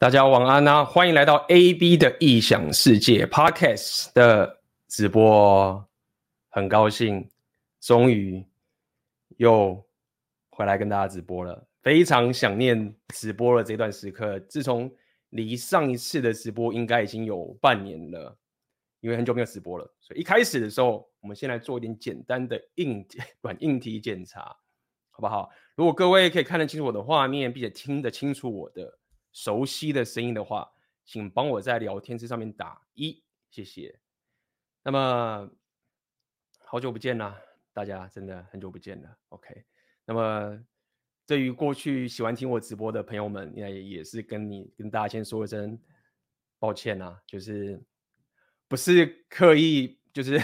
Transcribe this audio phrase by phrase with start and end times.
[0.00, 0.84] 大家晚安啊！
[0.84, 5.84] 欢迎来到 AB 的异想世界 Podcast 的直播，
[6.50, 7.28] 很高兴
[7.80, 8.46] 终于
[9.38, 9.84] 又
[10.50, 14.38] 回来跟大家直播了，非常想念直播了这段时刻。
[14.48, 14.88] 自从
[15.30, 18.38] 离上一次的直播应该已经有半年了，
[19.00, 23.04] 因为很久没有直播了，所以一开始的时候，我们先来做一点简单的硬
[23.42, 24.42] 软硬体检查，
[25.10, 25.50] 好不好？
[25.74, 28.96] 如果各位可以看得清楚我的画面，并且听得清楚我的。
[29.38, 30.68] 熟悉的声音的话，
[31.04, 34.00] 请帮我在聊天室上面打一，谢谢。
[34.82, 35.48] 那么
[36.64, 37.40] 好久不见了，
[37.72, 39.16] 大家真的很久不见了。
[39.28, 39.64] OK，
[40.04, 40.60] 那么
[41.24, 45.80] 对于过去喜欢听我直播的朋友们，也也是跟你跟大家先说一声
[46.58, 47.80] 抱歉啊，就是
[48.66, 50.36] 不是刻意就是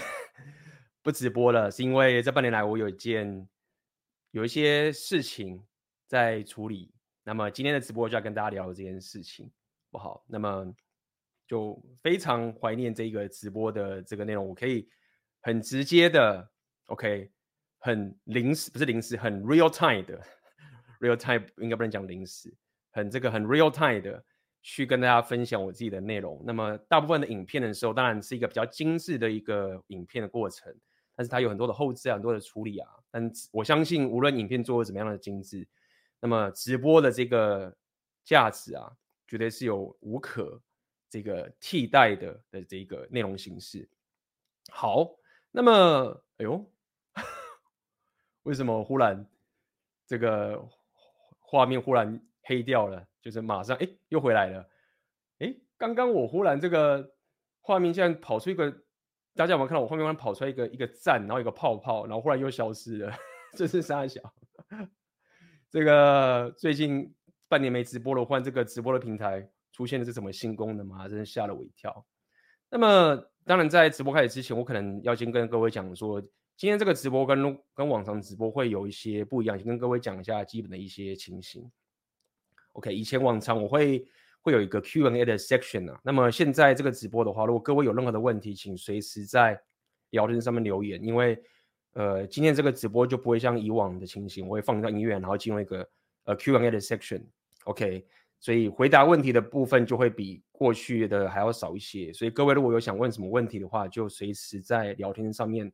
[1.02, 3.48] 不直播了，是因为这半年来我有一件
[4.30, 5.66] 有一些事情
[6.06, 6.93] 在处理。
[7.26, 9.50] 那么今天的直播就要跟大家聊这件事情，
[9.90, 10.22] 不好？
[10.28, 10.70] 那么
[11.48, 14.86] 就非常怀念这个直播的这个内容，我可以
[15.40, 16.46] 很直接的
[16.86, 17.30] ，OK，
[17.78, 20.22] 很临时不是临时，很 real time 的
[21.00, 22.54] real time 应该不能讲临时，
[22.92, 24.22] 很这个很 real time 的
[24.62, 26.42] 去跟大家分享我自己的内容。
[26.46, 30.74] 那么大部分的影片的时候，当然是一个比较精致的一个影片的过程，
[31.16, 32.88] 但是它有很多的后置啊，很多的处理啊。
[33.10, 35.66] 但我相信，无论影片做的怎么样的精致。
[36.24, 37.70] 那么直播的这个
[38.24, 38.90] 价值啊，
[39.26, 40.58] 绝对是有无可
[41.10, 43.86] 这个替代的的这个内容形式。
[44.70, 45.14] 好，
[45.50, 46.64] 那么哎呦，
[48.44, 49.22] 为什么忽然
[50.06, 50.66] 这个
[51.40, 53.06] 画面忽然黑掉了？
[53.20, 54.66] 就是马上哎又回来了。
[55.40, 57.14] 哎，刚刚我忽然这个
[57.60, 58.70] 画面竟然跑出一个，
[59.34, 63.14] 大家有没有看到我画面忽然跑出来一个一个赞，然后一个泡泡，然后忽然又消失了？
[63.54, 64.22] 这是三小。
[65.74, 67.12] 这个最近
[67.48, 71.08] 半年没直播了，换这个直播的平台出现的是什么新功能吗？
[71.08, 72.06] 真是吓了我一跳。
[72.70, 76.20] 那么，当然在直播开始之前，我可能要先跟各位讲说，
[76.56, 81.68] 今天这个直播跟跟往常直播会有一些不一样，先跟各位讲一下基本的一些情形。
[82.74, 84.06] OK，以前往常我会
[84.42, 89.60] 会有一个 Q&A 的 section 啊，那么现在这个直播的话，如果各位有任何的问题，请随时在
[90.10, 91.36] 聊天上面留言，因为。
[91.94, 95.88] 呃，今天这个直播就不会像以往的情形，我会放一段音乐，然后进入一个
[96.24, 98.04] 呃 Q&A 的 section，OK，
[98.40, 102.12] 所以回答问题的部分就会比过去的还要少一些。
[102.12, 105.72] 所以各位如果有想问什么问题的话，就随时在聊天上面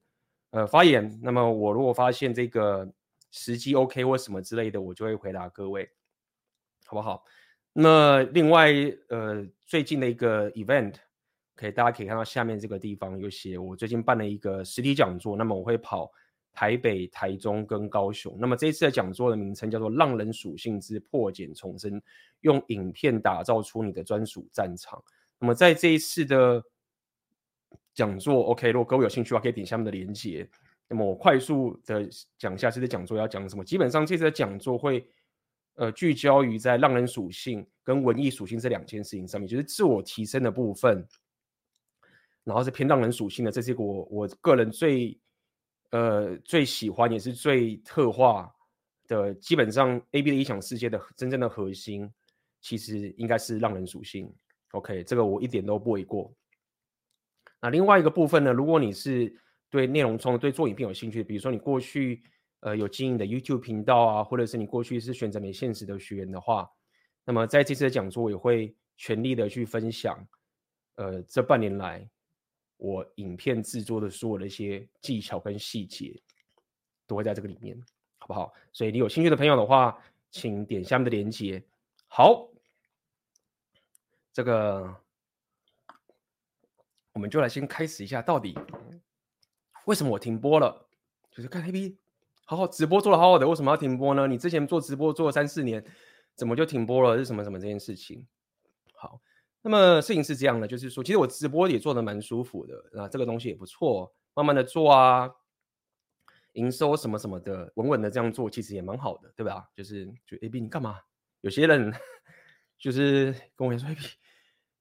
[0.50, 1.18] 呃发言。
[1.22, 2.86] 那么我如果发现这个
[3.30, 5.88] 时机 OK 或什么之类的，我就会回答各位，
[6.84, 7.24] 好不好？
[7.72, 8.72] 那另外
[9.08, 10.96] 呃最近的一个 event。
[11.60, 16.10] OK，，大家可以看到下面这个地方有写，我最近办了一个实体讲座，那么我会跑
[16.54, 18.34] 台北、台中跟高雄。
[18.40, 22.00] 那么这一次的讲座的名称叫做《浪人属性之破茧重生》，
[22.40, 25.02] 用影片打造出你的专属战场。
[25.38, 26.64] 那么在这一次的
[27.92, 30.48] 讲座，OK，如果各位有兴趣的话，可以点下面的链接。
[30.88, 33.62] 那么我快速的讲一下这次讲座要讲什么。
[33.62, 35.06] 基本上这次的讲座会
[35.74, 41.06] 呃聚焦于在浪人属性跟文艺属性这两件事情上面，就是自我提升的部分。
[42.44, 45.18] 然后是偏浪人属性的，这是我我个人最
[45.90, 48.50] 呃最喜欢也是最特化
[49.06, 49.34] 的。
[49.34, 52.10] 基本上 AB 的异想世界的真正的核心，
[52.60, 54.32] 其实应该是浪人属性。
[54.72, 56.32] OK，这个我一点都不为过。
[57.60, 59.34] 那另外一个部分呢，如果你是
[59.68, 62.22] 对内容创作、对做影片有兴趣，比如说你过去
[62.60, 66.66] 呃有经营的 YouTube 频道啊，或者是你过去是选择美现实的学员的话，
[67.24, 70.26] 那么在这次的讲座，也会全力的去分享。
[70.94, 72.08] 呃，这半年来。
[72.80, 76.18] 我影片制作的所有的一些技巧跟细节，
[77.06, 77.78] 都会在这个里面，
[78.16, 78.52] 好不好？
[78.72, 81.62] 所以你有兴趣的朋友的话，请点下面的链接。
[82.08, 82.48] 好，
[84.32, 84.96] 这个
[87.12, 88.58] 我们就来先开始一下，到底
[89.84, 90.88] 为什么我停播了？
[91.30, 91.98] 就是看 AB，
[92.46, 94.26] 好好直播做的好好的，为什么要停播呢？
[94.26, 95.84] 你之前做直播做了三四年，
[96.34, 97.18] 怎么就停播了？
[97.18, 98.26] 是什么什么这件事情？
[99.62, 105.30] 那么事情是这样的，就是说，其实我直播也做的蛮舒服的，啊，这个东西也不错，慢慢的做啊，
[106.54, 109.68] 营收什么什么的，稳稳的这样做，其实也蛮好的，对吧？
[109.76, 110.98] 就是，就 AB 你干嘛？
[111.42, 111.92] 有些人
[112.78, 114.00] 就是跟我说，AB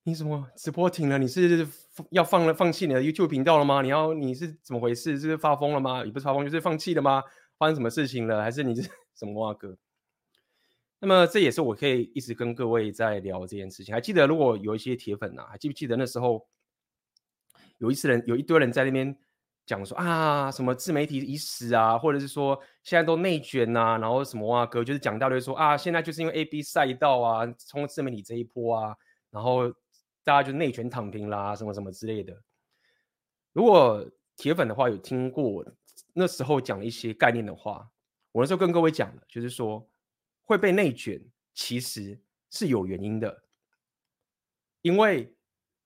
[0.03, 1.17] 你怎么直播停了？
[1.17, 1.67] 你是
[2.11, 3.81] 要放了放弃你的 YouTube 频道了吗？
[3.81, 5.19] 你要你是怎么回事？
[5.19, 6.05] 是发疯了吗？
[6.05, 7.21] 也不是发疯，就是放弃了吗？
[7.57, 8.41] 发生什么事情了？
[8.41, 9.77] 还是你是 什么啊哥？
[10.99, 13.93] 那么这也是我可以一直跟各位在聊这件事情。
[13.93, 16.45] 还记得如果有一些铁粉呐、啊，还记不记得那时候
[17.77, 19.17] 有一次人有一堆人在那边
[19.65, 28.95] 讲说啊，什么自媒体已死啊，或者是说现在都内卷、啊，然后什么啊哥就是讲一大堆说啊，现在就是因为 A B 赛道啊，冲自媒体这一波啊，
[29.29, 29.69] 然后
[30.23, 32.35] 大家就内卷躺平啦，什么什么之类的。
[33.53, 34.05] 如果
[34.35, 35.65] 铁粉的话有听过
[36.13, 37.89] 那时候讲一些概念的话，
[38.31, 39.87] 我那时候跟各位讲的，就是说
[40.49, 41.21] 会被内卷，
[41.53, 42.19] 其实
[42.49, 43.43] 是有原因的，
[44.81, 45.31] 因为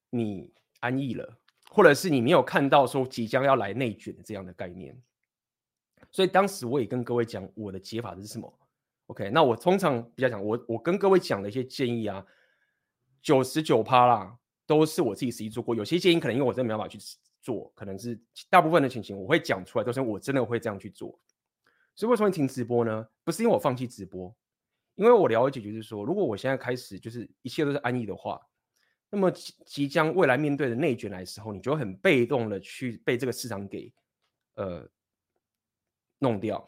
[0.10, 1.38] 你安逸了。
[1.76, 4.96] 或者是你没有看到说即将要来内卷的这样的概念，
[6.12, 8.60] 所以当时我也跟各位讲我的解法是什么。
[9.08, 12.24] OK，那我通常比较讲我我跟各位讲的一些建议啊，
[13.24, 14.38] 九十九趴啦，
[14.68, 15.74] 都是我自己实际做过。
[15.74, 17.00] 有些建议可能因为我真的没办法去
[17.42, 18.22] 做，可能是
[18.52, 21.20] 大部分的情形我会讲出来，都是我真的会这样去做。
[21.96, 23.10] 所以为什么停直播呢？
[23.24, 24.32] 不是因为我放弃直播，
[24.96, 28.42] 因为我了解就是说，如果我现在开始就是一切都是安逸的话。
[29.16, 29.30] 那么
[29.64, 33.94] 即将未来面对的内卷来的时候，你就会很被动的去被这个市场给
[34.56, 34.90] 呃
[36.18, 36.68] 弄掉。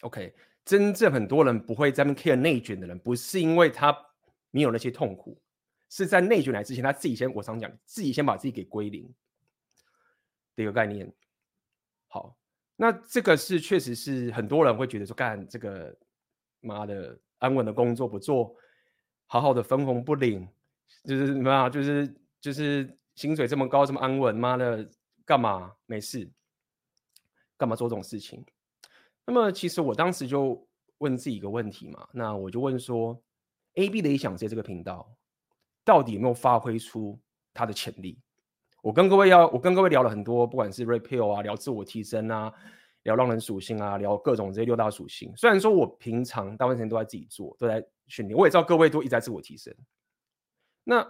[0.00, 0.34] OK，
[0.64, 3.94] 真正很多人不会在那 care 内卷的人，不是因为他
[4.50, 5.38] 没有那些痛苦，
[5.90, 9.06] 是在内卷来之前，他自己先我常讲，自己先把自己给归零
[10.56, 11.12] 的一个概念。
[12.08, 12.34] 好，
[12.74, 15.94] 那这个是确实是很多人会觉得说，干这个
[16.62, 18.56] 妈的安稳的工作不做，
[19.26, 20.48] 好好的分红不领。
[21.04, 21.68] 就是什么啊？
[21.68, 24.88] 就是就是薪水这么高，这么安稳，妈的，
[25.24, 26.30] 干嘛没事？
[27.56, 28.44] 干嘛做这种事情？
[29.24, 30.66] 那么其实我当时就
[30.98, 33.20] 问自己一个问题嘛，那我就问说
[33.74, 35.08] ，AB 的理想世界这个频道
[35.84, 37.18] 到底有没有发挥出
[37.54, 38.18] 它的潜力？
[38.82, 42.52] 我跟各位要，我跟各位聊了很多，不管是 Repeal 啊，聊自我提升啊，
[43.02, 45.32] 聊浪人属性啊，聊各种这些六大属性。
[45.36, 49.74] 虽然说我平常大部分时间都在自己做，都在训练，我也知道各位都一直在自我提升。
[50.84, 51.02] 那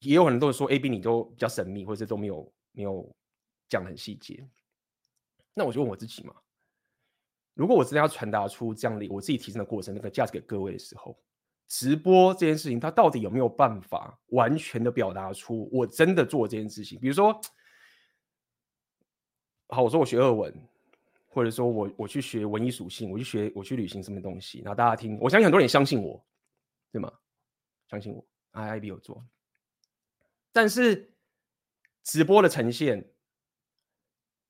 [0.00, 3.14] 也有很多人说 A B 你都比较神秘，或者是都没有没有
[3.68, 4.46] 讲很细节。
[5.54, 6.34] 那我就问我自己嘛，
[7.54, 11.18] 如果我真的要传达出这样的我自己提升的过程那个价值给各位的时候，
[11.66, 16.98] 直播这件事情它到底有没有办法完全的表达出我真的做这件事情？
[17.00, 17.38] 比如说，
[19.68, 20.52] 好，我说我学俄文，
[21.28, 26.24] 或者说我我去学文艺属性，我去学我去旅行什么东西，然后大家听，我相信很多人相信我，
[26.90, 27.12] 对吗？
[27.88, 28.26] 相信我。
[28.52, 29.24] ，IIB 有做，
[30.52, 31.14] 但是
[32.02, 33.12] 直播的呈现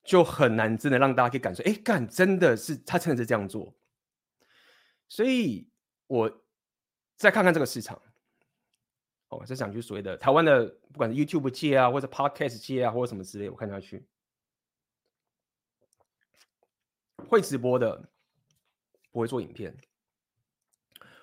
[0.05, 3.75] 就很难，真的让大家可以感受，哎，干真的是他真的是这样做，
[5.09, 5.69] 所以
[6.07, 6.43] 我
[7.17, 8.01] 再看看这个市场，
[9.29, 14.07] 哦，再讲就所谓的台湾的，不管是 YouTube 界啊，或者 Podcast 界啊，或者什么之类，我看下去，
[17.27, 18.09] 会直播的
[19.11, 19.75] 不会做影片。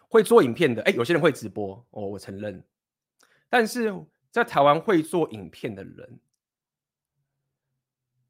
[0.07, 2.63] 会做影片的，哎，有些人会直播，哦，我承认。
[3.49, 3.93] 但是
[4.31, 6.19] 在台湾会做影片的人，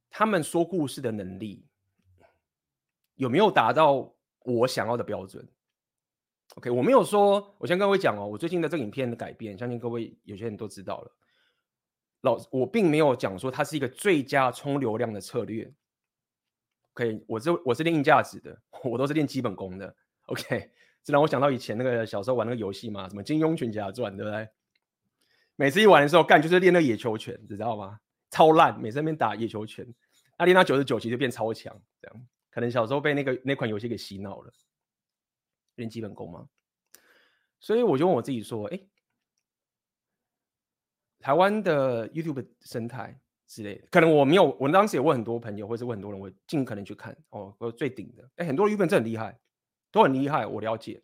[0.09, 1.63] 他们说故事的能力
[3.15, 5.47] 有没有达到我想要的标准
[6.55, 11.11] ？OK，我没有说，我先跟各位讲哦，我最近的这个影片的改变，相信各位有些人都知道了。
[12.21, 15.71] 老，我并没有讲说它是一个最佳冲流量的策略。
[16.95, 19.95] OK，我是我是练硬价值的，我都是练基本功的。
[20.25, 20.71] OK。
[21.05, 24.49] 这让我想到以前那个小时候玩那个游戏嘛，什么《金庸群侠传》，对不对？
[25.55, 27.99] 每次一玩的时候，干就是练那个野球拳，你知道吗？
[28.31, 29.85] 超烂，每次那边打野球拳，
[30.35, 34.51] 那练到九十九级就变超强，这样可能小时候被那个那款游戏给洗脑了，
[35.75, 36.49] 练基本功嘛。
[37.59, 38.79] 所以我就问我自己说，哎，
[41.19, 49.39] 台湾的 YouTube 生态之类的，可能我没有，我当时也问很多朋友，或者问很多人，我尽可能去看哦，我最顶的，哎，很多 YouTuber 真的很厉害。
[49.91, 51.01] 都很厉害，我了解，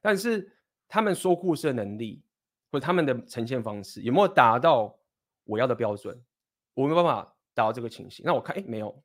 [0.00, 0.56] 但是
[0.88, 2.24] 他们说故事的能力
[2.72, 4.98] 或者他们的呈现方式有没有达到
[5.44, 6.18] 我要的标准？
[6.72, 8.24] 我没有办法达到这个情形。
[8.24, 9.04] 那我看，哎，没有。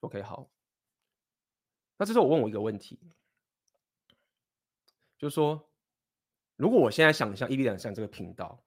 [0.00, 0.48] OK，好。
[1.96, 2.96] 那这时候我问我一个问题，
[5.18, 5.68] 就是说，
[6.54, 8.62] 如果我现在想象伊利亚像这个频道，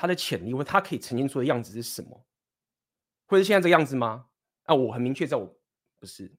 [0.00, 2.24] 它的潜力或它可以呈现出的样子是什么？
[3.26, 4.30] 会是现在这个样子吗？
[4.62, 5.60] 啊，我很明确，在我
[5.98, 6.34] 不是。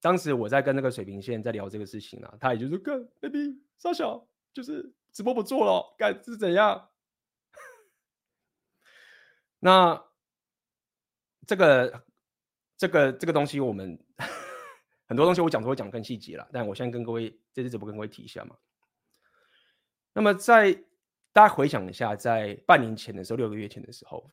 [0.00, 6.88] 当时我在跟那个水平线在聊这个事情啊，他也就是干 baby 三小，就是直播不做了，干是怎样？
[9.60, 10.02] 那
[11.46, 12.06] 这个
[12.78, 14.02] 这个这个东西，我们
[15.06, 18.56] 很多东西我讲都会讲更细节了，但我先跟各位这次直播跟各位提一下嘛。
[20.14, 20.82] 那么在
[21.32, 24.30] 大家回想一下，在半年前的时候，六个月前的时候，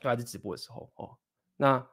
[0.00, 1.16] 都还是直播的时候哦，
[1.56, 1.86] 那。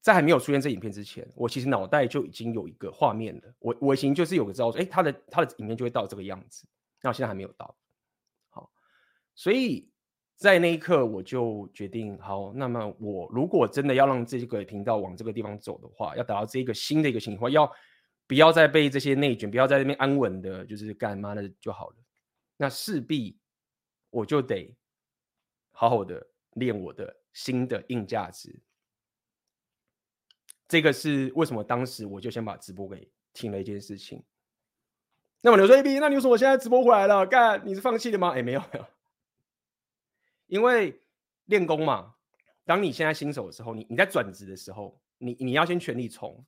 [0.00, 3.54] 在还没有出现这影片之前，我其实脑袋就已经有一个画面了。
[3.58, 6.68] 我我已经就是有个知道，哎，他的他的影片就会到这个样子。
[7.00, 7.74] 那我现在还没有到，
[8.50, 8.70] 好，
[9.34, 9.90] 所以
[10.36, 17.72] 在那一刻，我就决定，好，那么我如果真的要让这个频道往这个地方走的话，要达到这一个新的一个情况，要
[18.26, 21.96] 不要再被这些内卷，不要在那边安稳的，就是干嘛的就好了。
[22.56, 23.38] 那势必
[24.10, 24.74] 我就得
[25.72, 28.60] 好好的练我的新的硬价值。
[30.66, 34.22] 这个是为什么当时我就先把直播给停了一件事情。
[35.40, 37.26] 那么刘说 AB，那你为什么现在直播回来了？
[37.26, 38.30] 干，你是放弃了吗？
[38.30, 38.86] 哎，没有没有。
[40.46, 41.02] 因为
[41.46, 42.14] 练功嘛，
[42.64, 46.42] 当你现在新手的时候，你你在转职的时候，你你要先全力冲，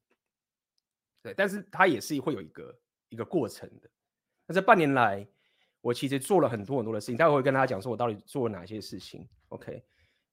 [1.23, 2.79] 对，但是它也是会有一个
[3.11, 3.91] 一个过程的。
[4.47, 5.27] 那这半年来，
[5.87, 9.25] 我其实做了很多很多的事情，待会会跟大家讲说我到底做了哪些事情。
[9.51, 9.81] OK，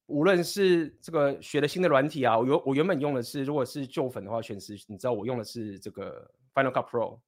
[0.08, 7.20] 无论是这个学的新的软体啊，我原我原本用的是，如果是旧粉的话，全是你知道我用的是这个 Final Cut Pro。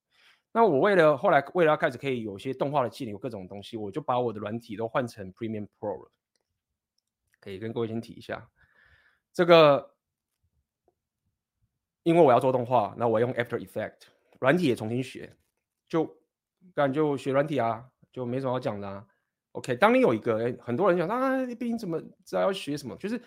[0.52, 6.12] 那我为了后来为了要开始可以有些动画的技能，有各种东西，我就把我的软体都换成 Premiere Pro 了。
[7.40, 8.50] 可以跟各位先提一下，
[9.32, 9.94] 这个，
[12.02, 14.08] 因为我要做动画，那我用 After Effect
[14.40, 15.36] 软体也重新学，
[15.88, 16.06] 就
[16.74, 19.06] 感觉就学软体啊，就没什么好讲的啊。
[19.52, 22.96] OK，当你有一个，很多人讲啊，毕竟怎么知道要学什么？
[22.96, 23.22] 就是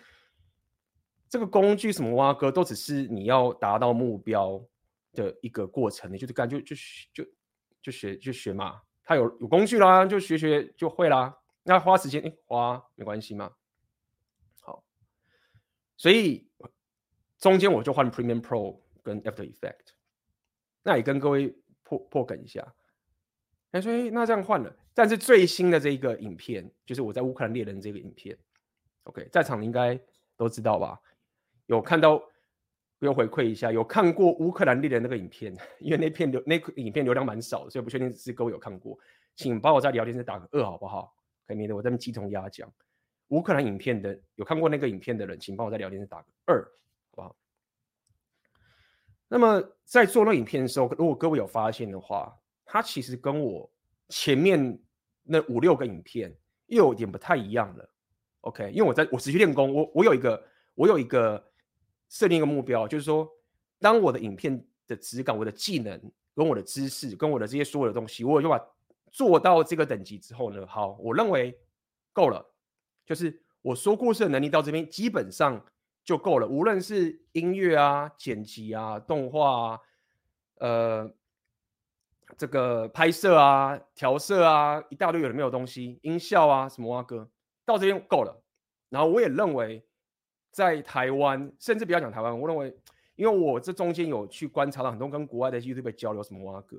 [1.29, 4.59] 这个工具什么挖哥，都只是你要达到目标
[5.13, 6.75] 的一个过程，你就是感觉就
[7.13, 7.23] 就
[7.83, 11.37] 就学就学嘛，它有有工具啦，就学学就会啦。
[11.61, 13.51] 那花时间诶花没关系嘛。
[14.61, 14.83] 好
[15.97, 16.49] 所以
[17.37, 19.93] 中间我就换 Premiere Pro 跟 After Effect，
[20.81, 22.75] 那也跟各位破破梗一下。
[23.71, 28.37] 他说：“那这样换了，但是最新的这一个影片，就是我在乌克兰猎人这个影片。
[29.03, 29.99] OK，在场应该
[30.35, 30.99] 都知道吧？
[31.67, 32.17] 有看到，
[32.97, 33.71] 不用回馈一下。
[33.71, 35.55] 有看过乌克兰猎人那个影片？
[35.79, 38.97] 因为那片流那个影片流量蛮少的，所以不确定是各位有看过，
[39.35, 41.13] 请帮我在聊天室打个二好不好？
[41.45, 42.71] 可以免得我这边鸡同鸭讲。”
[43.29, 47.35] 乌克兰影片的有看过那个影片的人，请帮我在聊天室打个二，好不好？
[49.27, 52.35] 那么在做那影片的时候，如果各位有发现的话，
[52.71, 53.67] 它其实跟我
[54.09, 54.79] 前面
[55.23, 56.31] 那五六个影片
[56.67, 57.89] 又有点不太一样了。
[58.41, 61.43] OK，因为我在我持续练功，我我有一个我有一个
[62.09, 63.27] 设定一个目标，就是说，
[63.79, 65.99] 当我的影片的质感、我的技能、
[66.35, 68.61] 跟我的知识、跟我的这些所有的东西，我就把
[69.11, 71.59] 做到这个等级之后呢，好，我认为
[72.13, 72.45] 够了。
[73.03, 75.59] 就是我说故事的能力到这边基本上
[76.03, 79.79] 就够了，无论是音乐啊、剪辑啊、动画啊、
[80.59, 81.15] 呃，
[82.37, 87.29] 这个拍摄啊、调色啊，一大堆有的没有东西，音效啊什么啊哥，
[87.65, 88.43] 到这边够了。
[88.89, 89.83] 然后我也认为，
[90.51, 92.75] 在台湾，甚至不要讲台湾，我认为，
[93.15, 96.77] 因为我这中间有去观察到很多跟国外的 YouTube 交流什么啊哥。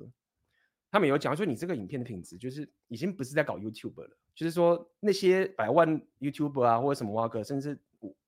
[0.90, 7.78] 他们有讲说，你这个影片的品质就是已经不是在搞 YouTube 了，就是说那些百万 YouTube 啊，或者什么挖哥，甚至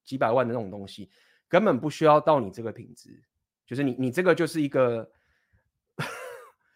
[0.05, 1.11] 几百万的那种东西，
[1.49, 3.21] 根本不需要到你这个品质，
[3.67, 5.11] 就是你你这个就是一个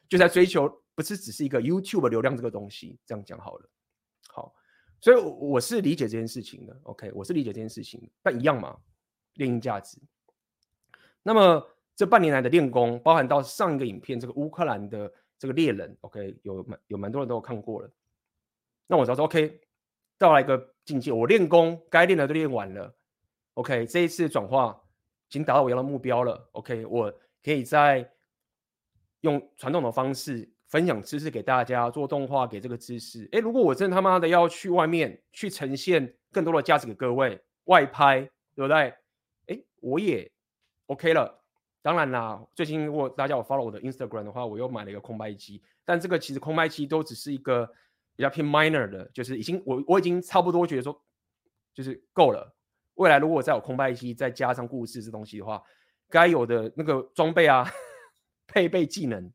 [0.09, 3.71] 就在追求，不是只是一个 YouTube 流量这个东西，这样讲好了。
[4.29, 4.55] 好，
[5.01, 8.77] 所以我是理解这件事情的，OK，我是理解这件事情，但一样嘛，
[9.35, 9.99] 练硬价值。
[11.23, 15.13] 那么这半年来的练功，包含到上一个影片这个乌克兰的。
[15.39, 17.91] 这个猎人，OK，有蛮有蛮多人都有看过了。
[18.87, 19.61] 那我只要说，OK，
[20.17, 22.97] 到了一个境界，我练功该练的都练完了
[23.53, 24.83] ，OK，这一次转化
[25.29, 27.13] 已经达到我要的目标了，OK，我
[27.45, 28.11] 可以在
[29.27, 33.29] 用传统的方式分享知识给大家，做动画给这个知识。
[33.33, 38.21] 诶，如果我真他妈的要去外面去呈现更多的价值给各位，外拍，
[38.55, 38.95] 对不对？
[39.47, 40.31] 诶，我也
[40.87, 41.43] OK 了。
[41.83, 45.61] 当然啦，最近如果大家有 follow 我的 Instagram 的话，我又买了一个空拍机。
[45.85, 47.69] 但这个其实空拍机都只是一个
[48.15, 51.01] 比较偏 minor 的，就是已经我我已经差不多觉得说，
[51.75, 52.55] 就是够了。
[52.95, 55.63] 未来如果再有空拍机，再加上故事这东西的话，
[56.09, 57.69] 该有的那个装备啊、
[58.47, 59.33] 配备技能、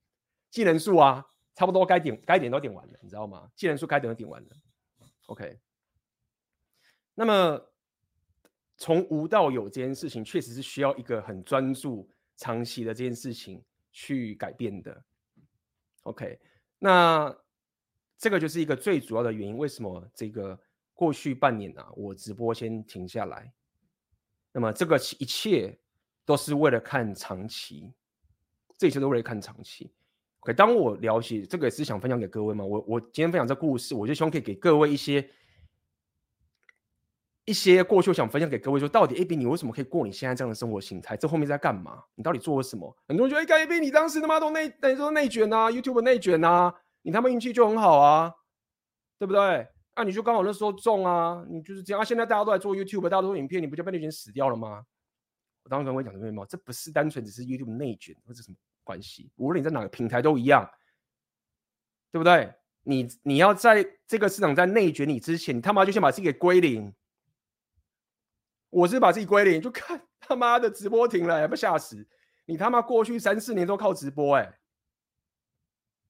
[0.50, 1.26] 技能树啊，
[1.56, 3.50] 差不多该点该点都点完了，你知道吗？
[3.56, 4.50] 技能树该点都点完了。
[5.28, 5.60] OK，
[7.14, 7.62] 那么
[8.78, 12.10] 从无到有这件事情，确实是需要一个很专注。
[12.38, 15.04] 长期的这件事情去改变的
[16.02, 16.40] ，OK，
[16.80, 17.38] 那
[18.18, 19.56] 这个就是一个最主要的原因。
[19.56, 20.60] 为什么这个
[20.96, 23.54] 过去半年啊，我直播先停下来？
[24.52, 25.78] 那么这个一切
[26.26, 27.94] 都是为了看长期，
[28.82, 29.92] 这一切都为了看长期。
[30.40, 32.66] OK，当我了解这个也是想分享给各位嘛。
[32.66, 35.30] 我我今天分享这故事，我就希望可以给各位一些。
[37.46, 41.16] 一些过去想分享给各位说，到底 AB 你为什么可以过你现在这样的生活形态？
[41.16, 42.04] 这后面在干嘛？
[42.16, 42.92] 你到底做了什么？
[43.08, 46.74] 很多人觉得，哎，AB 你当时他妈都内等于说内卷啊，YouTube 内卷啊，
[47.04, 48.34] 你他妈运气就很好啊，
[49.20, 49.68] 对不对？
[49.94, 52.06] 啊，你就刚好那时候中啊，你就是这样啊。
[52.06, 54.84] 现在大家都在做 YouTube，大家都做影片，你不就被内卷死掉了吗？
[55.64, 60.70] 我当时跟我讲的没有，这不是单纯只是 YouTube 内卷或者什么关系，无论你在哪个平台都一样，
[62.12, 62.54] 对不对？
[62.84, 66.94] 你你要在这个市场在内卷你之前，你他妈就先把自己给归零。
[68.70, 72.08] 我是把自己归零，就看他妈的直播停了，也不吓死？
[72.46, 74.44] 你他妈过去三四年都靠直播哎、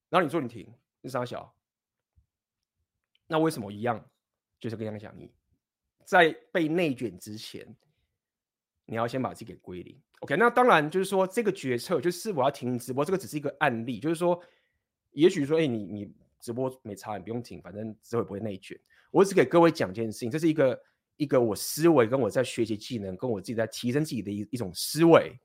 [0.10, 1.54] 然后你说你停，你傻小，
[3.28, 4.04] 那为什么一样？
[4.60, 5.34] 就是跟刚刚讲，你
[6.06, 7.76] 在被内卷之前，
[8.92, 9.98] 你要先把自己给归零。
[10.20, 14.38] OK，那当然就是说这个决策就是我要停直播，这个只是一个案例，就是说，
[15.12, 18.78] 也许说，哎、你你直播没差，你不用停，反正之后也不会内卷。
[19.10, 20.78] 我只给各位讲一件事情，这是一个
[21.16, 25.40] 一个我思维跟我在学习技能，跟我自己在提升自己的一一种思维。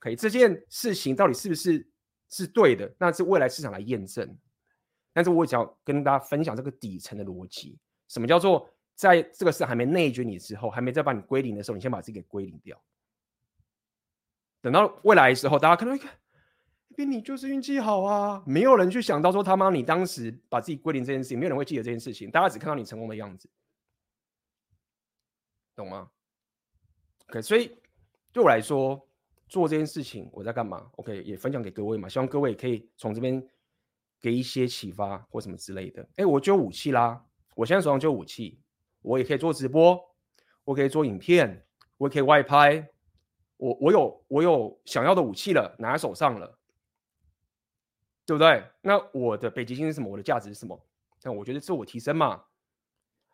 [0.00, 1.90] OK，这件事情到底是不是
[2.28, 2.94] 是对的？
[2.98, 4.36] 那是未来市场来验证。
[5.14, 12.80] 但是我想要跟大家分享这个底层的逻辑，什么叫做在这个市场还没内卷你之后，还没再把你归零的时候，你先把自己给归零掉。
[14.60, 16.12] 等到未来的时候，大家可能会看，
[16.96, 23.48] 边你就是运气好啊，没有人去想到说他妈你当时把自己归零这件事情，没有人会记得这件事情，大家只看到你成功的样子，
[25.74, 26.10] 懂吗
[27.28, 27.76] ？OK，所以
[28.32, 29.08] 对我来说。
[29.48, 33.46] 做这件事情，我在干嘛？OK，也分享给各位嘛，希望各位可以从这边
[34.18, 36.08] 给一些启发或什么之类的。
[36.16, 37.22] 哎，我就武器啦，
[37.54, 38.61] 我现在手上就武器，
[39.02, 40.00] 我也可以做直播，
[40.64, 41.64] 我可以做影片，
[41.98, 42.88] 我也可以外拍，
[43.56, 46.58] 我我有我有想要的武器了，拿在手上了，
[48.24, 48.64] 对不对？
[48.80, 50.08] 那我的北极星是什么？
[50.08, 50.80] 我的价值是什么？
[51.22, 52.42] 那我觉得自我提升嘛，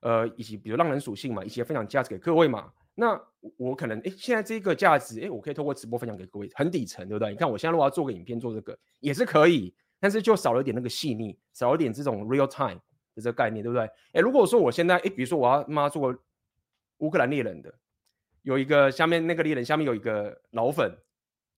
[0.01, 2.73] 呃，以及比如浪人属性嘛，一些分享价值给各位嘛。
[2.95, 3.19] 那
[3.57, 7.31] 我可能哎，现在这个价值哎，我可以透过直播分享给各位，很底层，对不对？
[7.31, 12.81] 你看我现在如果要做个影片做这个也是可以，但是就少了点那个细腻，少了点这种 real time
[13.19, 13.85] 的这个概念，对不对？
[14.13, 16.17] 哎，如果说我现在哎，比如说我要妈做
[16.99, 17.75] 乌克兰猎人的，
[18.43, 20.97] 有一个下面那个猎人下面有一个老粉，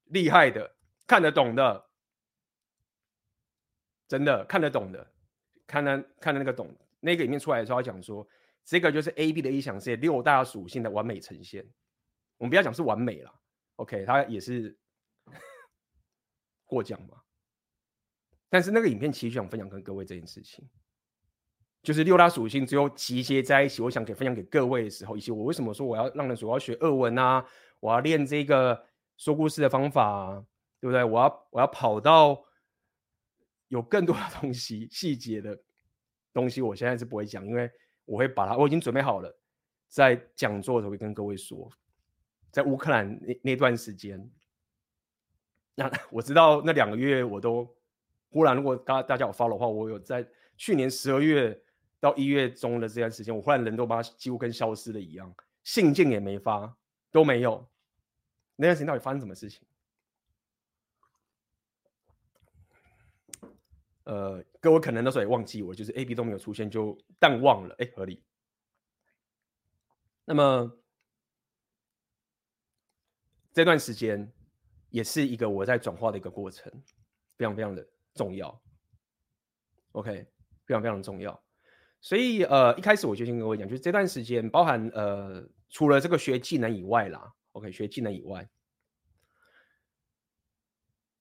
[0.07, 0.75] 厉害的，
[1.07, 1.87] 看得懂的，
[4.09, 5.12] 真的看得懂的，
[5.67, 8.26] 看的看的那个懂，那个影片出来的时候，他讲说。
[8.63, 11.67] 这个就是 A B 的异想是六大属性的完美呈现。
[12.37, 13.34] 我们不要讲是完美了
[13.76, 14.78] ，OK，它也是
[16.67, 17.21] 过奖嘛。
[18.49, 20.69] 但是那个影片其实想分享跟各位这件事情，
[21.82, 23.82] 就是六大属性最后集结在一起。
[23.82, 27.45] 我想给分享给各位的时候，以及我为什么说我要让人说我要学俄文啊，
[27.80, 28.84] 我要练这个
[29.16, 30.45] 说故事的方法啊，
[30.80, 31.02] 对不对？
[31.04, 32.45] 我要我要跑到
[33.69, 35.58] 有更多的东西细节的
[36.32, 37.71] 东西，我现在是不会讲，因为。
[38.06, 39.32] 我会把它，我已经准备好了，
[39.86, 41.71] 在讲座的时候会跟各位说，
[42.50, 44.28] 在乌克兰那那段时间，
[45.76, 47.73] 那我知道那两个月我都
[48.30, 51.56] 忽然，如果大大家有 follow 的话，我有在去年十二月
[52.00, 55.32] 到一月中的这段时间，我忽然人都把几乎跟消失了一样，
[55.63, 56.76] 信件也没发，
[57.13, 57.71] 都没有。
[58.56, 59.63] 那段时间到底发生什么事情？
[64.04, 68.25] 呃，各位可能那时候也忘记我，就是 A B 都没有出现，就淡忘了，哎，合理。
[70.25, 70.78] 那么
[73.52, 74.32] 这段时间
[74.89, 76.73] 也是一个我在转化的一个过程，
[77.36, 78.60] 非常非常的重要。
[79.93, 80.26] OK，
[80.65, 81.41] 非常非常重要。
[82.00, 88.49] 所以呃，一开始我就先跟各位讲，就是这段时间包含呃，除了这个学技能以外啦，OK，学技能以外。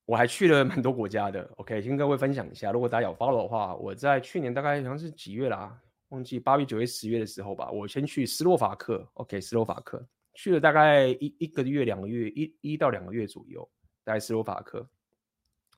[0.06, 2.72] 我还去了蛮多国家的，OK，先跟各位分享一下。
[2.72, 13.70] 如果大家有 follow 的话，我在去年大概好像是几月啦，忘记八月、九月、十月的时候吧，我先去斯洛伐克，OK，斯洛伐克去了大概一一个月、两个月，一一到两个月左右，
[14.04, 14.82] 在斯洛伐克，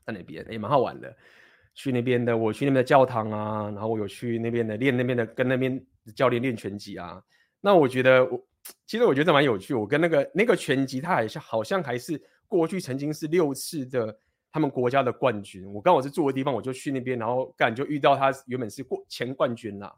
[0.06, 1.14] 在那边也蛮好玩的。
[1.74, 5.84] 去那边的，我去那边的教堂啊，然后我有去那边的练那边的，跟那边
[6.16, 7.22] 教练练拳击啊。
[7.60, 8.48] 那我觉得我
[8.86, 12.22] 其实我觉得蛮有趣，我跟那个那个拳击，他还是好像还是。
[12.52, 14.20] 过去曾经是六次的
[14.52, 19.96] 他们国家的冠军，我刚好是住的地方，我就去那边，然后干就遇到他原本是过前冠军啦，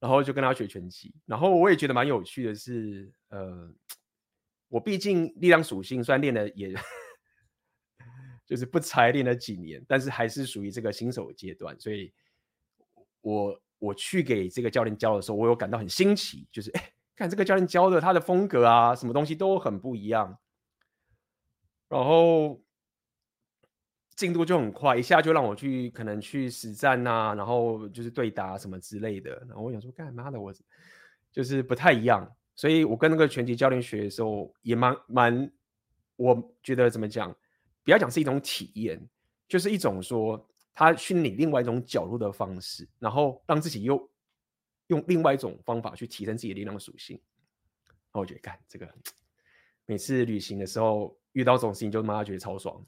[0.00, 3.70] 然后就跟他学拳击，然后我也觉得蛮有趣的是，呃，
[4.68, 6.74] 我毕竟力量属性虽然练的也，
[8.46, 12.12] 就是不才练了几年，但是还是属于这个新手阶段，所以
[13.20, 20.38] 我我去给这个教练教的时候，我有感到很新奇，就是哎，看这个教练教的他的风格啊，什么东西都很不一样。
[21.88, 22.60] 然后
[24.14, 29.44] 进度就很快，一下就让我去可能去实战呐、啊，然后就是对打什么之类的。
[29.48, 30.52] 然后我想说，干嘛的我
[31.30, 32.28] 就是不太一样。
[32.54, 35.52] 所以我跟那个拳击教练学的时候，也蛮蛮，
[36.16, 37.36] 我觉得怎么讲，
[37.86, 39.00] 不要讲是一种体验，
[39.46, 40.44] 就是一种说
[40.74, 44.10] 他训练另外一种角度的方式，然后让自己又
[44.88, 47.16] 用另外一种方法去提升自己的力量属性。
[47.86, 48.92] 然后我觉得，干这个，
[49.86, 52.84] 每次旅行的时候遇到这种事情，就妈妈觉得超爽。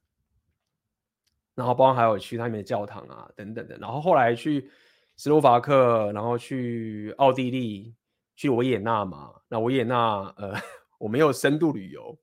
[1.55, 3.79] 然后，包括还有去他们的教堂啊，等等的。
[3.79, 4.69] 然后后来去
[5.17, 7.95] 斯洛伐克，然后去奥地利，
[8.35, 9.33] 去维也纳嘛。
[9.49, 10.55] 那维也纳，呃，
[10.99, 12.19] 我没有深度旅游，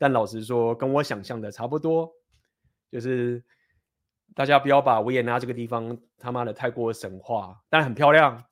[0.00, 2.10] 但老实说，跟我想象的差不多。
[2.90, 3.44] 就是
[4.34, 8.42] 大家不要把维也纳这个地方他妈的太过神话，但很漂亮。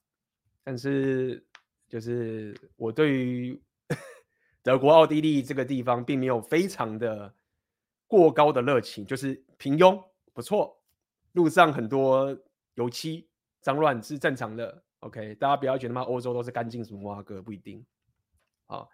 [0.63, 1.43] 但是，
[1.89, 3.59] 就是我对于
[4.63, 7.35] 德国、奥地利这个地方，并没有非常的
[8.07, 10.79] 过高的热情，就是平庸，不错。
[11.33, 12.39] 路上很多
[12.75, 13.27] 油漆
[13.63, 14.85] 脏乱是正常的。
[15.01, 17.83] OK，大家不要觉得嘛，欧洲都是干净什么哇哥，不一定。
[18.67, 18.91] 好，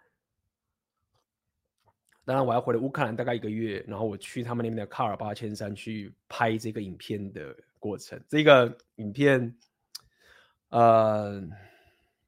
[2.25, 8.19] 当然我要回了乌克兰大概一个月，然后我去他们那边的卡尔巴千山去拍这个影片的过程。
[8.27, 9.55] 这个影片。
[10.69, 11.41] 呃，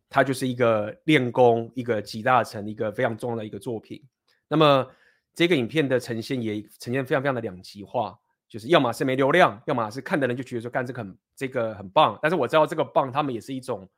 [0.07, 4.01] 它就是一个练功，一个集大成，一个非常重要的一个作品。
[4.47, 4.87] 那么
[5.33, 12.17] 这个影片的呈现也呈现非常非常的两极化，就是要么是没流量，要么是看的人就觉得说干这个很这个很棒。
[12.21, 13.89] 但是我知道这个棒，他们也是一种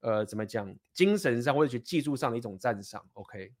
[0.00, 3.04] 呃怎么讲，精神上或者去技术上的一种赞赏。
[3.12, 3.52] OK，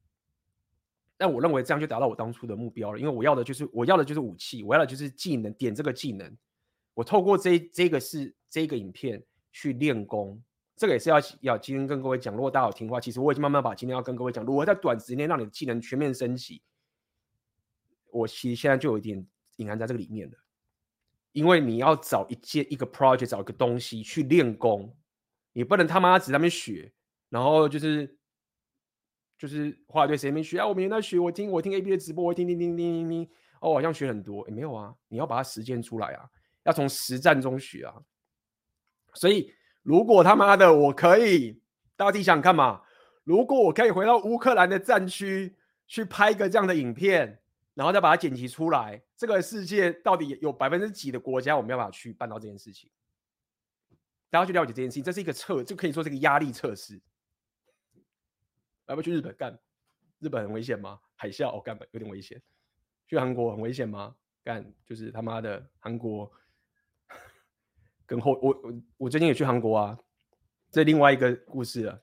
[1.16, 6.36] 但我认为这样就达到我当初的目标了，因为我要的就是我要的就是武器，我要的就是技能，点这个技能，
[6.94, 9.22] 我透过这这个是这个影片。
[9.58, 10.38] 去练功，
[10.76, 12.34] 这个也是要要今天跟各位讲。
[12.34, 16.60] 如果大家有听话，其实我已经慢慢把今天要跟各位讲，如何在短时间内让你的技能全面升级。
[18.10, 19.26] 我其实现在就有一点
[19.56, 20.36] 隐含在这个里面的，
[21.32, 24.94] 因为你要找一件一个 project，找一个东西去练功，
[25.54, 26.92] 你不能他妈只在那边学，
[27.30, 28.15] 然后就是
[29.38, 30.66] 就是花一堆时间没学啊。
[30.66, 34.94] 我每天在学，我听我听 AB 的直播，我听听听听听听，哦，好像学很多，也没有啊。
[35.08, 36.28] 你要把它实践出来啊，
[36.64, 37.94] 要从实战中学啊。
[39.14, 41.60] 所以，如果他妈的我可以，
[41.96, 42.82] 大家自己想看嘛？
[43.24, 47.40] 如果我可以回到乌克兰的战区去拍一个这样的影片，
[47.74, 52.90] 然后再把它剪辑出来，这个世界到底有百分之几的国家我没有办法去办到这件事情？
[54.30, 57.00] 大家去了解这件事情，这是一个测，就可以说是一个压力测试。
[58.88, 59.58] 要不去日本干？
[60.18, 61.00] 日本很危险吗？
[61.14, 62.40] 海啸哦，干有点危险。
[63.06, 64.16] 去韩国很危险吗？
[64.42, 66.30] 干就是他妈的韩国。
[68.06, 69.98] 跟后我我我最近也去韩国啊，
[70.70, 72.02] 这另外一个故事了。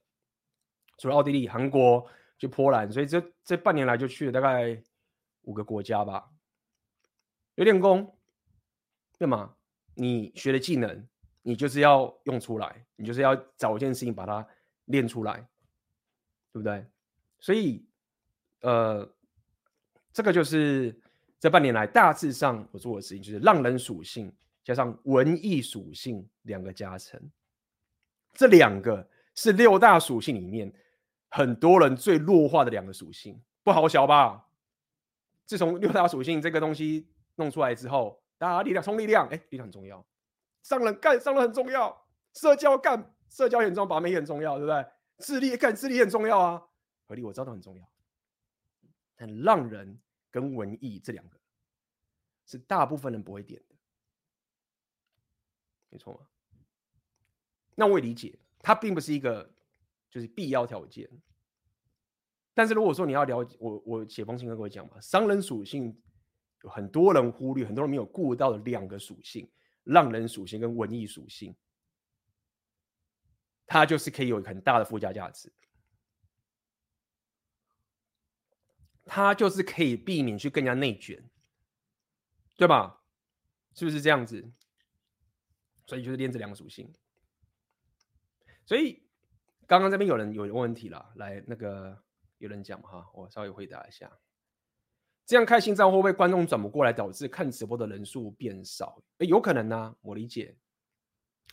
[0.97, 2.05] 除了奥地利、韩国，
[2.37, 4.81] 去波兰，所以这这半年来就去了大概
[5.43, 6.29] 五个国家吧。
[7.55, 8.17] 有练功，
[9.17, 9.55] 对吗？
[9.95, 11.07] 你学的技能，
[11.41, 14.45] 你就是要用出来，你就是要找一件事情把它
[14.85, 15.47] 练出来，
[16.53, 16.85] 对不对？
[17.39, 17.85] 所以，
[18.61, 19.05] 呃，
[20.13, 20.97] 这个就是
[21.39, 24.33] 这半年来大致上我做的事情，就是浪人属性。
[24.63, 27.19] 加上文艺属性两个加成，
[28.31, 30.73] 这两个是六大属性里面
[31.27, 34.47] 很多人最弱化的两个属性，不好小吧？
[35.45, 40.01] 自从六大属性这个东西弄出来之后，大家力量冲力量，哎，力量很重要。
[40.61, 44.85] 商人干商人很重要，社交干社交很重要，把妹也很重要，对不对？
[45.19, 46.61] 智力干智力很重要啊，
[47.07, 47.89] 合理我知道都很重要。
[49.15, 51.39] 但浪人跟文艺这两个
[52.45, 53.75] 是大部分人不会点的。
[55.89, 56.27] 没错吗？
[57.75, 59.53] 那我也理解，它并不是一个
[60.09, 61.09] 就是必要条件。
[62.53, 65.95] 但是如果说你要了解，我我写封信跟各位讲嘛，商人属性
[66.63, 69.49] 有很多人忽略，很多人没有顾到的两个属性：
[69.85, 71.55] 浪人属性跟文艺属性。
[73.65, 75.51] 它就是可以有很大的附加价值，
[79.05, 81.29] 它就是可以避免去更加内卷，
[82.57, 83.01] 对吧？
[83.73, 84.51] 是不是这样子？
[85.85, 86.93] 所以就是练这两个属性。
[88.65, 89.03] 所以
[89.67, 92.01] 刚刚这边有人有问题了，来那个
[92.37, 94.11] 有人讲哈，我稍微回答一下。
[95.25, 99.01] 这样开新账会不会观众转不过来，导致看直播的人数变少？
[99.17, 100.55] 诶，有可能呢、我理解。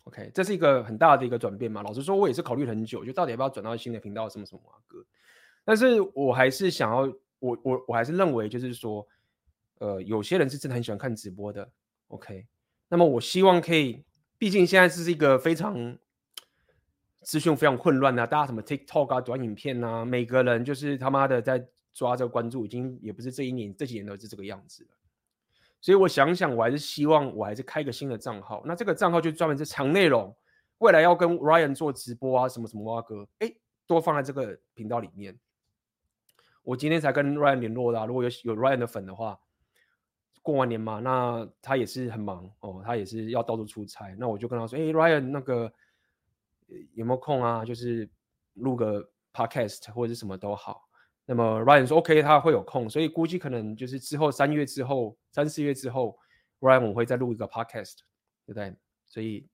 [0.04, 1.82] OK，这是一个很大的一个转变嘛。
[1.82, 5.04] 老实说，我也是考虑很久，就到底要不要转到新的频道，什么什么啊哥。
[5.64, 7.00] 但是我还是想要，
[7.38, 9.06] 我我我还是认为，就是说，
[9.78, 11.70] 呃，有些人是真的很喜欢看直播的。
[12.08, 12.46] OK，
[12.88, 14.04] 那么我希望可以。
[14.38, 15.98] 毕竟现在是一个非常
[17.20, 24.96] 资讯非常混乱啊，大家什么 TikTok 啊、短影片啊，每个人就是他妈的在抓这个关注，已经也不是这一年这几年都是这个样子了。
[25.80, 30.36] 所以我想想，我还是希望我还是开个新的账号，那这个账号就专门是长内容，
[30.78, 33.52] 未来要跟 Ryan 做直播啊，什么什么啊哥，哎，
[33.86, 35.38] 都放在这个频道里面。
[36.62, 39.38] 我今天才跟 Ryan 联络的，如果有有 Ryan 的粉的话。
[40.42, 44.14] 过完年嘛，那他也是很忙哦，他也是要到处出差。
[44.18, 45.70] 那我就跟他说：“哎，Ryan，那个
[46.94, 47.62] 有没有空啊？
[47.62, 48.08] 就是
[48.54, 50.88] 录个 podcast 或者是什么都好。
[51.30, 56.18] 那么 Ryan 说 OK，他会有空，所以估计可能就是之后三月之后、三四月之后
[56.58, 57.98] ，Ryan 我会再录一个 podcast，
[58.44, 58.74] 对不对？
[59.06, 59.46] 所以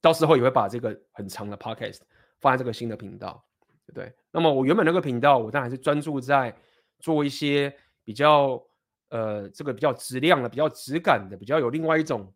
[0.00, 2.02] 到时候也会把这个很长的 podcast
[2.40, 3.44] 放在这个新的频道，
[3.86, 4.14] 对不对？
[4.30, 6.56] 那么我原本那个频道，我当然是专注在
[7.00, 8.64] 做一些比较
[9.08, 12.32] 呃这个比较质量的、比较质感的、比较有另外一种。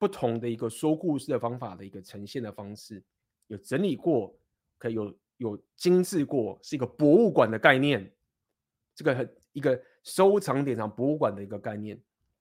[0.00, 3.02] 不同的一个说故事的方法的一个呈现的方式，
[3.48, 4.32] 有整理过，
[4.78, 8.14] 可以有有精致过，是一个博物馆的概念，
[8.94, 12.00] 这个很一个收藏典藏博物馆的一个概念，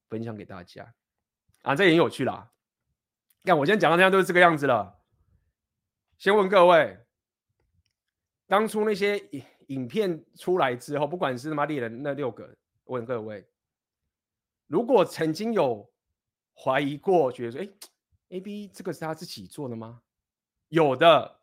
[0.09, 0.93] 分享给大家
[1.61, 2.51] 啊，这也很有趣啦。
[3.43, 4.99] 看我现在讲到这样都是这个样子了。
[6.17, 6.99] 先问各位，
[8.45, 13.47] 当初那些影影片出来之后，不管是他妈猎人那六个，问各位，
[14.67, 15.89] 如果曾经有。
[16.59, 17.69] 怀疑过，觉得说：“哎
[18.29, 20.01] ，AB 这个是他自己做的吗？”
[20.69, 21.36] 有的，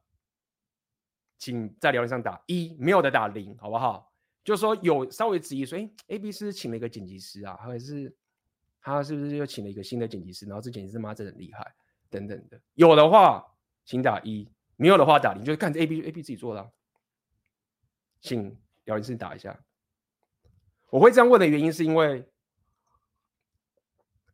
[1.38, 4.12] 请在聊天上打一，没有的打零，好不好？
[4.42, 8.14] 就说有稍微质疑说：“哎，AB 是请了一个剪辑师啊，还是
[8.80, 10.46] 他是不是又请了一个新的剪辑师？
[10.46, 11.74] 然后这剪辑师妈真的很厉害，
[12.10, 12.60] 等等的。
[12.74, 13.44] 有的话，
[13.84, 15.42] 请打一；没有的话，打零。
[15.42, 16.68] 就是看着 AB，AB 自己做的啊，
[18.20, 19.58] 请聊天室打一下。
[20.90, 22.28] 我会这样问的原因是因为。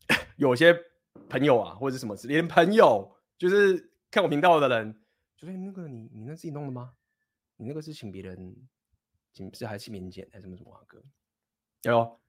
[0.36, 0.74] 有些
[1.28, 4.99] 朋友啊，或者是什么，连朋友就是看我频道的人，
[5.40, 6.92] 就说：“那个你你那自己弄的吗？
[7.57, 8.55] 你那个是请别人，
[9.33, 11.03] 请是还是请别人剪还是什么什么啊哥？”
[11.83, 12.20] 有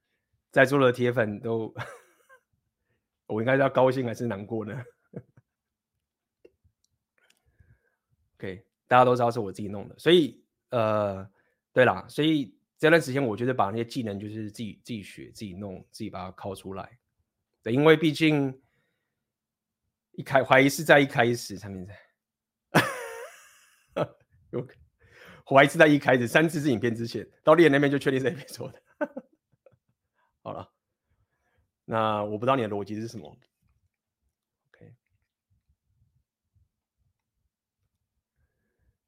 [0.50, 1.74] 在座的铁粉都，
[3.28, 4.82] 我应该是要高兴还是难过呢
[8.36, 11.30] ？OK，大家都知道是我自己弄的，所以呃，
[11.74, 16.98] 对啦，所以这段时间我觉得把那些技能就是自己自己学、自己弄、自己把它拷出来。
[17.62, 18.62] 对，因为毕竟
[20.14, 21.94] 一开怀疑是在一开始上面在，
[24.52, 24.68] 有
[25.46, 28.82] 怀疑是在一开始三次是影片之前，到猎人那边就确定是 AB 做的。
[30.44, 30.72] 好了，
[31.86, 33.38] 那我不知道你的逻辑是什么。
[34.70, 34.96] OK，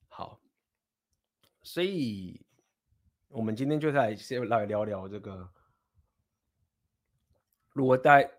[0.08, 0.42] 好，
[1.62, 2.46] 所以
[3.30, 5.52] 我们今天就来先来聊聊这个，
[7.74, 8.32] 如果在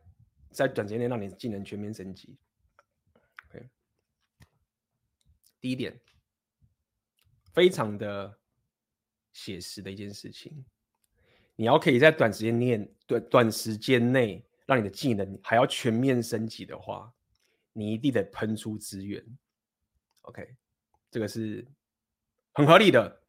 [0.50, 2.38] 在短时间内让你技能全面升级。
[3.48, 3.68] OK，
[5.60, 6.00] 第一点，
[7.54, 8.36] 非常的
[9.32, 10.64] 写实的一件事情，
[11.54, 17.12] 你要可以在短时间内短短时间内让你的技能还要全面升级的话，
[17.72, 19.24] 你一定得喷出资源。
[20.22, 20.56] OK，
[21.10, 21.64] 这个是
[22.54, 23.22] 很合理的，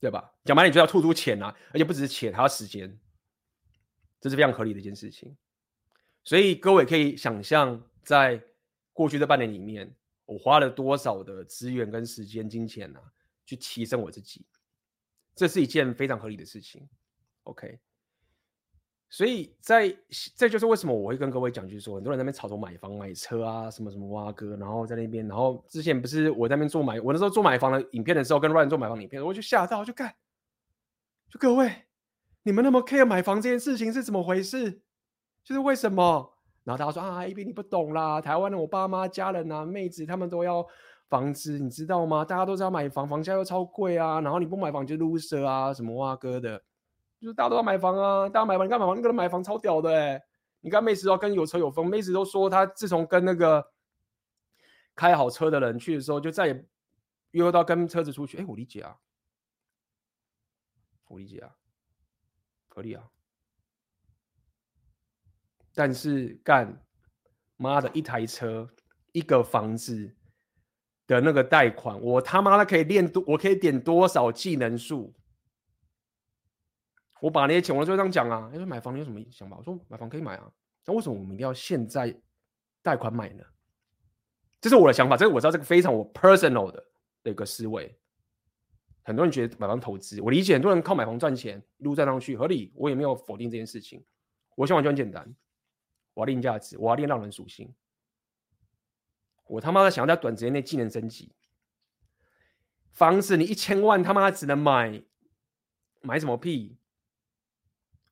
[0.00, 0.34] 对吧？
[0.44, 2.98] 讲白了，你就要吐出钱啊，而且不只是钱，还要时间，
[4.20, 5.36] 这是非常合理的一件事情。
[6.24, 8.42] 所以各位可以想象，在
[8.92, 13.00] 过去这半年里面，我花了多少的资源跟时间、金钱啊，
[13.50, 14.46] 去提升我自己，
[15.34, 16.88] 这是一件非常合理的事情。
[17.42, 17.80] OK，
[19.08, 19.88] 所以在
[20.36, 30.14] 这就是为什么我会跟各位讲，就是说很多人在那边吵着买房、买车啊，什么什么挖哥，然后在那边，然后之前不是我在那边做买，我那时候做买房的影片的时候，跟 Ryan 做买房影片，我就吓到，就干，
[31.28, 31.86] 就各位，
[32.44, 34.82] 你们那么 care 买房这件事情是怎么回事？
[35.42, 36.34] 就是为什么？
[36.62, 40.64] 然后大家说啊，AB 你不懂啦，台湾的我爸妈、家人啊、妹子他们都要
[41.10, 42.24] 房子，你知道吗？
[42.24, 44.20] 大家都知道买房，房价又超贵啊。
[44.20, 46.62] 然后你不买房就 loser 啊，什么哇哥的，
[47.18, 50.22] 就是大家都要买房啊，大家买房，你看买房，那个人买房超屌的哎、
[50.60, 53.72] 你看妹子都跟有车有房，妹子都说她自从跟那个
[54.94, 56.64] 开好车的人去的时候，就再也
[57.32, 58.38] 约不到跟车子出去。
[58.38, 58.96] 哎，我理解啊，
[61.08, 61.56] 我理解啊，
[62.68, 63.02] 合理啊。
[65.74, 66.84] 但是干
[67.56, 68.68] 妈的一台车
[69.12, 70.14] 一个房子
[71.16, 75.12] 的那个贷款，我他妈的可以练多，我可以点多少技能树？
[77.20, 78.48] 我把那些钱，我就这样讲啊。
[78.52, 79.56] 他说买房你有什么想法？
[79.56, 80.50] 我说买房可以买啊，
[80.86, 82.14] 那为什么我们一定要现在
[82.82, 83.44] 贷款买呢？
[84.60, 86.84] 这是我的想法，这个我知道，这个非常我 personal 的
[87.24, 87.94] 的一个思维。
[89.02, 94.04] 很多人觉得买房投资，我理解很多人靠买房赚钱，一路赚上去合理，我也没有否定这件事情。
[94.54, 95.34] 我想法就很简单。
[96.14, 97.72] 我要练价值，我要练让人属性。
[99.50, 101.32] 我他妈的想要在短时间内技能升级。
[102.92, 105.02] 房子你一千万他妈只能买
[106.02, 106.76] 买什么屁？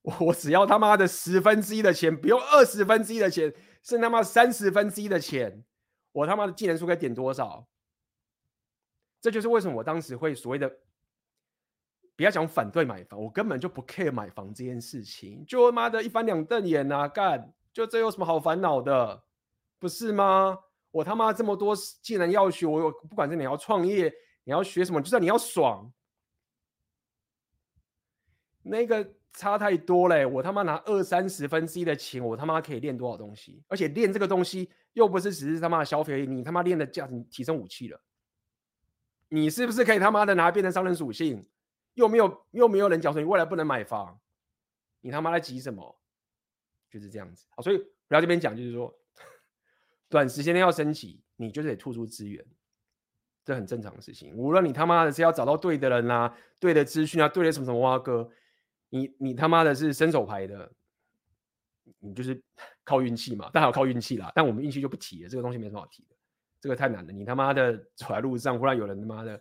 [0.02, 5.64] 我只要他妈的十分之一的钱，不用二十分之一的钱，剩他妈三十分之一的钱，
[6.12, 7.68] 我他妈的技能数该点多少？
[9.20, 10.68] 这就是为什么我当时会所谓的
[12.16, 17.52] 不要讲反对买房，我根本就不 care 买房这件事情，就他妈的一翻两瞪眼啊干！
[17.72, 19.22] 就这有什么好烦恼的，
[19.78, 20.58] 不是吗？
[20.90, 24.12] 我他妈这么多技能要学，我有不管是你要创业，
[24.44, 25.92] 你要学什么，就算你要爽，
[28.62, 30.24] 那个差太多嘞！
[30.24, 33.62] 我他妈拿二三十分之一的钱，我他妈可以练多少东西？
[33.68, 38.00] 而且练这个东西又不是只是他妈的消费，你他妈练的价值提升武器了，
[39.28, 41.46] 你是不是可以他妈的拿变成商人属性？
[41.94, 44.18] 又没有又没有人讲说你未来不能买房，
[45.02, 46.00] 你他妈在急什么？
[46.90, 47.46] 就是这样子。
[47.50, 47.76] 好，所以
[48.08, 48.92] 我要这边讲，就是说。
[50.08, 52.44] 短时间内要升级，你就是得吐出资源，
[53.44, 54.34] 这很正常的事情。
[54.34, 58.30] 无论你他妈的是要找到对的人啊、对的资讯啊、对的什么什么挖哥，
[58.88, 60.72] 你你他妈的是伸手牌的，
[61.98, 62.42] 你就是
[62.84, 63.50] 靠运气嘛。
[63.52, 66.16] 但还有靠运气啦，但我们运气就不提了，这个东西没什么好提的，
[66.60, 67.12] 这个太难了。
[67.12, 69.40] 你他妈的走在路上，忽然有人他妈的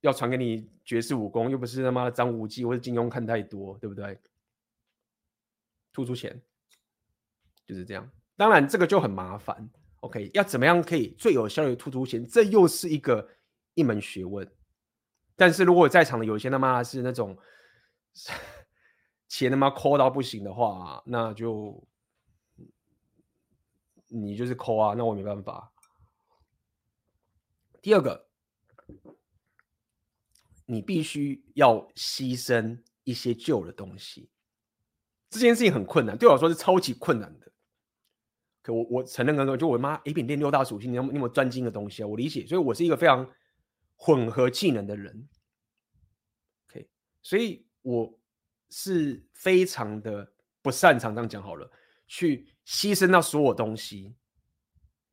[0.00, 4.18] 要传给你绝世武功，又不是他妈的张无忌或者金庸看太多，对不对？
[5.92, 6.40] 吐出钱
[7.66, 8.10] 就是这样。
[8.42, 9.70] 当然，这个就很麻烦。
[10.00, 12.26] OK，要怎么样可以最有效率的突出钱？
[12.26, 13.28] 这又是一个
[13.74, 14.44] 一门学问。
[15.36, 17.38] 但是如果在场的有些他妈是那种
[19.28, 21.86] 钱他妈抠到不行的话，那就
[24.08, 25.72] 你就是抠啊，那我没办法。
[27.80, 28.26] 第二个，
[30.66, 34.28] 你必须要牺牲一些旧的东西。
[35.30, 37.51] 这件事情很困难，对我来说是超级困难的。
[38.62, 43.28] 可我我承认刚刚就我妈一边练六大属性，你有那么专精的东西啊，我理解，所以我是一个非常
[43.96, 45.28] 混合技能的人。
[46.68, 46.88] OK，
[47.22, 48.16] 所以我
[48.70, 51.68] 是非常的不擅长这样讲好了，
[52.06, 54.14] 去牺牲到所有东西，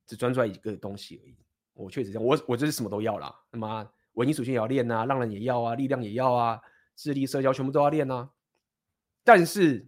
[0.06, 1.36] 只专注一个东西而已。
[1.74, 3.36] 我确实这样，我我就是什么都要啦。
[3.52, 6.62] 那么文艺属性也要练啊，浪人也要啊，力量也要啊，
[6.96, 8.30] 智力、社交全部都要练啊。
[9.24, 9.88] 但是。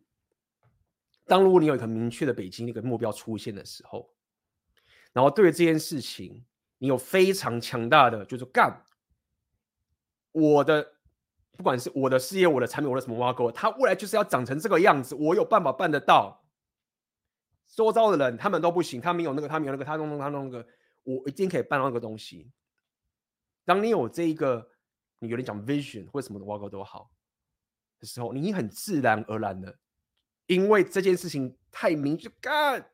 [1.25, 4.13] 当如果你有一个明确的北京那个目标出现的时候，
[5.13, 6.43] 然后对于这件事情，
[6.77, 8.83] 你有非常强大的，就是干
[10.31, 10.95] 我的，
[11.51, 16.43] 不管是我的事业、我的产品、我的什么挖沟，它未来就是要长成这个样子，我有办法办得到。
[17.67, 20.67] 周遭的人他们都不行，他没有那个，他没有那个，他弄弄他弄那个，
[21.03, 22.51] 我一定可以办到那个东西。
[23.63, 24.69] 当你有这一个，
[25.19, 27.09] 你有点讲 vision 或什么的挖沟都好
[27.99, 29.77] 的时候，你很自然而然的。
[30.51, 32.85] 因为这件事情太明确，干，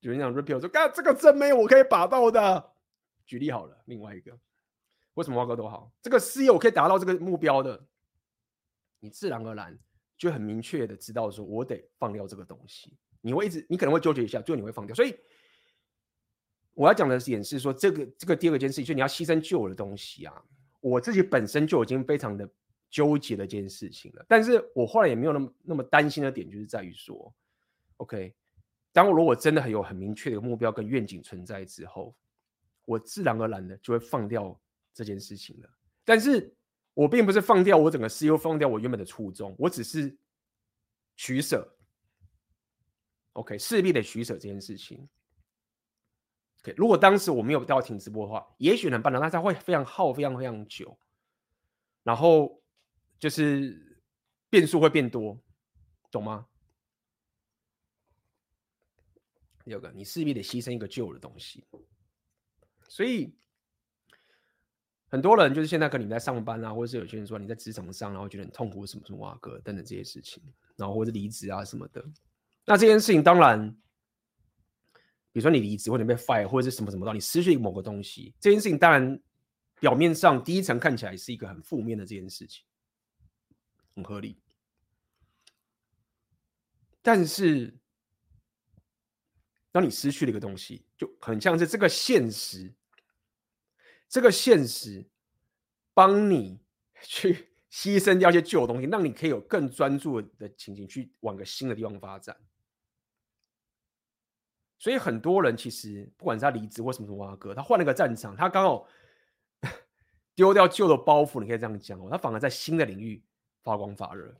[0.00, 2.72] 有人讲 repeal 说干这个真没有我可以把到的。
[3.24, 4.38] 举例好了，另外一个，
[5.14, 5.90] 为什么挖哥都好？
[6.02, 7.82] 这个事业我可以达到这个目标的，
[9.00, 9.78] 你自然而然
[10.18, 12.94] 就很明确的知道说，我得放掉这个东西。
[13.22, 14.94] 你会一直，你可能会纠结一下，最后你会放掉。
[14.94, 15.16] 所以
[16.74, 20.44] 我要讲的点是说，这个这个第二个件事情，就你要牺牲旧的东西啊。
[20.82, 22.46] 我自己本身就已经非常的。
[22.88, 27.34] 纠结的一件事情了，但是我后来也没有那么那么担心的点，就是在于说
[27.96, 28.34] ，OK，
[28.92, 32.14] 当我如果真的很有很明确的目标跟愿景存在之后，
[32.84, 34.58] 我自然而然的就会放掉
[34.94, 35.68] 这件事情了。
[36.04, 36.54] 但是
[36.94, 40.16] 我并不是放掉我整个事业，放掉我原本的初衷，我只是
[41.16, 41.68] 取舍。
[43.32, 45.06] OK，势必得取舍这件事情。
[46.62, 50.96] OK，如果当时我没有到停直播的话，也许能办到，但是会非常耗，非常非常久，
[52.04, 52.62] 然后。
[53.18, 54.00] 就是
[54.50, 55.40] 变数会变多，
[56.10, 56.46] 懂吗？
[59.64, 61.66] 第二个，你势必得牺牲一个旧的东西，
[62.88, 63.34] 所以
[65.08, 70.40] 很多人就是现在可能你在上班啊，或者是有些人说你在职场上，然后觉得很痛苦，什么什么啊，哥等等这些事情，
[70.76, 72.04] 然后或者离职啊什么的。
[72.64, 73.68] 那这件事情当然，
[75.32, 79.20] 比如说你离职或者被 fire 或者是什么什么的，你失去某个东西，这件事情当然
[79.80, 82.64] 表面上第一层看起来是一个很负面的这件事情。
[83.96, 84.38] 很合理，
[87.00, 87.74] 但是
[89.72, 92.74] 当你失去了一个东西，就很像是这个现实，
[94.06, 95.08] 这个现实
[95.94, 96.60] 帮你
[97.02, 102.36] 去牺牲掉一些旧的东西，让你可以有更专注的情景去往个新的地方发展。
[104.78, 108.86] 所以很多人其实不管是他离职或什么什么啊哥，他换了个战场，他刚好
[110.36, 113.24] 丢掉旧的包袱，你可以这样讲哦，他反而在新的领域。
[113.66, 114.32] 发光发热。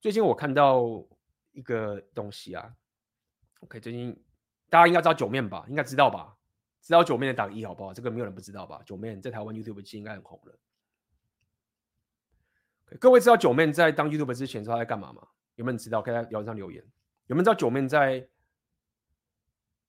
[0.00, 1.04] 最近我看到
[1.52, 2.74] 一个东西啊
[3.60, 4.18] ，OK，最近
[4.70, 5.66] 大家应该知道九面吧？
[5.68, 6.34] 应该知道吧？
[6.80, 7.92] 知道九面的打一好不好？
[7.92, 8.80] 这个没有人不知道吧？
[8.86, 10.58] 九面在台湾 YouTube 应该很红了。
[12.98, 15.28] 各位知道九面在当 YouTube 之前他在干嘛吗？
[15.56, 16.00] 有没有人知道？
[16.00, 16.82] 可以在聊天上留言。
[17.26, 18.26] 有没有知道九面在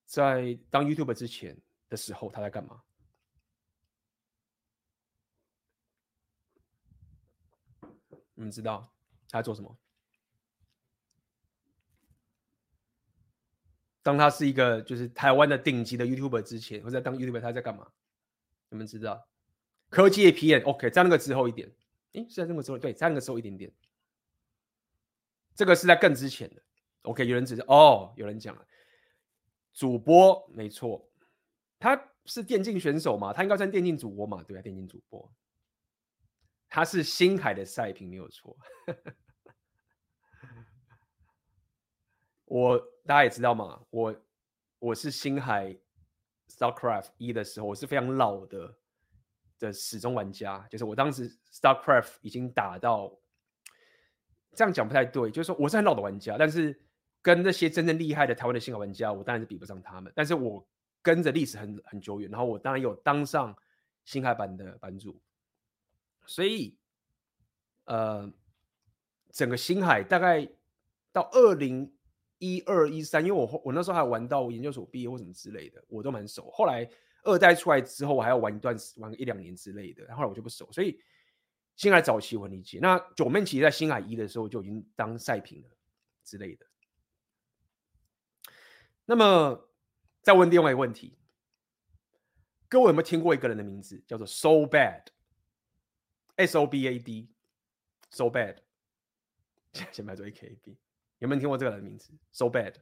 [0.05, 1.57] 在当 YouTube 之前
[1.87, 2.81] 的时候他在干嘛？
[8.37, 8.87] 你们知道
[9.29, 9.75] 他在做什么？
[14.03, 17.91] 当他是一个就是台湾的顶级的 YouTuber 之前，或者当 YouTuber 他在干嘛？
[18.69, 19.27] 你们知道？
[19.89, 21.73] 科技 PM，OK，在那个之后一点，
[22.13, 23.73] 诶，是在那个之后，对，在那个时候一点点。
[25.55, 26.61] 这个是在更之前的
[27.01, 28.67] ，OK，有人指哦，有人讲了，
[29.73, 31.09] 主播没错，
[31.79, 35.33] 他是电竞选手嘛，他应该算电竞主播嘛，对啊，电竞主播，
[36.69, 38.55] 他是星海的赛评没有错。
[42.45, 44.15] 我大家也知道嘛，我
[44.79, 45.77] 我是星海
[46.49, 48.77] StarCraft 一的时候，我是非常老的
[49.59, 53.19] 的始终玩家，就是我当时 StarCraft 已经打到
[54.55, 56.79] 这样讲不太对，就是说我是很老的玩家，但是
[57.21, 60.11] 跟那些真正厉害的台湾的星海玩家，我当然是比不上他们。
[60.15, 60.65] 但是我
[61.01, 63.53] 跟着历史很很久远，然后我当然有当上
[64.05, 65.19] 星海版的版主，
[66.27, 66.77] 所以
[67.85, 68.31] 呃，
[69.31, 70.47] 整个星海大概
[71.11, 71.91] 到二零。
[72.39, 76.51] 一二一三，因为我我那时候还玩到研究所毕业或什么之类的，我都蛮熟。
[76.51, 76.87] 后来
[77.23, 80.71] 二代出来之后，我还要玩一段玩一两年之类的，后来我就不熟。
[80.71, 81.01] 所以
[81.75, 82.77] 星海早期我理解。
[82.79, 85.69] 那九妹其实在星海一的时候就已经当赛评了
[86.23, 86.67] 之类的。
[89.03, 89.67] 那么
[90.21, 91.17] 再问另外一个问题，
[92.69, 95.05] 各位有没有听过一个人的名字叫做 So Bad？
[96.37, 98.57] S O B A D，So Bad，
[99.73, 100.77] 先 先买做 A K A B。
[101.19, 102.73] 有没有听过这个人的名字？So bad，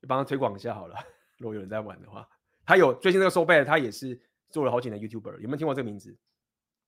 [0.00, 0.96] 就 帮他推广一下好了。
[1.38, 2.28] 如果有人在玩的话，
[2.66, 4.20] 他有最近这个 So bad，他也是
[4.50, 5.38] 做了好几年 YouTuber。
[5.40, 6.14] 有没有听过这个名字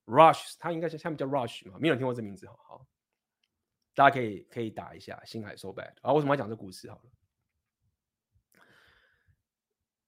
[0.04, 1.78] ？Rush，他应该是下面叫 Rush 嘛？
[1.78, 2.86] 没有人听过这名字，好好，
[3.94, 5.94] 大家可以可以打一下星海 So bad。
[6.02, 6.90] 啊，为什么要讲这故事？
[6.90, 7.10] 好了，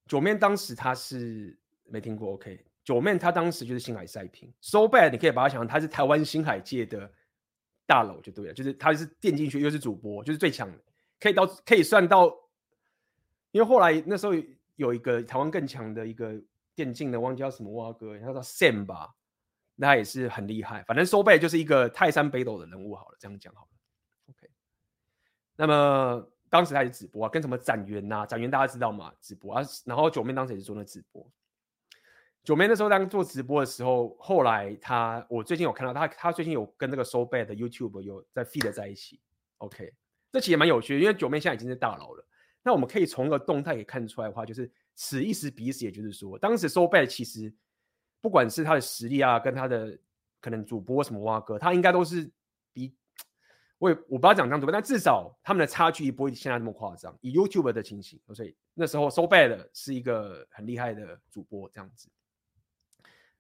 [0.07, 2.67] 九面当时他是没听过，OK？
[2.91, 7.09] 九面他当时就是星海赛平，So bad，你可以把他想成，他是台湾星海界的。
[7.87, 10.79] 大佬就对了，就是他是电竞圈又是主播，就是最强的，
[11.19, 12.33] 可以到可以算到，
[13.51, 14.33] 因为后来那时候
[14.77, 16.41] 有一个台湾更强的一个
[16.75, 19.13] 电竞的，忘记叫什么蛙哥，他叫 Sam 吧，
[19.75, 20.85] 那他也是很厉害。
[20.85, 23.69] 反正 So Bad 就是一个泰山北斗的人物，好了，这样讲好了。
[24.29, 24.49] OK，
[25.57, 31.29] 那么当时他也直播啊，跟什么展元呐，展元大家知道吗，直播啊，然后九妹当时也是做那直播。
[32.43, 39.21] 九妹那时候当做直播的时候，后来他，我最近有看到他，他最近有跟那个 So Bad 的 YouTube 有在 feed 在一起。
[39.59, 39.93] OK，
[40.33, 42.27] 这其实蛮有趣的，因为九妹现在已经是大佬了。
[42.63, 47.53] 那我们可以从一个动态可以看出来的话，就是此一时彼一时，也就是说，当时 So Bad 其实
[48.23, 49.99] 不管是他的实力啊，跟他的
[50.41, 52.31] 可能主播什么蛙哥，他应该都是
[52.73, 52.95] 比
[53.79, 57.15] 我也我不知道讲这样子，但至少他们的差距不会现在那么夸张。
[57.21, 62.09] 以 YouTube 的情形，所以那时候 So Bad 是一个很厉害的主播，这样子。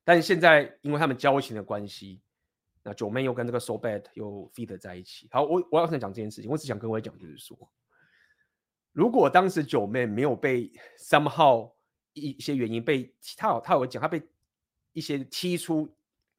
[0.04, 2.20] 但现在，因为他们交情的关系，
[2.82, 5.28] 那九妹又跟这个 So Bad 又 feed 在一起。
[5.30, 7.56] 好，我我要想讲这件事情，我只想跟各位讲，就是说，
[8.92, 11.70] 如果当时九妹没有被 somehow
[12.12, 14.20] 一些原因被他有他有讲，他被
[14.92, 15.94] 一些踢出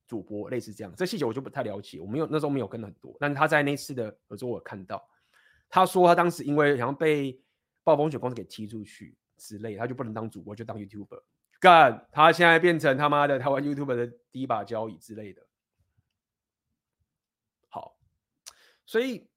[0.07, 3.16] 主播，类似这样，这细节我就不太了解，我没有那时候没有跟很多。
[3.20, 5.01] 但是他在那次的合作，我看到，
[5.70, 7.39] 他说他当时因为好像被
[7.84, 11.22] 暴风雪公司给踢出去之类，他就不能当主播，就当 YouTuber。
[11.62, 15.45] 干，他现在变成他妈的台湾 YouTube 的第一把交椅之类的。
[17.70, 17.95] 好，
[18.84, 19.30] 所以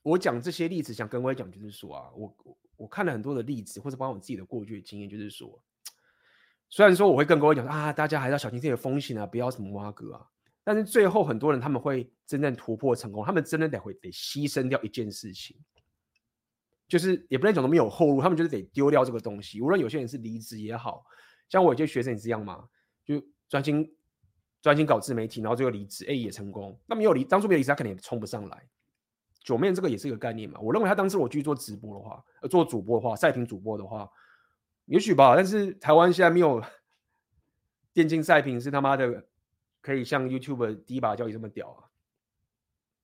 [0.00, 2.34] 我讲这些例子，想跟各位讲，就是说啊，我
[2.76, 5.62] 我看了很多的例子，或者包括我自己的过去的经验，就是说，
[6.70, 10.26] 虽然说我会跟各位讲啊，大家还是要小心这些风险啊，不要什么挖哥啊，
[10.64, 15.58] 但是最后很多人他们会真正突破成功，他们真的得会得牺牲掉一件事情，
[16.88, 21.04] 就是也不能讲都没有后路，他们就是得丢掉这个东西，无论有些人是离职也好。
[21.50, 22.66] 像我有些学生也是这样嘛，
[23.04, 23.94] 就专心
[24.62, 26.78] 专心搞自媒体，然后最后离职，哎，也成功。
[26.86, 28.68] 那没有离，当初没有离职，他肯定也冲不上来。
[29.40, 30.60] 九面这个也是一个概念嘛。
[30.60, 34.08] 我认为他当时我继续做直播的话，做主播的话，赛评主播的话，
[34.84, 35.34] 也许吧。
[35.34, 36.62] 但是台湾现在没有
[37.92, 39.26] 电竞赛评是他妈的
[39.80, 41.90] 可以像 YouTube 第一把交椅这么屌啊，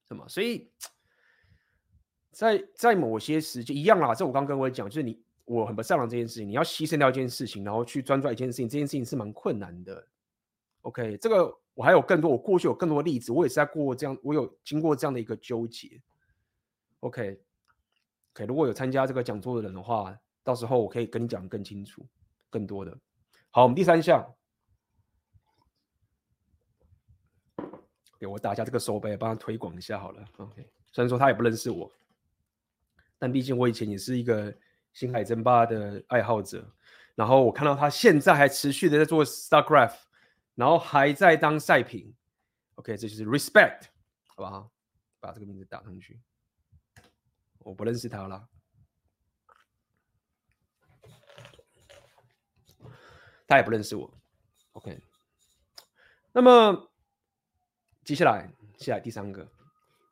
[0.09, 0.29] 什么？
[0.29, 0.71] 所以
[2.31, 5.26] 在在某些时间一样啦，这我刚跟我讲，就是你。
[5.47, 10.05] 我很不擅长这件事情，你要牺牲掉一件事情，然后去专注一件事情，这件事情是蛮困难的。
[10.83, 16.03] OK，这个我还有更多，我过去有更多的例子，我也是在过这样，我有经过这样的一个纠结。
[16.99, 22.05] OK，OK，、如果有参加这个讲座的人的话，到时候我可以跟你讲更清楚、
[22.51, 22.99] 更多的。
[23.53, 24.29] 好，我们第三项，
[28.19, 30.25] 给我打一下这个手背，帮他推广一下好了。
[30.39, 31.89] OK，虽然说他也不认识我，
[33.17, 34.53] 但毕竟我以前也是一个。
[34.97, 36.67] 星海争霸的爱好者，
[37.15, 39.99] 然后我看到他现在还持续的在做 StarCraft，
[40.55, 42.15] 然后还在当赛品。
[42.77, 43.89] OK，这就是 respect，
[44.25, 44.73] 好不好？
[45.21, 46.19] 把这个名字打上去。
[47.59, 48.49] 我不认识他了。
[53.47, 54.11] 他也不认识我
[54.73, 54.99] ，OK。
[56.33, 56.91] 那么
[58.03, 59.47] 接下来，接下来第三个，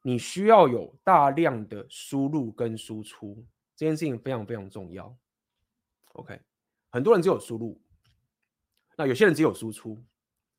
[0.02, 3.46] 你需要有大量的输入跟输出，
[3.76, 5.16] 这件事情非常非常重要。
[6.12, 6.40] OK，
[6.90, 7.80] 很多人只有输入，
[8.96, 10.02] 那有些人只有输出，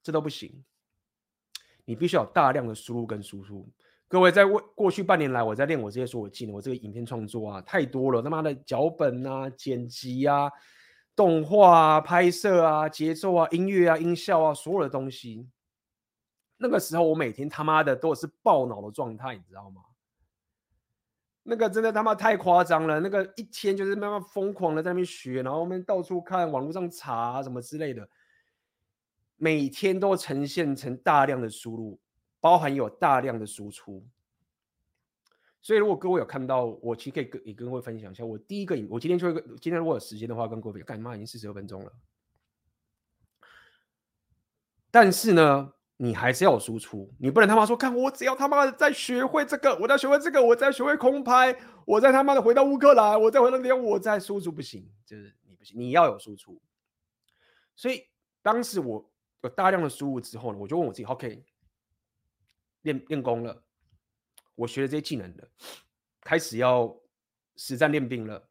[0.03, 0.63] 这都不行。
[1.85, 3.69] 你必须有大量的输入跟输出。
[4.07, 6.53] 各位，在过过去半年来，我在练我这些所有技能。
[6.53, 10.51] 我这个影片创作啊，太多了，他妈的脚本啊、剪辑啊、
[11.15, 15.49] 动画啊、拍摄啊、节奏啊、音乐啊、音效啊，所有的东西。
[16.57, 19.81] 那个时候，我每天他妈的都是爆脑的状态，你知道吗？
[21.47, 22.99] 那个真的他妈太夸张了。
[22.99, 28.09] 那个一天就是慢慢疯狂的在那边学，然后我们到处看网络上查什么之类的，
[29.37, 31.99] 每天都呈现成大量的输入。
[32.41, 34.05] 包含有大量的输出，
[35.59, 38.23] 所以如果各位有看到，我其实可以跟也跟各位分享一下。
[38.23, 41.15] 我第一个影，我今天就会今天如果有时间的话，跟各位干妈？
[41.15, 41.91] 已经四十二分钟了。
[44.91, 56.61] 但是呢，你还是要有输出，你不能他妈说，看我只要他妈的再学会这个，我再学会这个，我再学会空拍，我再他妈的回到乌克兰，我再回到那边，我再输出不行，就是你不行，你要有输出。
[57.75, 58.03] 所以
[58.41, 59.09] 当时我
[59.41, 61.43] 有大量的输入之后呢，我就问我自己，OK。
[62.81, 63.63] 练练功了，
[64.53, 65.47] 我学了这些技能了，
[66.21, 66.95] 开始要
[67.55, 68.47] 实战练兵了。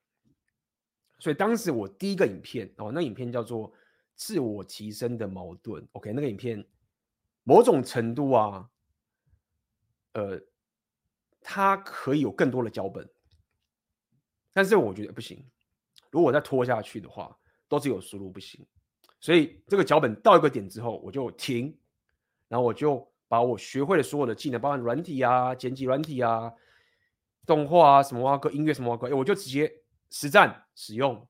[1.21, 3.71] 所以当时我第一个影片哦，那影片叫做
[4.17, 5.81] 《自我提升的矛盾》。
[5.93, 6.67] OK，那个影片
[7.45, 8.69] 某种程度啊，
[10.13, 10.43] 呃，
[11.41, 13.09] 它可以有更多的脚本，
[14.53, 15.43] 但是我觉得不行。
[16.11, 17.39] 如果再拖下去的话，
[17.69, 18.67] 都是有输入不行。
[19.21, 21.79] 所以这个脚本到一个点之后，我就停，
[22.49, 23.09] 然后我就。
[23.27, 26.53] 把我学会的所有的技能，包含软体啊、剪辑软体啊、
[27.47, 29.81] 动画啊、什么啊、歌音乐什么啊，我就直接
[30.11, 31.27] 实战使用。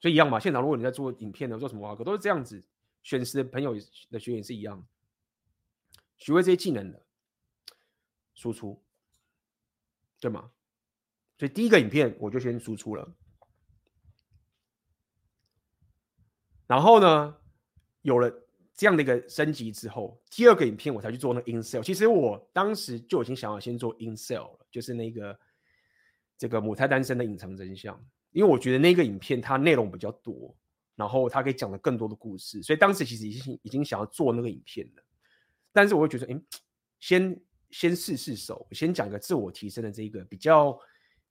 [0.00, 2.64] 所以一样嘛，现场如果你在做影片的，做什么啊，都是这样子。
[3.02, 3.74] 选实的朋友
[4.10, 4.82] 的学员是一样，
[6.24, 7.04] 学会这些技能的
[8.32, 8.82] 输出，
[10.18, 10.50] 对吗？
[11.36, 13.14] 所以第一个影片我就先输出了，
[16.66, 17.36] 然后呢，
[18.00, 18.40] 有了。
[18.76, 21.80] 这样的一个升级之后，第二个影片我才去做那个 InCell。
[21.80, 25.38] 其实我当时就已经想要先做 in sale 了，就是那个
[26.36, 27.96] 这个母胎单身的隐藏真相。
[28.32, 30.52] 因为我觉得那个影片它内容比较多，
[30.96, 35.03] 然后它可以讲的更多的故事，所以当时其实已经已经想要做那个影片了。
[35.74, 36.40] 但是我会觉得，哎，
[37.00, 37.38] 先
[37.70, 40.78] 先试试手，先讲个自我提升的这一个比较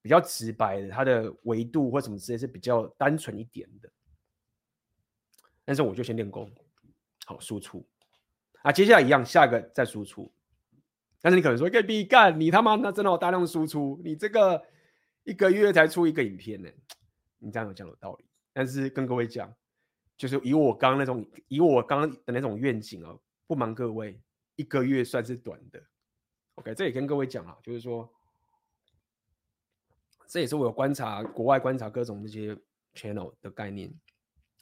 [0.01, 3.89] 比较直白的，它的维度或什么之类是比较单纯一点的。
[5.65, 6.51] 但是我就先练功。
[7.25, 7.87] 好，输出
[8.63, 10.29] 啊，接下来一样，下一个再输出。
[11.21, 14.61] 但是你可能说，可以比干，你他妈那真的有大量输出，你这个
[15.23, 16.69] 一个月才出一个影片呢？
[17.39, 18.25] 你这样有讲有道理。
[18.51, 19.55] 但是跟各位讲，
[20.17, 23.17] 就是以我刚刚那种，以我刚刚的那种愿景啊，
[23.47, 24.19] 不瞒各位，
[24.55, 25.81] 一个月算是短的。
[26.55, 28.07] OK，这也跟各位讲啊，就是说，
[30.27, 32.55] 这也是我有观察国外观察各种那些
[32.93, 33.91] channel 的概念。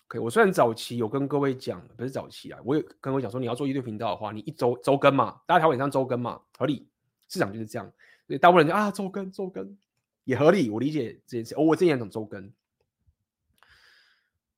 [0.07, 6.87] OK，我虽然早期有跟各位讲，不是早期啊，我有跟各位讲说，你要做一对频道的话，你一周周更嘛，大家台湾上周更嘛，合理，
[7.27, 7.85] 市场就是这样，
[8.27, 9.77] 所以大部分人就啊周更周更
[10.23, 11.55] 也合理，我理解这件事。
[11.55, 12.51] 哦，我之前讲周更，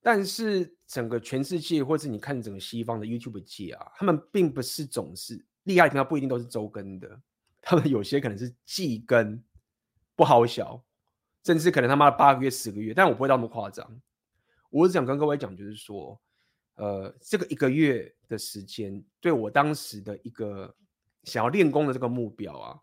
[0.06, 7.22] 但是整个全世界，或是你看整个西方的 YouTube 界啊，他们并不是总是厉害的频道，不一定都是周更的，
[7.62, 9.42] 他们有些可能是季更，
[10.14, 10.84] 不好小，
[11.46, 14.02] 甚至可能他妈的八个月、十个月，但我不会到那么夸张。
[14.70, 16.20] 我是想跟各位讲，就是说，
[16.76, 20.76] 呃，这个一个月的时间，对我当时的一个
[21.24, 22.78] 想要练功的这个目标啊，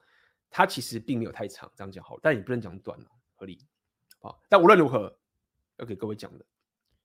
[0.48, 1.70] 它其实并没有太长。
[1.76, 3.66] 这样讲好，但也不能讲短了，合理。
[4.20, 5.14] 好，但无论如何，
[5.76, 6.44] 要给各位讲的，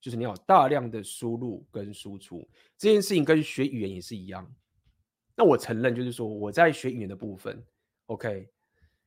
[0.05, 2.47] 就是你要大量的输入跟输出
[2.77, 4.47] 这件事情，跟学语言也是一样。
[5.35, 7.65] 那我承认，就是说我在学语言的部分
[8.05, 8.47] ，OK。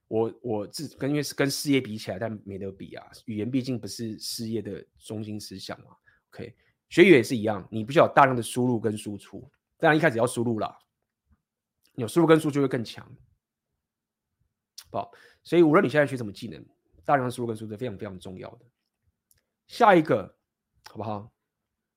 [0.08, 3.06] 我我自跟因为是跟事业比起来，但没得比啊。
[3.26, 5.96] 语言毕竟不是事业的中心思想嘛。
[6.32, 6.52] OK，
[6.88, 9.48] 学语言也是一样，你必须要大量的输入跟输出。
[9.76, 10.76] 当然一开始要输入啦，
[11.94, 13.08] 有输入跟输出会更强。
[14.90, 15.12] 好，
[15.44, 16.66] 所以无论你现在学什么技能，
[17.04, 18.66] 大量的输入跟输出非常非常重要的。
[19.68, 20.37] 下一个
[20.88, 21.30] 好不好？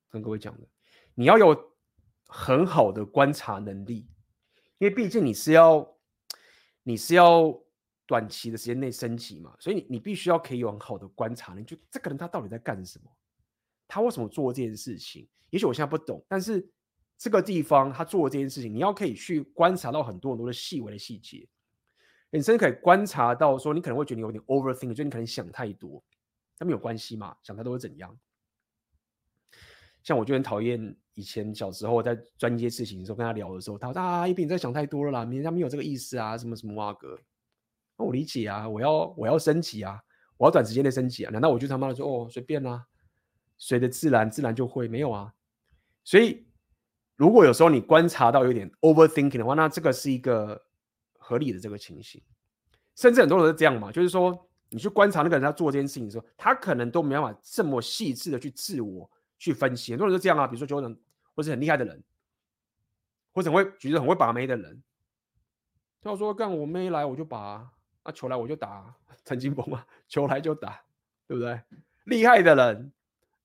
[0.10, 0.68] 跟各位讲的，
[1.16, 1.74] 你要有
[2.28, 4.08] 很好的观察能力，
[4.78, 5.98] 因为毕竟你是要
[6.84, 7.60] 你是要。
[8.08, 13.10] 短期的时间内升级嘛，所以你你必须要可以有很好的观察力，就这个人他到底在干什么？
[13.88, 15.30] 他为什么做这件事情？
[15.50, 16.70] 也许我现在不懂，但是
[17.18, 21.48] 这个地方他做这件事情，你要可以去观察到很多很多的细微的细节，
[22.32, 26.04] 你甚至可以观察到说，你可能会觉得你有点 overthink，就你可能想太多，
[26.60, 28.20] 那没有关系嘛，想太多会怎样？
[30.04, 37.20] 像我就很讨厌以前小时候在专业事情的时候跟他聊的时候，他说啊，一斌你在想太多了啦，人家没有这个意思啊，什么什么哇哥，
[37.98, 40.00] 我理解啊，我要我要升级啊，
[40.38, 42.86] 我要短时间内升级啊，难道我就他妈的说哦随便啊，
[43.58, 45.34] 随着自然自然就会没有啊？
[46.04, 46.46] 所以
[47.16, 50.60] 如果有时候你观察到有点 overthinking 的话，那这个是一个
[51.18, 52.22] 合理的这个情形。
[52.96, 59.10] 甚至很多人是这样嘛，就是说，你去观察那个人他做这件事情的时候，他可能都没办法这么细致的去自我
[59.42, 59.92] 去分析。
[59.92, 60.96] 很多人都这样啊，比如说球人
[61.34, 62.04] 或是很厉害的人，
[63.34, 64.84] 或者很会举着很会把妹的人，
[66.00, 67.72] 他说干我妹来我就把，
[68.04, 68.94] 那球来我就打，
[69.26, 70.84] 陈金锋啊，球来就打，
[71.26, 71.60] 对不对？
[72.04, 72.92] 厉害的人，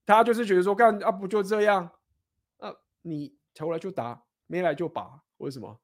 [0.05, 1.89] 他就是觉得说干啊不就这样，
[2.59, 5.79] 啊你球来就打，没来就把，为什么？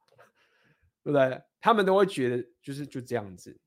[1.01, 1.41] 对不对？
[1.59, 3.59] 他们都会觉得就是就这样子，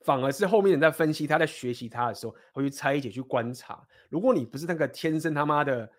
[0.00, 3.86] 反而是后面人在分析他在学习他的时候，会去拆解去观察。
[4.08, 5.90] 如果你不是那个天生他妈的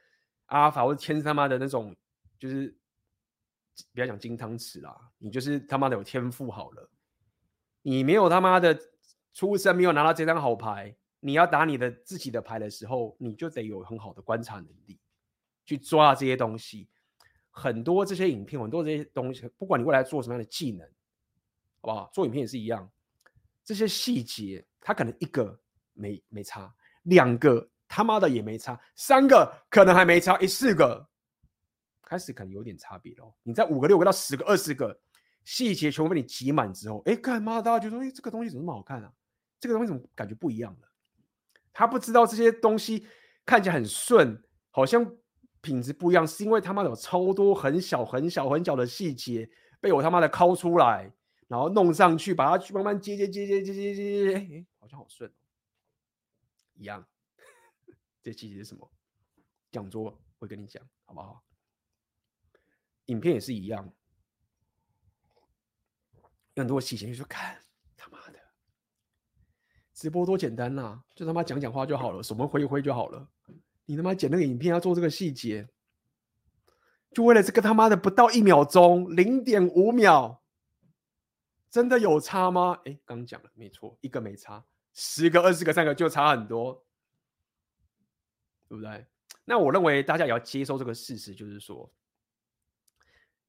[0.48, 1.96] 阿法，或者天生他妈的那种，
[2.38, 2.76] 就是
[3.94, 6.90] 不要讲金汤匙啦，你就是他妈的有天赋好了。
[7.82, 8.78] 你没有他妈的
[9.34, 15.00] 出生，没有拿到这张好牌，你要打你的自己的牌的时候，你就得有很好的观察能力，
[15.66, 16.90] 去抓这些东西。
[17.52, 20.88] 很多这些影片，很多这些东西，不管你未来做什么样的技能，
[21.82, 22.10] 好不好？
[22.14, 22.90] 做影片也是一样，
[23.70, 25.56] 这些细节，他可能一个
[25.94, 31.08] 没没差，两个他妈的也没差，三个可能还没差，一四个
[32.02, 33.32] 开始可能有点差别喽。
[33.44, 35.00] 你在五个、六个到十个、二十个
[35.46, 37.62] 细节全部被你挤满之后，哎，干嘛？
[37.62, 39.14] 大家觉得，哎，这个东西怎么那么好看啊？
[39.60, 40.90] 这个东西怎么感觉不一样了？
[41.72, 43.06] 他不知道这些东西
[43.46, 45.16] 看起来很顺，好像。
[45.62, 49.48] 品质不一样，是因为他妈的有超多很小很小很小的细节
[49.82, 51.12] 被我他妈的抠出来，
[51.50, 55.30] 然后弄上去，把它去慢慢接接接接接接接接，哎，好像好顺，
[56.76, 57.06] 一样。
[58.24, 58.90] 这细节是什么？
[59.72, 61.44] 讲座会跟你讲，好不好？
[63.06, 63.92] 影片也是一样，
[66.54, 67.60] 有很多细节，就说看
[67.98, 68.40] 他妈的，
[69.94, 73.28] 直播多简单呐、啊，就他妈讲讲话就好了，手么挥一挥就好了。
[73.86, 75.68] 你他妈剪那个影片要做这个细节，
[77.12, 80.44] 就为了这个他妈的不到一秒钟，零点五秒，
[81.70, 82.80] 真的有差吗？
[82.86, 84.64] 哎，刚讲了，没错，一个没差，
[84.94, 86.84] 十个、二十个、三个就差很多，
[88.68, 89.06] 对不对？
[89.46, 91.92] 那我认为大家也要接受这个事实，就是说，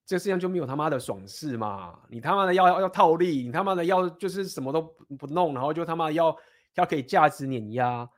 [0.05, 1.99] 这世界上就没有他妈的爽事嘛。
[2.09, 4.81] 你他妈的要要套利，你他妈的要就是什么都
[5.17, 6.35] 不弄，然后就他妈要
[6.75, 8.09] 要可以价值碾压。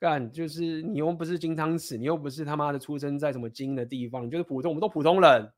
[0.00, 5.52] 干就是你又不是金汤匙，你又不是他妈的出生在什么金的地方，你就是普通，我们都普通人，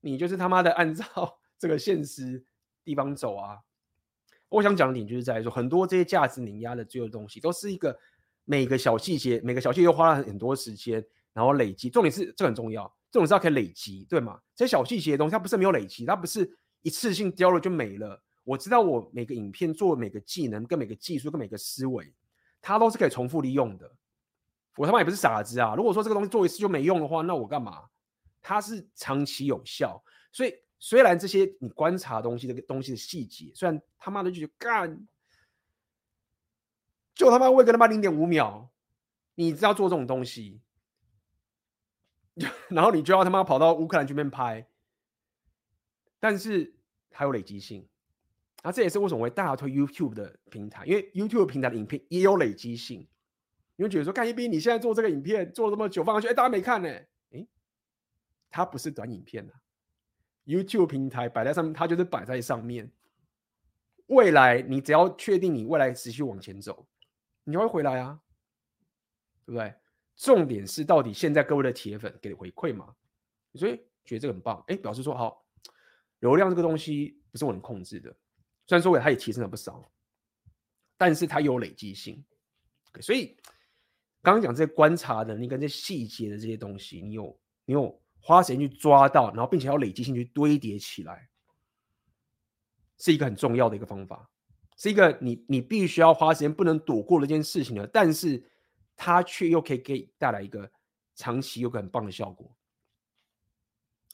[0.00, 1.04] 你就是他妈的按照
[1.58, 2.44] 这个现实
[2.84, 3.58] 地方走啊！
[4.48, 7.98] 我想讲的点就是在说，很多这些价值碾压的这些东西，都是一个
[8.44, 11.90] 每个小细节，每个小细节又花了很多时间，然后累积。
[11.90, 14.38] 重点是这很重要，重点是要可以累积，对吗？
[14.54, 16.48] 这些小细节的东西，它不是没有累积，它不是
[16.82, 18.22] 一次性掉了就没了。
[18.44, 22.14] 我知道我每个影片做每个技能，跟每个技术，跟每个思维。
[22.60, 23.90] 它都是可以重复利用的，
[24.76, 25.74] 我他妈也不是傻子啊！
[25.76, 27.82] 如果说这个东西做一次就没用的话，那我干嘛？
[28.40, 30.54] 它是长期有效，所以
[30.84, 35.08] 虽然这些你观察东西这个东西的细节，虽然他妈的就觉得干，
[37.14, 38.68] 就他妈为个他妈零点五秒，
[39.34, 40.60] 你知道做这种东西，
[42.68, 44.68] 然后你就要他妈跑到乌克兰去面拍，
[46.20, 46.76] 但是
[47.08, 47.88] 它有累积性。
[48.60, 53.08] 啊、这也是为什么我会大推 YouTube 的平台，因为 YouTube 平台的影片也有累积性。
[53.76, 56.90] 你会觉得说，看一斌，你现在做这个影片做了这么久，放上去，哎，大家没看呢？
[57.30, 57.48] 哎，
[58.50, 59.63] 它不是短影片啊。
[60.44, 62.90] YouTube 平台摆在上面，它就是摆在上面。
[64.06, 66.86] 未来你只要确定你未来持续往前走，
[67.44, 68.20] 你就会回来啊，
[69.46, 69.74] 对不对？
[70.16, 72.94] 重点是到底现在各位的铁粉给你回馈嘛？
[73.54, 75.44] 所以觉得这个很棒，哎，表示说好，
[76.20, 78.14] 流量这个东西不是我能控制的。
[78.66, 79.90] 虽然说它也提升了不少，
[80.96, 82.22] 但是它有累积性，
[83.00, 83.36] 所以
[84.22, 91.28] 刚刚讲这些观察的，你跟这细节的这些东西，你有你有花时间去抓到，然后并且要累积性去堆叠起来，
[92.98, 94.30] 是一个很重要的一个方法，
[94.78, 98.42] 是一个你你必须要花时间不能躲过的件事情的，但是
[98.96, 100.72] 它却又可以给带来一个
[101.14, 102.50] 长期有个很棒的效果。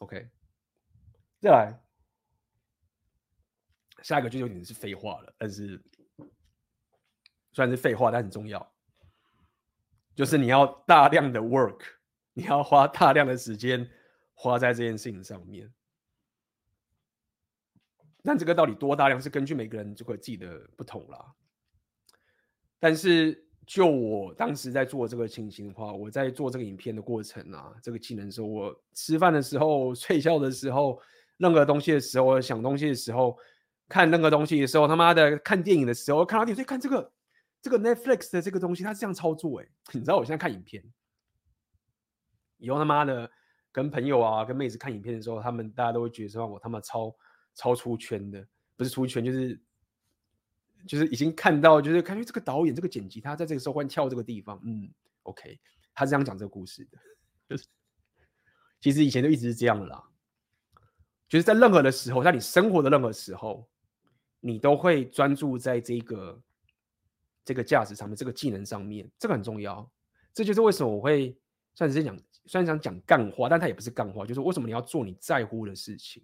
[0.01, 0.29] OK，
[1.39, 1.81] 再来。
[4.03, 5.79] 下一个就有点是废话了，但是
[7.53, 8.73] 虽然是废话，但很重要，
[10.15, 11.83] 就是你要大量的 work，
[12.33, 13.87] 你要花大量的时间
[14.41, 15.71] 花在这件事情上面。
[18.23, 21.35] 但这个到底多大量，是根据每个人这个自己的不同啦。
[22.79, 30.99] 但是就我当时在做这个情形的话，我在做这个影片的过程啊，这个技能的时候，我吃饭的时候、睡觉的时候、
[31.37, 33.39] 任何东西的时候、想东西的时候、
[33.89, 37.13] 看任何东西的时候，他妈的看电影的时候，看到你在看这个
[37.61, 40.83] 这个 Netflix 的这个东西，他是这样操作哎、 你知道我现在看影片，
[42.57, 43.31] 以后他妈的
[43.73, 47.15] 跟朋友啊、跟妹子看影片的时候，他们大家都会觉得说我他妈超
[47.55, 48.47] 超出圈的，
[48.77, 49.61] 不是出圈就是。
[50.87, 54.91] 就是已经看到，就是感觉这个导演、这个剪辑，他在这个时候会跳这个地方，嗯
[55.25, 55.61] ，OK，
[55.93, 56.97] 他是这样讲这个故事的。
[57.47, 57.67] 就是
[58.81, 60.03] 其实以前就一直是这样的啦，
[61.29, 63.69] 就是在任何的时候，在你生活的任何时候，
[64.41, 66.43] 你都会专注在这个
[67.45, 69.87] 这个价值上面、这个技能上面，这个很重要。
[70.33, 71.39] 这就是为什么我会
[71.75, 76.23] 算是讲，虽然想讲干话，但他也不是干话，就是为什么你要做你在乎的事情。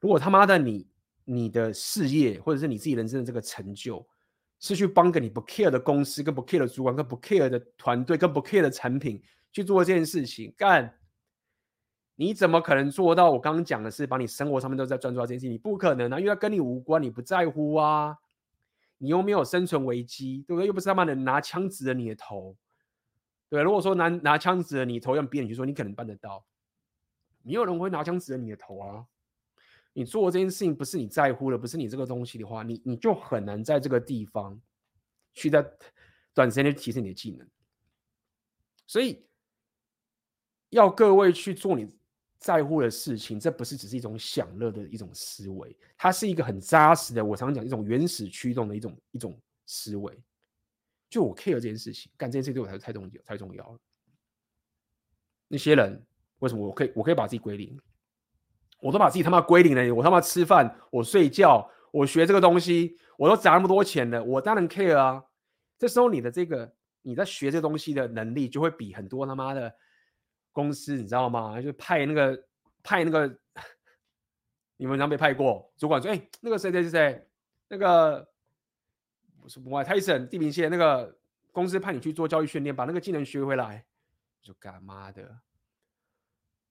[0.00, 0.86] 如果他妈的你。
[1.26, 4.06] 你的事业或者是你自己人生的这个成就，
[4.60, 10.98] 是去帮个你不 care 的公司、跟不 care 的主管、跟不 care 的团队、跟不 care 的产品去做这件事情，干，
[12.14, 13.30] 你怎么可能做到？
[13.30, 18.14] 我刚刚讲的是，把你生活上面都在专注到这件事情，你不可能啊，因为它跟你无关，你不在乎啊，
[18.98, 20.66] 你又没有生存危机，对不对？
[20.66, 22.54] 又不是他妈的拿枪指着你的头，
[23.54, 26.44] 对，如果说拿拿枪指着你头，让别人去说，你可能办得到，
[27.44, 29.06] 没有人会拿枪指着你的头啊。
[29.92, 34.60] 你做这件事情不是你在乎的，不是你这个东西的话，你你就很难在这个地方
[35.34, 35.64] 去在
[36.34, 37.48] 短时间内提升你的技能。
[38.88, 39.24] 所以
[40.70, 41.96] 要各位去做你
[42.38, 47.24] 在乎的事情，这不是只是一种享乐的一种思维，它是一个很扎实的。
[47.24, 50.20] 我常常讲一种原始驱动的一种一种思维。
[51.14, 53.78] 就我 care 这件事情，干这件事情对我来说太重要，太重要了。
[55.46, 56.04] 那些人
[56.40, 57.78] 为什么我可以我可以把自己归零？
[58.80, 65.24] 我都把自己他妈归零了，我他妈吃饭，我睡觉，我学这个东西，我都砸那么多钱了，我当然 care 啊。
[65.78, 69.72] 这时候你的这个你在学这东西的能力就会比很多他妈的
[70.50, 71.62] 公司，你知道吗？
[71.62, 72.44] 就派那个
[72.82, 73.38] 派那个，
[74.76, 77.28] 你们常被派过，主管说，哎、那个谁谁谁谁，
[77.68, 78.28] 那个
[79.44, 81.14] 不是国外泰森地平线那个
[81.52, 83.84] 公司派你去做教育训练，把那个技能学回来，
[84.40, 85.36] 就干嘛的？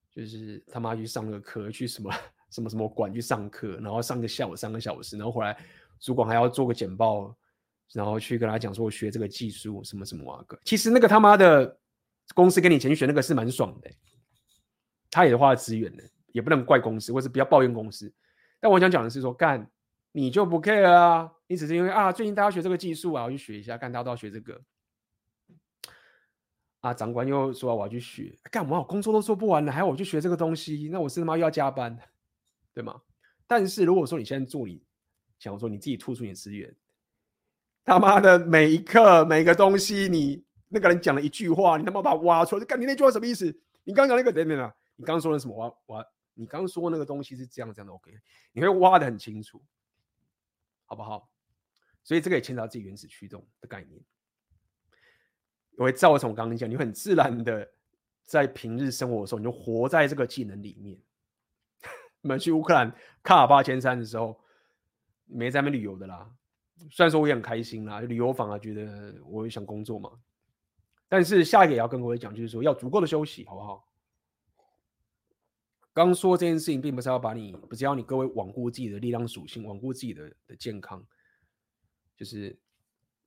[0.09, 2.11] 就是他妈去上个课，去什么
[2.49, 5.55] 什么什么馆去上课，然后上个下午三个小时，然后回来
[5.99, 7.35] 主管还要做个简报，
[7.91, 10.59] 然后去跟他讲说我学这个技术什么什么啊个。
[10.65, 11.77] 其实那个他妈的
[12.33, 13.91] 公司给你钱去学那个是蛮爽的，
[15.11, 18.11] 他也花了资源的，也不能怪公司，或是不要抱怨公司。
[18.59, 19.69] 但我想讲的是说，干
[20.11, 21.31] 你就不 care 啊？
[21.53, 24.59] 你只是因为啊最近大家学这个技术啊，我去学一下，干大家都要学这个。
[26.79, 26.91] 啊！
[26.91, 28.79] 长官又说我要去学，干嘛？
[28.79, 30.89] 我工作都做不完了，还要我去学这个东西？
[30.91, 31.95] 那我是他妈又要加班，
[32.73, 32.99] 对吗？
[33.45, 34.83] 但是如果说你现在做你，
[35.37, 36.75] 想说你自己吐出你的资源，
[37.85, 43.45] 他妈的每一刻每个东西，你那个人讲了一句话，你他妈把它挖出来，干你那句话什么意思？
[43.83, 45.55] 你刚刚讲那个等等啊，你刚说的什么？
[45.55, 46.05] 挖挖？
[46.33, 48.11] 你刚说那个东西是这样这样的，OK？
[48.51, 49.63] 你会挖的很清楚，
[50.83, 51.29] 好不好？
[52.03, 54.01] 所以这个也牵扯到自己原始驱动的概念。
[55.77, 57.67] 因为造成我刚刚讲，你很自然的
[58.25, 60.99] 在平日生活的时候，你就活在这个技能里面。
[62.21, 62.91] 你们去乌克兰
[63.23, 64.39] 喀尔巴阡山的时候，
[65.25, 66.29] 没在那旅游的啦。
[66.91, 70.11] 虽然说我也很开心啦，旅游坊啊，觉得我也想工作嘛。
[71.07, 73.87] 但是下一个也要跟各位讲，就是说要足够的休息，好不好？
[75.93, 81.05] 刚说这件事情，并不是要把你，不是要你各位罔顾自己的力量属性，罔顾自己的的健康，
[82.23, 82.57] 就是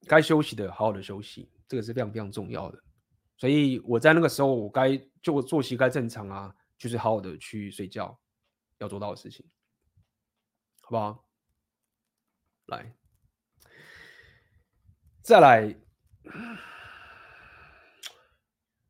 [0.07, 1.51] 该休息的好好的休息。
[1.69, 2.81] 这个是非常非常重要的，
[3.37, 8.17] 所以我在那个时候，我该就作息该正常啊，就是好好的去睡觉，
[8.79, 9.45] 要做到的事情，
[10.81, 11.29] 好不好？
[12.67, 12.97] 来，
[15.23, 15.77] 再来，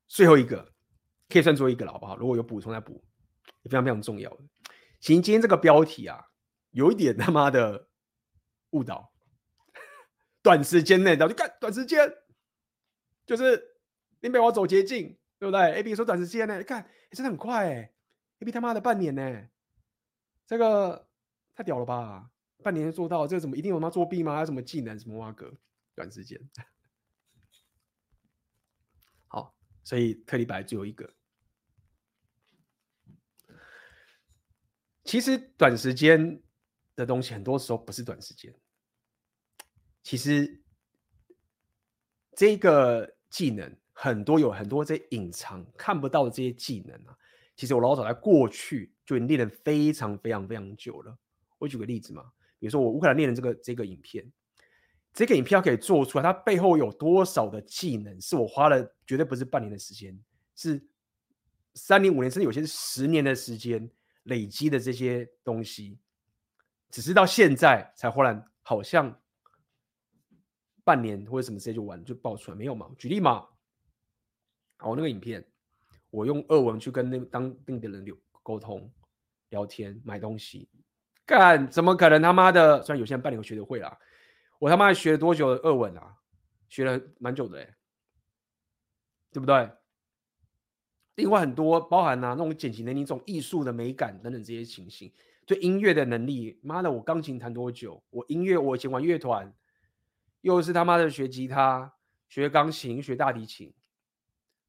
[0.06, 0.70] 最后一个
[1.30, 2.14] 可以算做一个了，好不好？
[2.18, 3.02] 如果有补充再补，
[3.62, 4.44] 也非常非常重要的。
[5.00, 6.22] 行，今天这个标题啊，
[6.72, 7.88] 有一点他妈的
[8.72, 9.10] 误导，
[10.46, 12.08] 短时间内，然后就干短时间。
[13.26, 13.60] 就是
[14.20, 17.92] 你被我走捷径，对不对？A B 说短时间呢，你看、欸、真的很快哎、
[18.38, 19.50] ，A B 他妈的半年呢、欸，
[20.46, 21.08] 这个
[21.52, 22.30] 太屌了吧？
[22.62, 24.34] 半年就做到，这个怎么一定有他妈作弊吗？
[24.34, 25.52] 还有什么技能什么挖哥？
[25.96, 26.40] 短时间。
[29.26, 31.12] 好，所以特例白最后一个，
[35.02, 36.40] 其实短时间
[36.94, 38.54] 的东西很多时候不是短时间，
[40.06, 40.62] 其实
[42.36, 43.12] 这个。
[43.28, 47.14] 技能很多，有很多这些隐藏看不到的这些技能啊，
[47.54, 51.14] 其实我老早在过去就已经练了非常非常非常久了。
[51.58, 52.22] 我举个例子嘛，
[52.58, 54.24] 比如说我乌克兰练的这个这个影片，
[55.12, 60.18] 这个影片要可以做出来，它背后有多少的技能，是我花了绝对不是半年的时间，
[60.54, 60.82] 是
[61.74, 63.90] 三年、五年，甚至有些是十年的时间
[64.22, 65.98] 累积的这些东西，
[66.90, 69.20] 只是到现在才忽然好像
[70.86, 72.88] 半年或者什么时间就完就爆出来，没有嘛？
[72.96, 73.44] 举例嘛，
[74.76, 75.44] 好，那个影片，
[76.10, 78.88] 我用俄文去跟那当地的人流沟通、
[79.48, 80.68] 聊天、买东西。
[81.24, 82.80] 干，怎么可能他妈的？
[82.84, 83.98] 虽然有些人半年学得会啦，
[84.60, 86.16] 我他妈学了多久的俄文啊？
[86.68, 87.76] 学了蛮久的哎、
[89.32, 89.68] 对不对？
[91.16, 95.12] 另外很多包含啊那种剪辑能力、这种艺术的美感等等这些情形，
[95.46, 98.00] 对音乐的能力，妈的，我钢琴弹多久？
[98.10, 99.52] 我音乐我以前玩乐团，
[100.46, 101.92] 又是他妈的学吉他、
[102.28, 103.74] 学钢琴、学大提琴，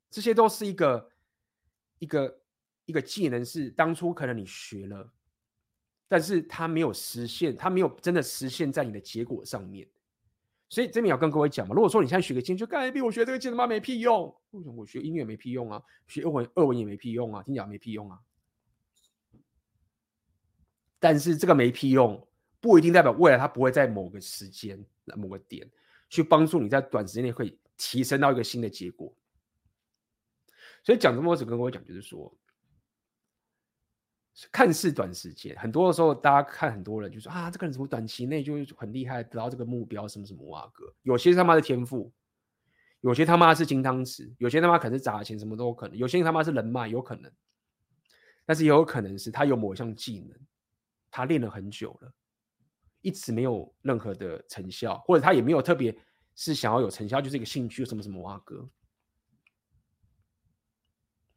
[0.10, 1.12] 这些都是一个
[2.00, 2.42] 一个
[2.86, 5.14] 一个技能，是当初可能你学了。
[6.08, 9.88] 但是它没有实现，它没有真的实现在你的结果上面，
[10.68, 11.76] 所以这边要跟各位讲嘛。
[11.76, 14.36] 如果说你现在学个技能，就干比我学这个技能妈没屁用。
[14.50, 15.84] 为什么我学音乐没屁用啊？
[16.08, 17.44] 学英文俄文也没屁用啊？
[17.44, 18.18] 听讲没屁用啊？
[20.98, 22.28] 但是这个没屁用，
[22.60, 24.84] 不一定代表未来它不会在某个时间、
[25.16, 25.70] 某个点
[26.10, 29.14] 去帮助你在短时间内会提升到一个新的结果。
[30.84, 32.36] 所以讲这么多，只跟我讲，就是说。
[34.52, 42.14] 看似短时间，很多的时候，大家看很多人就说啊，这个人怎么短期内就很厉害，得到这个目标什么什么哇哥，有些他妈的天赋，
[43.02, 47.32] 有些他妈是金汤匙，有些他妈可能是砸钱，什么都有可能，有些他妈是人脉，有可能，
[48.46, 50.40] 但是也有可能是他有某一项技能，
[51.10, 52.14] 他练了很久了，
[53.08, 55.98] 一直没有任何的成效，或者他也没有特别
[56.36, 58.70] 是想要有成效，就是一个兴趣什么什么哇哥。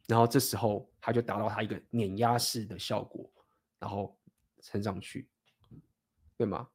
[0.08, 3.30] 然后这时候他就达到他一个碾压式的效果，
[3.78, 4.18] 然后
[4.60, 5.28] 升上去，
[6.36, 6.66] 对吗？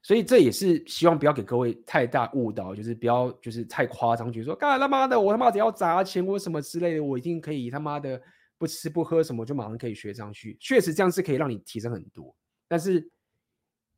[0.00, 8.18] 所以这也是希望不要给各位太大误导，就是不要就是太夸张，觉得说，干他妈的，我他妈只要砸钱或什么之类的，我一定可以他妈的
[8.56, 10.56] 不吃不喝什么就马上可以学上去。
[10.58, 12.34] 确实这样是可以让你提升很多，
[12.66, 13.10] 但是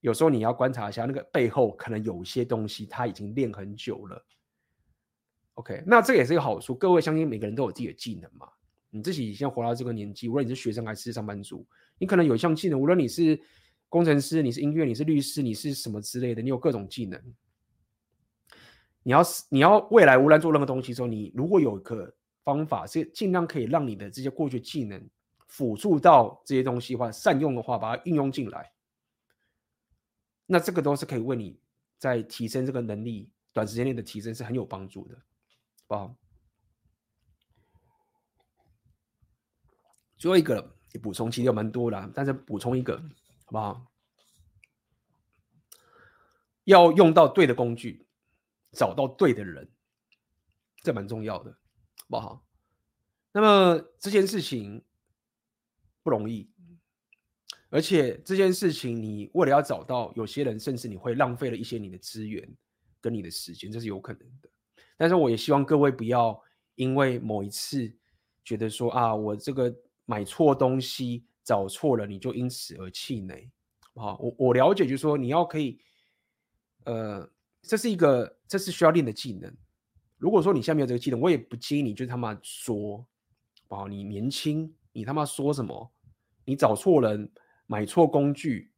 [0.03, 4.27] 有时候你要观察一下那个背后，可能有些东西他已经练很久了。
[5.55, 8.49] OK，那这也是一个好处，各位相信每个人都有自己的技能嘛。
[8.91, 11.65] 你自己现在活到这个年纪，无论你是学生还是上班族，
[11.99, 13.41] 你可能有一项技能，无论你是
[13.89, 17.19] 工程师、你是音乐、你是律师、你是什么之类的，你有各种技能。
[19.05, 22.13] 你要是你要未来无论做任何东西的时候，你如果有一个
[22.45, 25.01] 方法是尽量可以让你的这些过去技能
[25.47, 28.73] 辅助到这些东西的话，善用的话，把它运用进来，
[30.47, 31.59] 那这个都是可以为你
[31.99, 35.23] 在提升这个能力短时间内的提升是很有帮助的，好
[35.87, 36.17] 不好？
[40.19, 42.97] 最后一个你补充，其实有蛮多的，但是补充一个，
[43.45, 43.93] 好不好？
[46.65, 48.07] 要用到对的工具，
[48.71, 49.69] 找到对的人，
[50.83, 52.47] 这蛮重要的，好不好？
[53.33, 54.85] 那么这件事情
[56.05, 56.53] 不容易，
[57.73, 62.49] 而且这件事情你为了要找到，有些人甚至你会浪费了一些你的资源
[63.01, 64.49] 跟你的时间，这是有可能的。
[64.97, 66.41] 但是我也希望各位不要
[66.75, 67.93] 因为某一次
[68.45, 69.75] 觉得说啊，我这个。
[70.05, 73.49] 买错东西，找错了，你就因此而气馁，
[73.95, 75.79] 好，我我了解，就是说你要可以，
[76.85, 77.27] 呃，
[77.63, 79.51] 这是一个，这是需要练的技能。
[80.19, 83.07] 如果说你现在没有这个技能，我也不建议你就他妈说，
[83.69, 85.93] 好，你年轻，你他妈说什么？
[86.45, 87.31] 你找错人，
[87.73, 88.71] 买错工具，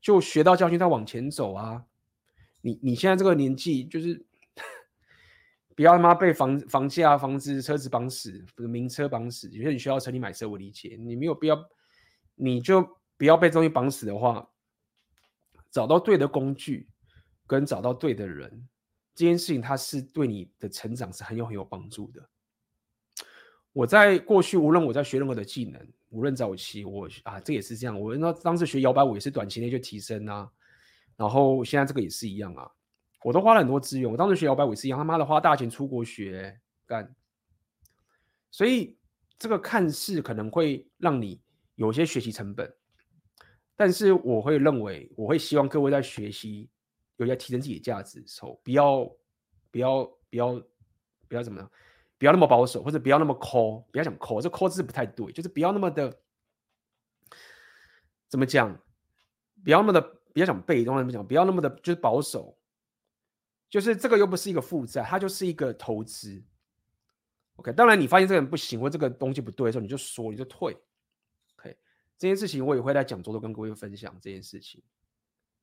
[0.00, 1.84] 就学到教训，再往前走啊！
[2.62, 4.24] 你你现在这个年纪，就是。
[5.74, 9.48] 不要他妈被房房价、房子、车子绑死，名车绑死。
[9.50, 11.58] 有些你需要车，你买车我理解，你没有必要，
[12.34, 14.50] 你就不要被东西绑死的话，
[15.70, 16.90] 找到对的工具，
[17.46, 18.68] 跟找到对的人，
[19.14, 22.28] 这件事情它是对你的成长是很有很有帮助的。
[23.72, 27.98] 我在过去，无论我在学任何的技能，无论早期我啊，这也是这样。
[27.98, 30.50] 我那当时学摇摆舞也是短期内就提升啊，
[31.16, 32.70] 然后现在这个也是一样啊。
[33.24, 37.14] 我都花了很多资源，我当时学摇摆也是一样，他妈的花大钱出国学干，
[38.50, 38.98] 所以
[39.38, 41.40] 这个看似可能会让你
[41.76, 42.70] 有些学习成本，
[43.76, 46.68] 但是我会认为，我会希望各位在学习，
[47.16, 49.10] 有在提升自己的价值的时候，不要
[49.70, 50.62] 不要不要
[51.28, 51.70] 不要怎么样，
[52.22, 56.20] 不要那么保守，或者不要那么抠，不要讲抠，这抠字不太对，就是不要那么的
[58.28, 58.80] 怎么讲，
[59.64, 60.00] 不要那么的
[60.32, 62.56] 不要讲被动，怎么讲，不要那么的就是保守。
[63.68, 66.40] 就是这个又不是一个负债，它就是一个投资。
[67.56, 70.72] OK，当然你发现这个人不行，或这个东西不对的时候，你就说，你就退。
[71.56, 71.76] OK，
[72.16, 74.80] 这件事情我也会在讲座都跟各位分享这件事情，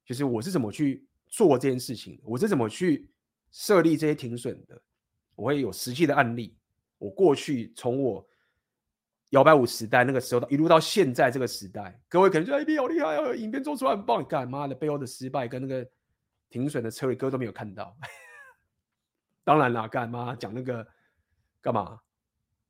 [0.03, 3.09] 就是我是怎么去做这件事情，我是怎么去
[3.49, 4.81] 设立这些停损的，
[5.39, 6.53] 我会有实际的案例。
[6.97, 8.27] 我过去从我
[9.29, 15.89] 摇摆舞时代那个时候一路到现在这个时代，各位可能觉得哎，你好厉害啊，影片做出来很棒，干嘛的背后的失败跟那个
[16.49, 17.95] 停损的策略，各位都没有看到。
[19.45, 20.85] 当然啦，干嘛讲那个
[21.61, 21.97] 干嘛，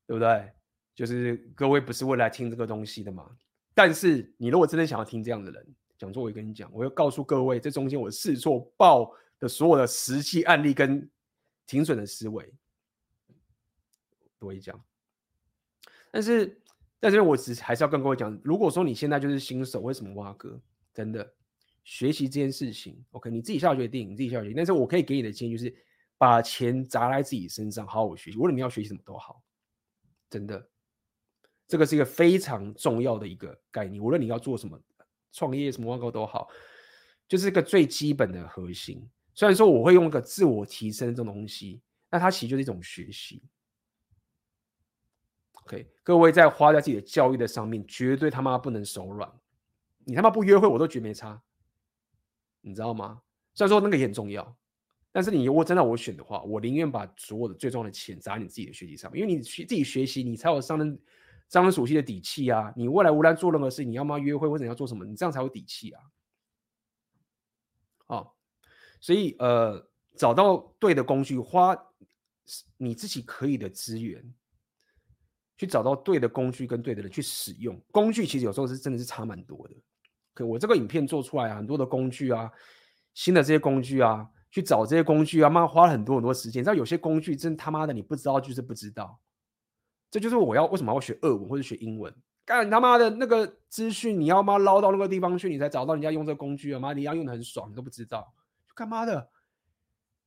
[0.06, 0.52] 对不对？
[0.94, 3.28] 就是各位不是为了听这个东西的嘛。
[3.74, 11.10] 但是你如果真的想要听这样的人讲座，我跟你讲，我要告诉各位，这中间我试错爆的所有的实际案例跟
[11.70, 12.52] 停损的思维。
[14.42, 14.82] 都会讲，
[16.10, 16.62] 但是，
[16.98, 20.58] 但是我只还是要跟各位讲，如果说你现在就是新手，为什么挖哥？
[20.94, 21.34] 真的
[21.84, 24.56] 学习这件事情，OK，你自己下决定，你自己下决定。
[24.56, 25.76] 但是我可以给你的建议就是，
[26.18, 28.38] 把钱砸在自己身上，好好学习。
[28.38, 29.44] 无论你要学习什么都好，
[30.30, 30.70] 真的，
[31.68, 34.02] 这个是一个非常重要的一个概念。
[34.02, 34.82] 无论你要做什么
[35.34, 36.48] 创业，什么挖哥都好，
[37.28, 39.06] 就是一个最基本的核心。
[39.40, 43.42] 虽然说我会用一个自我提升这种东西，那它其实就是一种学习。
[45.64, 49.32] OK，各位在花在自己的教育的上面，绝对他妈不能手软。
[50.00, 51.42] 你他妈不约会，我都觉得没差，
[52.60, 53.22] 你知道吗？
[53.54, 54.58] 虽然说那个也很重要，
[55.10, 61.00] 但是你如果真的我选的话，我宁愿把所有的最重要的钱砸你自己的学习上面，因为你学自己学习，你才有商人
[61.48, 62.74] 商人属性的底气啊。
[62.76, 66.04] 你未来无论做任何事，你要么约会或者你要做什么，你这样才有底气啊。
[68.08, 68.34] 哦，
[69.00, 69.86] 所以呃，
[70.16, 71.78] 找到对的工具，花
[72.78, 74.34] 你自己可以的资源。
[75.58, 79.76] 去找到对的工具跟对的人去使用工具，其实有时候是真的是差蛮多的。
[80.34, 82.50] 可我这个影片做出来啊，很多的工具啊，
[83.14, 86.62] 新的这些工具啊，去找这些工具啊，妈花了很多很多时间。
[86.62, 89.20] 你知道有些工具真他妈的你不知道就是不知道，
[90.10, 92.16] 这就是我要为什么要学俄文或者学英文。
[92.46, 98.34] 干他妈的那个资讯，你要妈捞到那个地方去，你才找到人家用这个工具啊妈，你要用的很爽，你都不知道，
[98.80, 99.30] 干嘛的？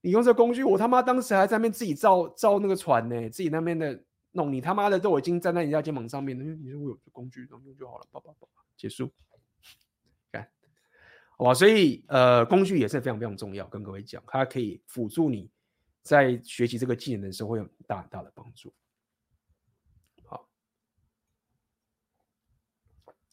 [0.03, 4.05] 你用这工具，我他妈当时还在那边自己造造那个船呢，自己那边的。
[4.35, 8.49] 弄你他妈的都已经站在人家肩膀上面了，你说我有工具，用就好了，叭叭叭，
[8.79, 9.13] 结束，
[10.33, 10.51] 看，
[11.37, 11.53] 好吧？
[11.53, 15.51] 所以呃，工具也是非常非常重要，跟各位讲，它可以辅助你
[16.01, 18.73] 在学习这个技能的时候会有大大的帮助。
[20.25, 20.49] 好，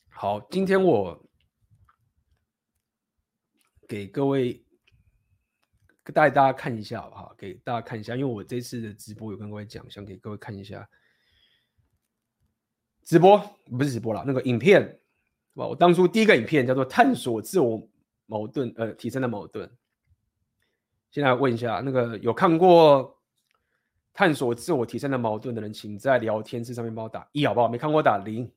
[0.10, 1.26] 好，今天我
[3.88, 4.62] 给各位。
[6.12, 7.36] 带大家看一下好不好？
[7.38, 10.88] 给大家看一下，因为我这次的直播有跟各位讲，想给各位看一下
[13.04, 15.00] 直播，不是直播啦，那个影片，
[15.54, 17.88] 我当初第一个影片叫做“探索自我
[18.26, 19.70] 矛盾”，呃，提升的矛盾。
[21.12, 23.20] 现在问一下，那个有看过
[24.14, 27.68] “探索自我提升的矛盾”的人，请在聊天室上面帮我打一，好不好？
[27.68, 28.52] 没看过打零。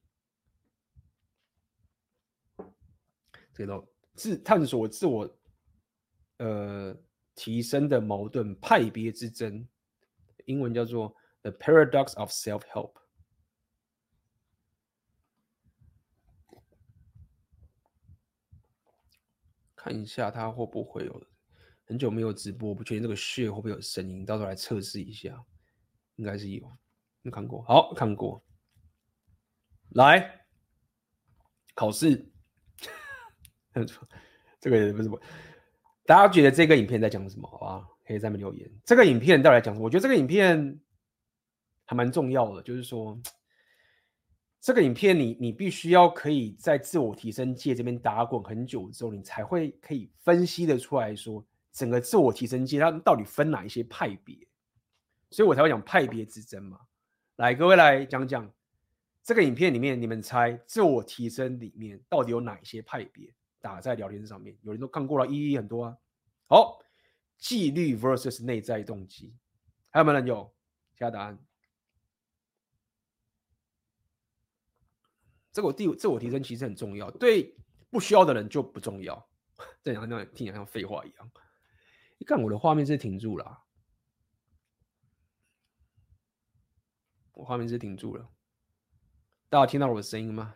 [3.53, 3.83] 这个
[4.15, 5.37] 自探索自我，
[6.39, 6.97] 呃。
[7.43, 9.67] 提升的矛盾派别之争，
[10.45, 12.93] 英文叫做 The Paradox of Self-Help。
[19.75, 21.27] 看一下它会不会有，
[21.83, 25.45] 很久没有直播，不确定这个秀会不会有声音，到时候来测试一下，
[26.15, 26.73] 应该是有。
[27.23, 27.61] 你看过？
[27.63, 28.41] 好，看过。
[29.97, 30.47] 来，
[31.75, 32.25] 考试，
[34.61, 35.21] 这个也不是我。
[36.13, 37.49] 大家觉得这个影片在讲什么？
[37.49, 38.71] 好吧，可以在下面留言。
[38.85, 39.87] 这个影片到底在讲什么？
[39.87, 40.79] 我觉得这个影片
[41.87, 43.19] 还蛮重要的，就是说，
[44.61, 51.43] 这个影片你你必须要可以在自我提升界这边打滚很久之后，你才会可以分析的出来说，
[51.73, 54.37] 整个自我提升界它到底分哪一些派别，
[55.31, 56.79] 所以我才会讲派别之争嘛。
[57.37, 58.53] 来，各位来讲讲
[59.25, 63.33] 这个影片里面，你们猜自我提升里面到底有哪一些派别？
[63.63, 65.97] 打在聊天上面，有人都看过了，一一很多啊。
[66.53, 66.85] 好，
[67.39, 69.35] 纪律 versus 内在动机，
[69.89, 70.55] 还有没有人有
[70.93, 71.43] 其他答案？
[75.51, 77.57] 这个我第自我提升其实很重要，对
[77.89, 79.27] 不需要的人就不重要。
[79.83, 81.33] 这样那听起来像废话一样。
[82.19, 83.65] 你看我的画面是停住了，
[87.33, 88.29] 我画面是停住了，
[89.49, 90.55] 大家听到我的声音吗？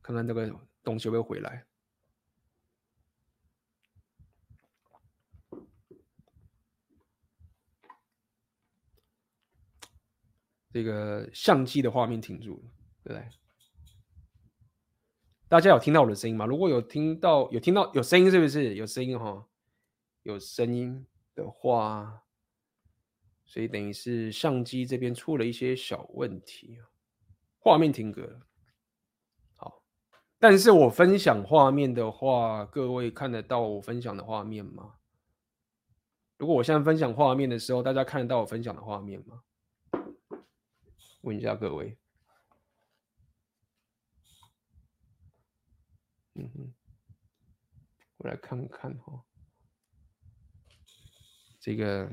[0.00, 0.48] 看看这个
[0.84, 1.66] 东西会不会回来？
[10.70, 12.70] 这个相机的画面停住了，
[13.04, 13.28] 对不对？
[15.48, 16.46] 大家有听到我的声音吗？
[16.46, 19.46] 如果有听到，有听到有声音，是不是有声音哈？
[20.22, 21.04] 有声音
[21.34, 22.22] 的话，
[23.44, 26.78] 所以等于是相机这边出了一些小问题，
[27.58, 28.46] 画面停格了。
[29.56, 29.82] 好，
[30.38, 34.94] 但是我分享画面的话，各位看得到我分享的画面吗？
[36.36, 39.42] 如果我现在分享画面的时候，大家看得到我分享的画面吗？
[41.22, 41.96] 问一下各位。
[46.34, 46.74] 嗯哼，
[48.18, 49.24] 我来看看哈，
[51.58, 52.08] 这个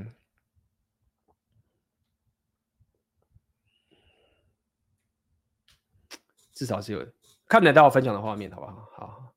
[6.52, 7.14] 至少是有
[7.48, 8.90] 看得到分享的画面，好不好？
[8.96, 9.34] 好，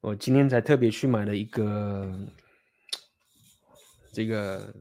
[0.00, 2.10] 我今天才特别去买了一个
[4.12, 4.72] 这个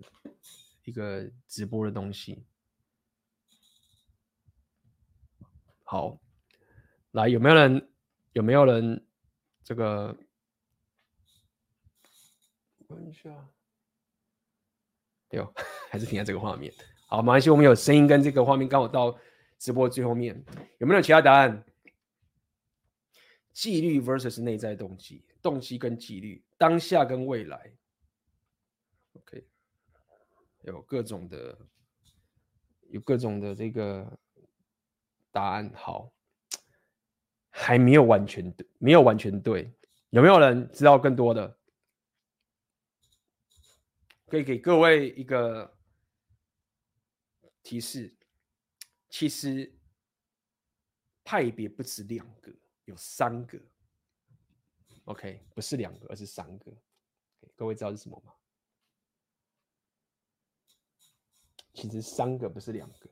[0.88, 2.46] 一个直播的东西，
[5.84, 6.18] 好。
[7.12, 7.90] 来，有没有人？
[8.32, 9.06] 有没有人？
[9.66, 10.18] 这个，
[12.88, 13.50] 问一下，
[15.32, 15.54] 有，
[15.92, 16.74] 还是停在这个画面。
[17.08, 19.20] 好，马来西亚我们有声音跟这个画面刚好到
[19.58, 20.42] 直播最后面，
[20.78, 21.66] 有没有其他答案？
[23.52, 27.74] 纪律 versus 内在动机，动机跟纪律，当下跟未来。
[29.14, 29.46] OK，
[30.74, 31.58] 有各种的，
[32.90, 34.20] 有各种的这个
[35.32, 35.72] 答案。
[35.76, 36.14] 好。
[37.60, 39.74] 还没有完全对，没有完全对，
[40.12, 41.58] 有没有人知道更多的？
[44.28, 45.76] 可以给各位一个
[47.64, 48.16] 提示，
[49.10, 49.76] 其实
[51.24, 52.54] 派别不止两个，
[52.86, 53.60] 有三个。
[55.06, 56.72] OK，不是两个，而是三个。
[57.56, 58.36] 各位知道是什么吗？
[61.78, 63.10] 其实三个不是两个。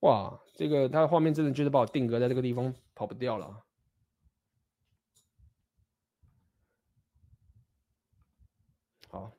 [0.00, 3.64] 哇，这个他的画面真的就是把我定格在这个地方，跑不掉了。
[9.08, 9.38] 好，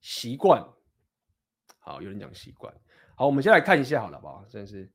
[0.00, 0.64] 习惯，
[1.80, 2.72] 好，有人讲习惯。
[3.16, 4.88] 好，我们先来看一下好了吧，真的是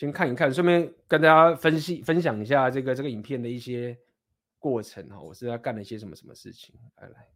[0.00, 3.94] 先看一看，顺便跟大家分析分享一下这个这个影片的一些
[4.58, 6.74] 过程哈，我是在干了一些什么什么事情。
[6.96, 7.28] 来来，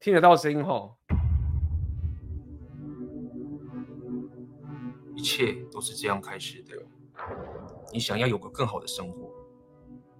[0.00, 0.96] 听得到声音哈。
[5.14, 6.72] 一切都是这样开始的。
[7.92, 9.30] 你想要有个更好的生活，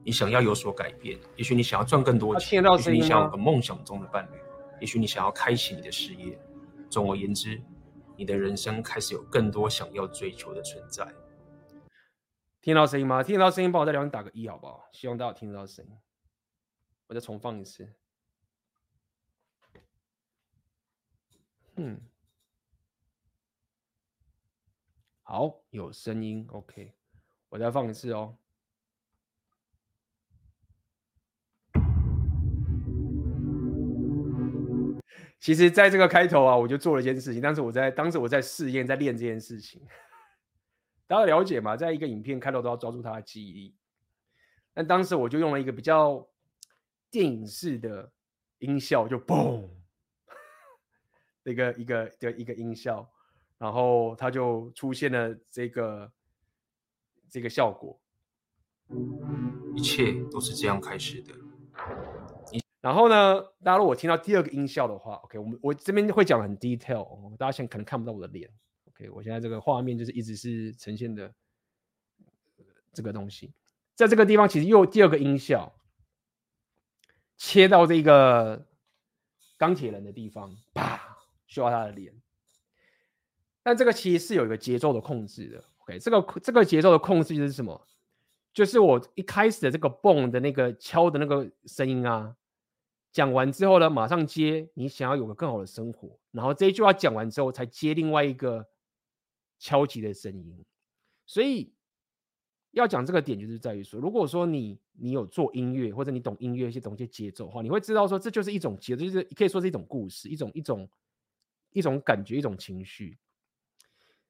[0.05, 4.37] 你想要有所改变，也许你想要赚更多钱，也许你想要有个梦想中的伴侣，
[4.83, 6.39] 也许你想要开启你的事业。
[6.91, 7.59] 总而言之，
[8.19, 11.07] 你的人生开始有更多想要追求的存在。
[12.61, 13.23] 听到声音吗？
[13.23, 14.89] 听到声音，帮我在两边打个一，好不好？
[14.93, 15.97] 希望大家听得到声音。
[17.07, 17.89] 我再重放一次。
[21.77, 22.01] 嗯。
[25.23, 26.93] 好，有声音，OK，
[27.51, 28.37] 我再放一次哦。
[35.41, 39.81] 其实，在这个开头啊，我就做了一件事情，但是我在当时我在试验，在练这件事情。
[41.07, 41.77] 大家了解吗？
[41.77, 43.77] 在一个影片开头都要抓住他的记忆力。
[44.75, 46.29] 但当时我就用了一个比较
[47.11, 48.13] 电影式的
[48.59, 49.69] 音效，就嘣，
[51.45, 53.09] 一个一个的一个音效。
[53.59, 56.13] 然后它就出现了这个
[57.29, 58.01] 这个效果，
[59.75, 61.35] 一切都是这样开始的。
[62.81, 68.49] 然后呢，大家如果听到第二个音效的话，OK，我们我这边会讲很 detail，哦，大家现在可能看不到我的脸
[68.89, 71.33] ，OK，我现在这个画面就是一直是呈现的
[72.93, 73.53] 这个东西，
[73.95, 75.75] 在这个地方其实又第二个音效，
[77.37, 78.65] 切到这个
[79.57, 81.01] 钢铁人的地方，啪，
[81.47, 82.15] 需要他的脸。
[83.63, 87.87] 但这个其实是有一个节奏的控制的，OK，这个这个节奏的控制就是什么？
[88.55, 92.35] 就是我一开始的这个蹦的那个敲的那个声音啊，
[93.11, 98.67] 讲完之后呢，马上接你想要有个更好的生活，然后这一句话讲完之后，才接另外一个
[99.59, 100.65] 敲击的声音。
[101.27, 101.73] 所以
[102.73, 110.89] 要讲这个点，就是在于说，如果说你你有做音乐，或者你懂音乐，一些东西节奏的话，你会知道说，这就是一种节奏，就是可以说是一种故事，一种一种
[111.73, 113.19] 一种感觉，一种情绪。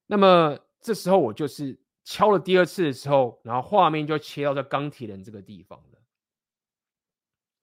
[0.07, 5.98] 那么这时候我就是敲了第二次的时候，然后画面就切到这钢铁人这个地方了。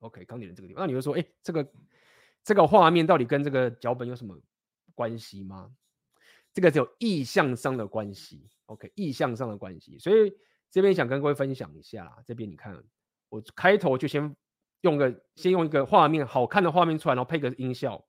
[0.00, 1.68] OK，钢铁人这个地方，那你会说，哎，这个
[2.44, 4.38] 这个画面到底跟这个脚本有什么
[4.94, 5.70] 关系吗？
[6.52, 8.48] 这个是有意向上的关系。
[8.66, 9.98] OK，意向上的关系。
[9.98, 10.32] 所以
[10.70, 12.82] 这边想跟各位分享一下，这边你看，
[13.28, 14.34] 我开头就先
[14.80, 18.02] 用个先用一个画面好看的画面出来，然后配个音效。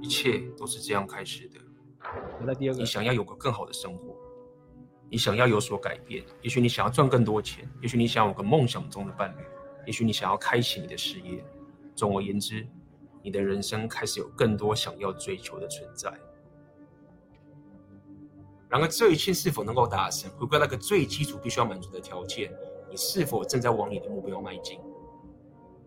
[0.00, 1.60] 一切都是这样开始的。
[2.40, 4.07] 那第二个你想要有个更好的生活，
[5.10, 9.42] 你想要有所改变，也许你想要赚更多钱，也许你想要有个梦想中的伴侣，
[9.86, 11.44] 也许你想要开启你的事业。
[11.94, 12.66] 总而言之，
[13.22, 16.12] 你的人生开始有更多想要追求的存在。
[18.68, 22.52] 然而，这一切是否能够达成，回归那个最基础必须要满足的条件，
[22.90, 24.78] 你是否正在往你的目标迈进？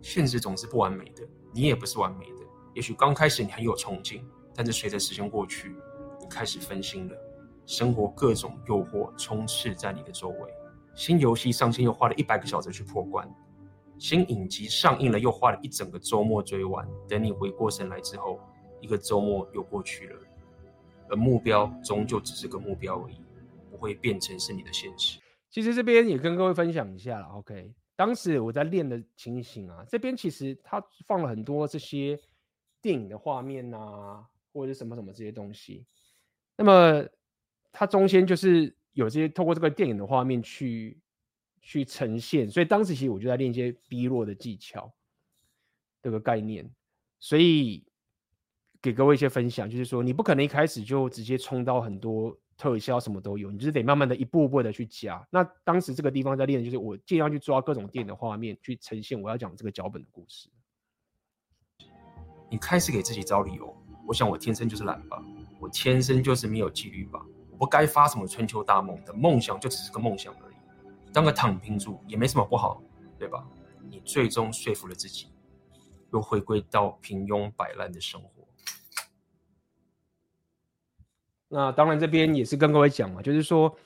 [0.02, 1.22] 现实总是不完美的，
[1.54, 2.42] 你也不是完美的。
[2.74, 4.26] 也许刚开始你很有冲劲，
[4.56, 5.76] 但是随着时间过去，
[6.20, 7.16] 你开始分心了。
[7.72, 10.54] 生活各种诱惑充斥在你的周围，
[10.94, 13.34] 新游戏上线又花了一百个小时去破关，
[13.98, 16.86] 新影集上映了又花了一整个周末追完。
[17.08, 18.42] 等你回过神来之后，
[18.82, 20.20] 一个周末又过去了，
[21.08, 23.16] 而目标终究只是个目标而已，
[23.70, 25.18] 不会变成是你的现实。
[25.50, 27.74] 其实这边也跟各位分享一下了，OK？
[27.96, 32.20] 当时我在练的情形啊，这边其实他放了很多这些
[32.82, 35.86] 电影的画面啊，或者是什么什么这些东西，
[36.58, 37.08] 那么。
[37.72, 41.00] 它中间就是有这些透过这个电影的画面去
[41.62, 44.94] 去呈现，所以当时其实我就在练一些低落的技巧
[46.02, 46.70] 这个概念，
[47.20, 47.86] 所以
[48.82, 55.26] 给各位一些分享，就是说你不可能一开始就直接冲到很多特效什么都有，你就是得慢慢的一步步的去加。
[55.30, 60.50] 那当时这个地方在练，就是我尽量去抓各种电影的画面去呈现我要讲这个脚本的故事。
[62.50, 63.76] 你开始给自己找理由，
[64.06, 65.24] 我想我天生就是懒吧，
[65.60, 67.26] 我天生就是没有纪律吧。
[67.62, 70.56] 不该发什么春秋大梦的梦想，就只是个梦想而已。
[71.14, 72.82] 当个躺平族也没什么不好，
[73.20, 73.48] 对吧？
[73.88, 75.28] 你最终说服了自己，
[76.12, 78.48] 又回归到平庸摆烂的生活。
[81.50, 83.78] 那当然，这边也是跟各位讲嘛，就是说，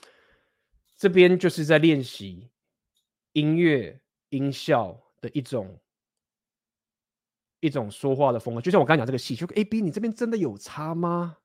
[0.96, 2.48] 这边就是在练习
[3.34, 4.00] 音乐
[4.30, 5.78] 音效的一种
[7.60, 8.60] 一种说话的风格。
[8.62, 11.36] 就像我刚才讲这个戏，就 AB，你这边真的有差吗？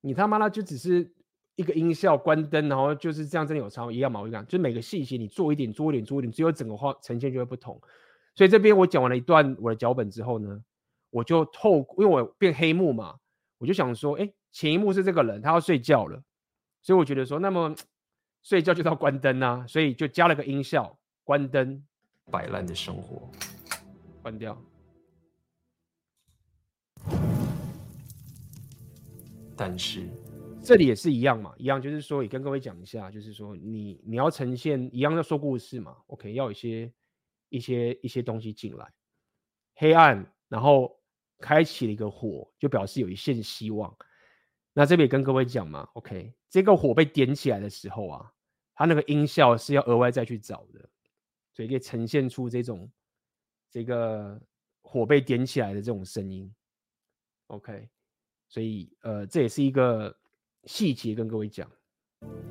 [0.00, 1.14] 你他妈的就只是。
[1.58, 4.20] 一个音效关灯，然后就是这样，真的有差一样嘛？
[4.20, 7.80] 我就讲，就每个细节你做一点，做一点，做一点，只有整个画呈现就会不同。
[8.36, 10.62] 所以这边我讲完了一段我的脚本之后呢，
[11.10, 13.16] 我就透，因为我变黑幕嘛，
[13.58, 16.22] 我就想说，哎，前一幕是这个人，他要睡觉了，
[16.80, 17.74] 所以我觉得说，那么
[18.44, 21.82] 睡觉就要关灯啊，所以就加了个音效，关灯，
[22.30, 23.28] 摆烂的生活，
[24.22, 24.56] 关掉，
[29.56, 30.06] 但是。
[30.68, 36.92] 这里也是一样嘛，一样就是说，也跟各位讲一下，就是说你你要呈现一样要说故事嘛，OK，要有一些
[37.48, 38.92] 一些一些东西进来，
[39.76, 40.94] 黑暗，然后
[41.38, 43.96] 开启了一个火，就表示有一线希望。
[44.74, 48.30] 那这边也跟各位讲嘛，OK，这个火被点起来的时候啊，
[48.74, 50.86] 它那个音效是要额外再去找的，
[51.54, 52.92] 所以可以呈现出这种
[53.70, 54.38] 这个
[54.82, 56.54] 火被点起来的这种声音
[57.46, 57.88] ，OK，
[58.50, 60.14] 所以呃，这也是一个。
[60.64, 61.66] 细节跟各位讲，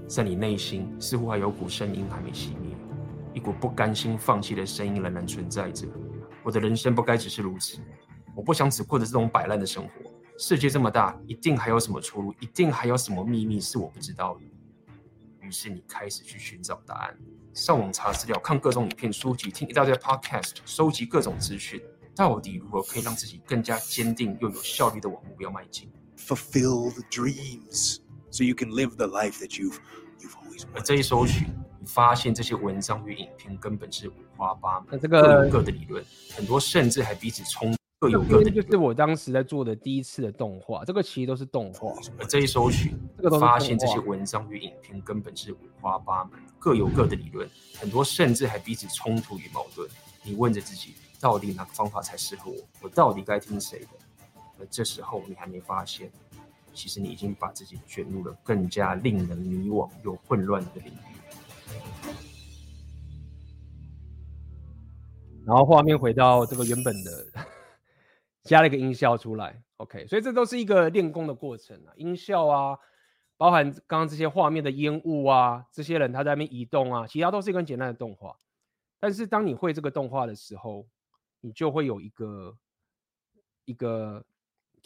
[0.07, 2.75] 在你内心似乎还有股声音还没熄灭，
[3.34, 5.88] 一股不甘心放弃的声音仍然存在着。
[6.43, 7.79] 我的人生不该只是如此，
[8.35, 9.91] 我不想只过着这种摆烂的生活。
[10.39, 14.41] 世界这么大，一定还有什么出路，一定还有什么秘密是我不知道的。
[15.41, 17.17] 于是你开始去寻找答案，
[17.53, 21.81] 上网查资料，看各种影片、书籍，听一大堆 podcast，收集各种资讯，
[22.15, 27.99] 到底如何可以让自己更加坚定又有效率的往目标迈进？Fulfill the dreams.
[28.30, 29.80] So you can live the life that you've
[30.19, 30.76] you've always wanted.
[30.76, 31.48] 而这一搜寻，
[31.80, 36.03] 你发现这些文章与影片根本是五花八门，这个各有各的理论，
[36.35, 38.52] 很多甚至还彼此冲，各有各的。
[38.52, 41.94] 就是我当时在做的第一次的动画，这个其实都是动画。
[42.19, 47.49] 而这一搜寻，这个发现这些文章与影片根本是五花八门，各有各的理论，
[47.80, 49.89] 很多甚至还彼此冲突与矛盾。
[50.22, 52.57] 你问着自己，到底哪个方法才适合我？
[52.81, 53.88] 我到底该听谁的？
[54.59, 56.11] 而这时候你还没发现。
[56.73, 60.97] 其实你已经把自己卷入了更加令人迷惘又混乱的领域。
[65.43, 67.25] 然后画面回到这个原本的，
[68.43, 69.59] 加了一个音效出来。
[69.77, 72.77] OK，所以这都是一个练功的过程啊，音效啊，
[73.38, 78.38] 包含刚刚这些画面的烟雾啊，这些人他在那边移动啊，其他都是一个很简单的动画。
[78.99, 80.88] 但是当你会这个动画的时候，
[81.41, 82.55] 你就会有一个
[83.65, 84.23] 一个。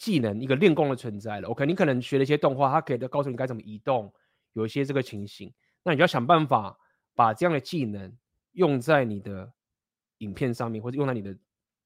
[0.02, 4.12] 技能一个练功的存在了，OK，你可能学了一些动画，它可以告诉你该怎么移动，
[4.52, 5.54] 有一些这个情形，
[5.84, 6.76] 那你就要想办法
[7.14, 8.12] 把这样的技能
[8.50, 9.52] 用在你的
[10.18, 11.38] 影片上面，或者用在你的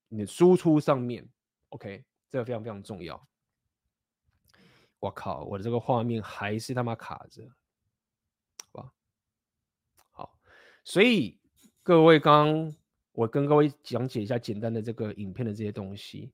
[0.07, 1.29] 你的输出上面
[1.69, 3.23] ，OK，这个非常非常重要。
[4.97, 7.47] 我靠，我的这个画面还是他妈卡着，
[8.71, 8.91] 好吧？
[10.09, 10.39] 好，
[10.83, 11.39] 所以
[11.83, 12.75] 各位刚刚
[13.11, 16.31] 我跟各位讲解一下简单的这个影片的这些东西。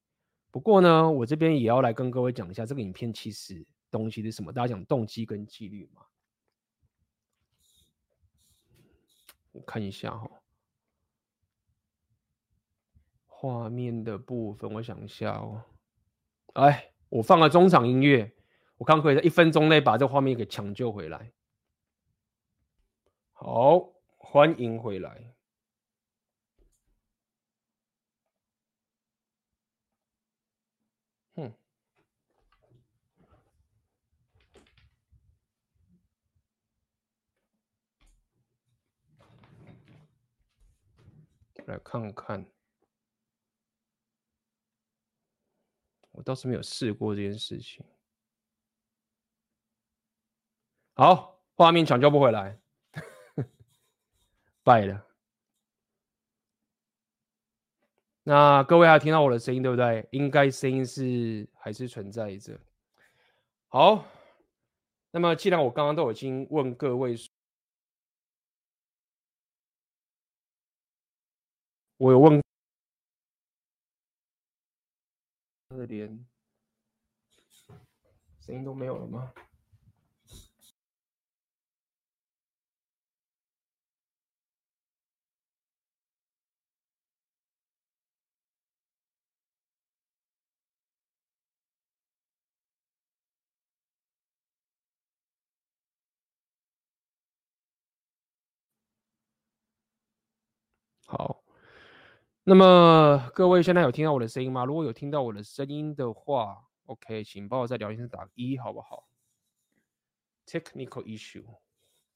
[0.53, 4.53] 不过呢，我这边也要来跟各位讲一下这个影片其实东西是什么。
[4.53, 6.03] 大家讲动机跟纪律嘛。
[9.51, 10.29] 我看一下哈，
[13.25, 15.63] 画面的部分，我想一下哦。
[16.53, 18.31] 哎，我放了中场音乐，
[18.77, 21.33] 我看可以在一分钟内把这画面给抢救回来。
[23.31, 25.33] 好，欢迎回来。
[31.35, 31.51] 哼，
[41.67, 42.45] 来看看。
[46.11, 47.83] 我倒是没有试过这件事情。
[50.95, 52.59] 好，画面抢救不回来，
[54.61, 55.07] 败了。
[58.21, 60.07] 那各位还听到我的声音对不对？
[60.11, 62.59] 应该声音是还是存在着。
[63.69, 64.05] 好，
[65.09, 67.15] 那么既然我刚刚都已经问各位，
[72.03, 72.43] 我有问。
[75.87, 76.25] 连
[78.41, 79.33] 声音都没有了吗？
[101.07, 101.42] 好。
[102.45, 104.65] 那么各位现在有听到我的声音吗？
[104.65, 109.07] 如果有听到我的声音的话，OK，请帮我在聊天室打一，好不好
[110.45, 111.45] ？Technical issue，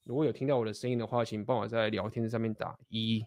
[0.04, 3.26] 如果有听到我的声音的话，请帮我在聊天上面打一。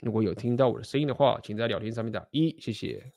[0.00, 3.12] 如果有听到我的声音的话，请在聊天上面打一，谢谢。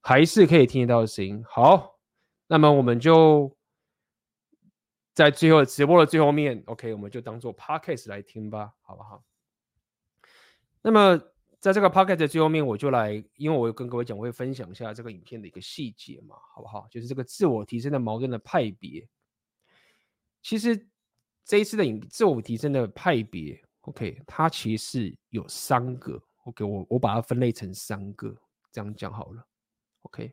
[0.00, 1.42] 还是可以听得到的声音。
[1.44, 1.98] 好，
[2.46, 3.56] 那么我们就
[5.12, 9.24] 在最后直播的最后面，OK，我们就当做 Podcast 来听吧，好不好？
[10.86, 11.18] 那么，
[11.58, 16.86] 在这个 podcast 的最后面，我就来，因为我有跟各位讲，我会分享一下这个影片的一个细节嘛，好不好？
[16.90, 19.08] 就是这个自我提升的矛盾的派别。
[20.42, 20.86] 其实
[21.42, 28.36] 这一次的影自我提升的派别，OK，它其实有三个，OK，我我把它分类成三个，
[28.70, 29.42] 这样讲好了
[30.02, 30.30] ，OK。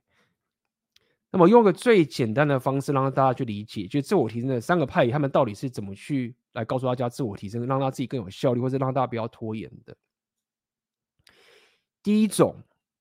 [1.29, 9.95] 那么用个最简单的方式让大家去理解，就自我提升的三个派，他们到底是怎么去来告诉大家自我提升，让他自己更有效率，或者让大家不要拖延的。
[12.03, 12.55] 第一种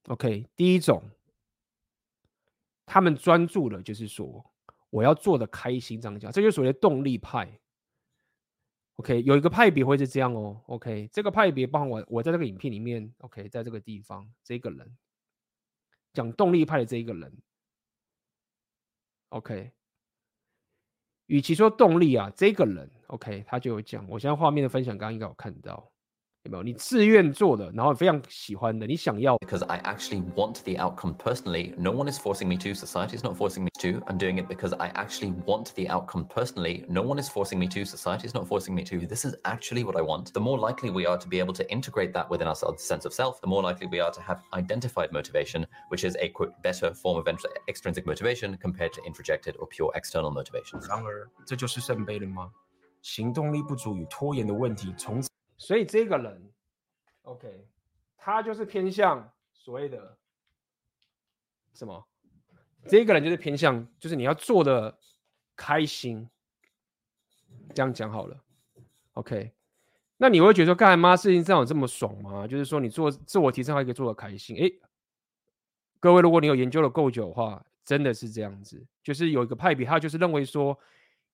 [0.08, 1.02] ，OK，第一种，
[2.84, 4.44] 他们专注的就是说，
[4.90, 7.58] 我要做的开心，这样讲，这就所谓的动力派。
[8.96, 14.98] OK，有一个派别会是这样哦，OK，这个派别包含我，我在这个影片里面，OK，在这个地方，这个人
[16.12, 17.38] 讲动力派的这一个人
[19.30, 19.72] ，OK，
[21.26, 25.89] 与其说动力啊，这个人，OK，他就有讲，我现在画面的分享，刚刚应该有看到。
[26.45, 29.35] 有没有你自愿做的，然后非常喜欢的，你想要？
[29.39, 31.73] Because I actually want the outcome personally.
[31.75, 32.75] No one is forcing me to.
[32.75, 33.99] Society is not forcing me to.
[34.05, 36.85] I'm doing it because I actually want the outcome personally.
[36.87, 37.83] No one is forcing me to.
[37.83, 39.07] Society is not forcing me to.
[39.07, 40.33] This is actually what I want.
[40.33, 43.11] The more likely we are to be able to integrate that within our sense of
[43.11, 46.93] self, the more likely we are to have identified motivation, which is a quote better
[46.93, 47.25] form of
[47.67, 50.79] extrinsic motivation compared to introjected or pure external motivation.
[50.87, 52.51] 然而，这就是圣杯了吗？
[53.01, 55.27] 行动力不足与拖延的问题，从此。
[55.60, 56.50] 所以这个人
[57.20, 57.68] ，OK，
[58.16, 60.16] 他就是偏向所谓的
[61.74, 62.02] 什么？
[62.88, 64.98] 这个人就是偏向，就是你要做的
[65.54, 66.26] 开心，
[67.74, 68.42] 这样讲好了
[69.12, 69.52] ，OK。
[70.16, 72.46] 那你会觉得说，干嘛事情上有这么爽吗？
[72.46, 74.56] 就是说，你做自我提升还可以做的开心。
[74.56, 74.80] 诶，
[76.00, 80.78] 各位，如果你有研究的够久的话，真的是这样子，就是有一个派别，他就是认为说，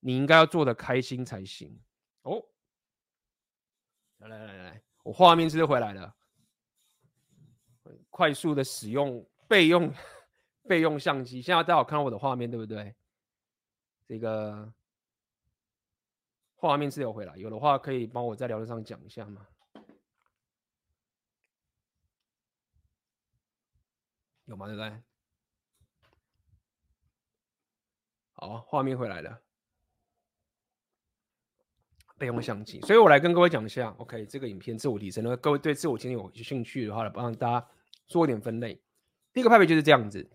[0.00, 1.78] 你应该要做的开心才行
[2.22, 2.44] 哦。
[4.28, 6.14] 来来来，我画面是回来了。
[8.10, 9.92] 快速的使用备用
[10.68, 12.94] 备用相机，现在大家有看到我的画面对不对？
[14.06, 14.72] 这个
[16.54, 19.46] 画面是有回来，有的话可以帮我在聊天上讲一下吗？
[24.46, 24.66] 有吗？
[24.66, 25.02] 对不对？
[28.32, 29.45] 好，画面回来了。
[32.18, 37.68] 备用相机，所以我来跟各位讲一下，OK，这个影片自我提升，如果各位对自我提升有兴趣的话，来帮大家
[38.06, 38.80] 做一点分类。
[39.32, 40.30] 第一个派别就是这样子，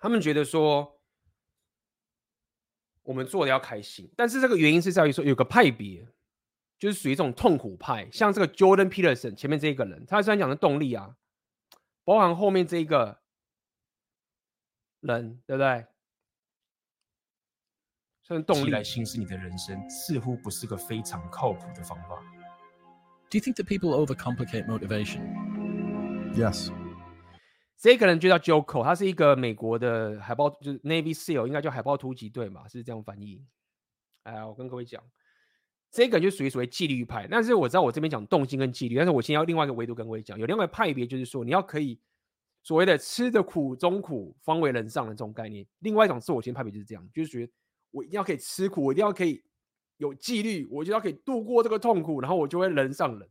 [0.00, 1.00] 他们觉得说
[3.02, 6.06] 我们做的要开心，但是这个原因是在于说有个派别
[6.78, 11.16] 就是属于这种痛苦派，像这个 Jordan Peterson 前面这一个人，他虽然讲的动力啊，
[12.04, 13.20] 包含后面这一个
[15.00, 15.86] 人，对不对？
[18.30, 22.14] 算动力来行使你的人生，似乎不是个非常靠谱的方法。
[23.28, 25.20] Do you think that people overcomplicate motivation?
[26.36, 26.70] Yes.
[27.76, 33.42] 这个人就叫 Joko，他是一个美国的海豹，就是 Navy SEAL，应该叫海豹突击队嘛，是这样翻译。
[34.22, 35.02] 哎，我跟各位讲，
[35.90, 37.26] 这个就属于所谓纪律派。
[37.28, 41.98] 但是我知道我这边讲动机跟纪律，但是我先要另外一个维度跟各位讲，有另外一个派别，就是说你要可以
[42.62, 45.66] 所谓的吃的苦中苦，方为人上的这种概念。
[45.80, 47.52] 另外一种自我型派别就是这样，就是觉得
[47.90, 49.42] 我一定要可以吃苦，我一定要可以
[49.96, 53.28] 有纪律，我就要可以度过这个痛苦，然后我就会人上人。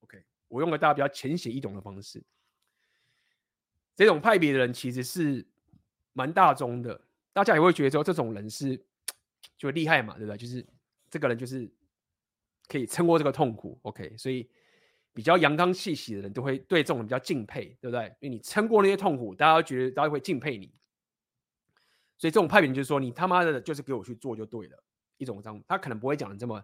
[0.00, 2.22] OK，我用个大家比较浅显易懂的方式。
[3.94, 5.46] 这种派别的人其实是
[6.14, 6.98] 蛮大众的，
[7.32, 8.82] 大家也会觉得说这种人是
[9.58, 10.38] 就厉害嘛，对不对？
[10.38, 10.66] 就是
[11.10, 11.70] 这个人就是
[12.66, 14.16] 可以撑过这个痛苦，OK。
[14.16, 14.48] 所以
[15.12, 18.06] 比较阳刚气息的人都会对这种人比较敬佩，对不对？
[18.20, 20.72] 因为你撑过那些痛苦，大家觉得大家会敬佩你。
[22.20, 24.84] 所以这种派别就是说，你他妈的就是给我去做就对了，
[25.16, 26.62] 一种这样，他可能不会讲的这么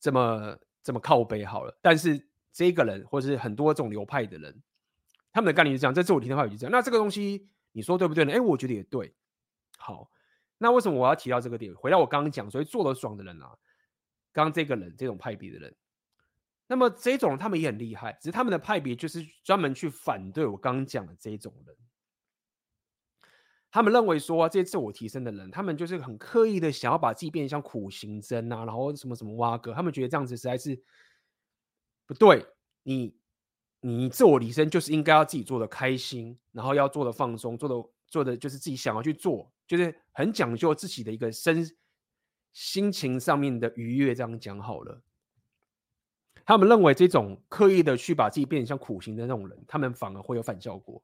[0.00, 1.78] 这么这么靠北好了。
[1.82, 4.62] 但是这个人或者是很多这种流派的人。
[5.30, 6.72] 他们的概念是这样，这自我提升派就这样。
[6.72, 8.32] 那这个东西你说对不对呢？
[8.32, 9.14] 哎，我觉得也对。
[9.76, 10.10] 好，
[10.56, 11.72] 那为什么我要提到这个点？
[11.76, 13.54] 回到我刚刚讲，所以做得爽的人啊，
[14.32, 15.76] 刚刚这个人这种派别的人，
[16.66, 21.76] 那么这种人他们也很厉害，只是他们的派别就是专门去反对我刚刚讲的这种人。
[23.70, 30.80] 他们认为说这些自我提升的人，他们就是很刻意的想要把自己变得像苦行僧啊，然后什么什么挖哥，他们觉得这样子实在是
[32.06, 32.46] 不对。
[32.82, 33.16] 你。
[33.80, 41.64] 你自我提升就是应该要自己做的开心，然后要做的放松，做的做的就是自己想要去做，就是很讲究自己的一个身
[42.52, 44.16] 心情上面的愉悦。
[44.16, 45.00] 这样讲好了，
[46.44, 51.00] 他们认为这种刻意的去把自己变成像苦行的那种人，他们反而会有反效果。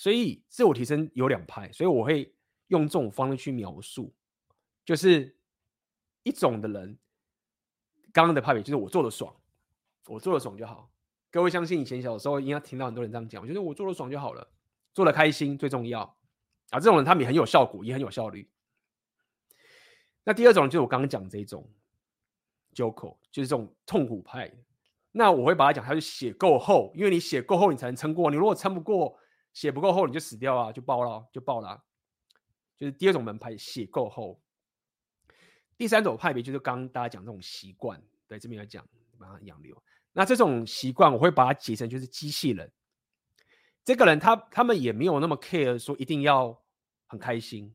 [0.00, 2.34] 所以自我提升有两派，所以我会
[2.68, 4.10] 用这种方式去描述，
[4.82, 5.36] 就是
[6.22, 6.98] 一种的人，
[8.10, 9.36] 刚刚的派别就是我做的爽。
[10.06, 10.90] 我做的爽就好，
[11.30, 14.50] 各位相信以前小时候应该听到很多人这样讲，我觉得我做的爽就好了，
[14.94, 16.00] 做的开心最重要
[16.70, 16.80] 啊。
[16.80, 18.50] 这种人他们也很有效果，也很有效率。
[20.24, 21.70] 那第二种就是我刚刚讲这种
[22.74, 24.50] ，Joko，就是这种痛苦派。
[25.12, 28.30] 那我会把它讲，他是血够厚，因为你血够厚，你才能撑过。
[28.30, 29.14] 你如果撑不过，
[29.52, 31.82] 血不够厚，你就死掉啊，就爆了，就爆了。
[32.78, 34.40] 就是第二种门派，血够厚。
[35.76, 38.86] 第三种派别就是刚刚大家讲这种习惯，对这边来讲，
[39.18, 39.82] 把它养流。
[40.12, 42.70] 那这种习惯，我会把它解成就是机器人。
[43.84, 46.58] 这个人他他们也没有那么 care 说一定要
[47.06, 47.74] 很开心，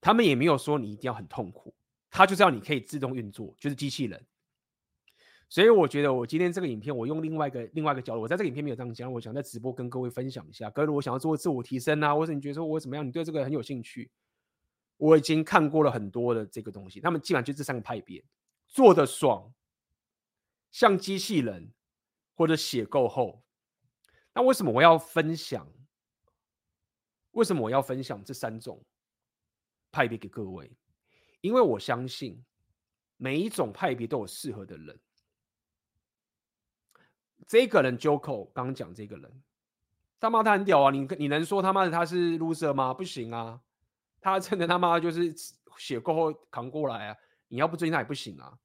[0.00, 1.74] 他们也没有说你一定要很痛苦，
[2.10, 4.24] 他就是要你可以自动运作，就是机器人。
[5.48, 10.68] 所以我觉得我今天这个影片，我用另外一个另外一个角度，我在这个影片没有这样讲，我想在直播跟各位分享一下。
[10.70, 14.10] 各位如果想要做自我提升啊，或者你觉得说我怎么样，你对这个很有兴趣，
[14.96, 18.24] 我已经看过了很多的这个东西，他们基本上就这三个派别，
[18.66, 19.52] 做的爽。
[20.72, 21.72] 像机器人，
[22.34, 23.42] 或者写够厚，
[24.34, 25.66] 那为什么我要分享？
[27.30, 28.84] 为什么我要分享这三种
[29.92, 30.76] 派别给各位？
[31.40, 32.44] 因为我相信
[33.16, 35.00] 每一种派别都有适合的人。
[37.46, 39.42] 这个人 Joko 刚讲这个人，
[40.18, 40.90] 他妈他很屌啊！
[40.90, 42.92] 你你能说他妈的他是 loser 吗？
[42.92, 43.60] 不行啊！
[44.20, 45.32] 他真的他妈就是
[45.78, 47.16] 血够后扛过来啊！
[47.48, 48.58] 你要不追他也不行啊！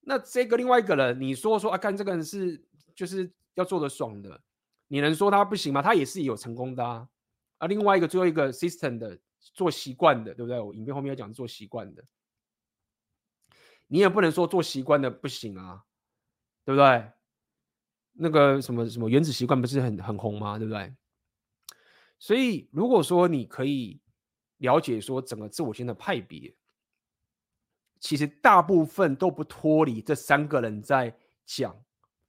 [0.00, 2.64] 那这个另外一个人，你说说啊，干这个人是
[2.94, 4.40] 就是要做的爽的，
[4.86, 5.82] 你能说他不行吗？
[5.82, 7.08] 他也是有成功的啊。
[7.58, 10.60] 啊，另外一个最后一个 system 的做习惯的，对不对？
[10.60, 12.04] 我影片后面要讲做习惯的，
[13.88, 15.84] 你也不能说做习惯的不行啊，
[16.64, 17.10] 对不对？
[18.18, 20.58] 那个什么什么原子习惯不是很很红吗？
[20.58, 20.92] 对不对？
[22.18, 24.00] 所以如果说你可以
[24.58, 26.54] 了解说整个自我性的派别。
[28.00, 31.12] 其实大部分都不脱离这三个人在
[31.44, 31.76] 讲，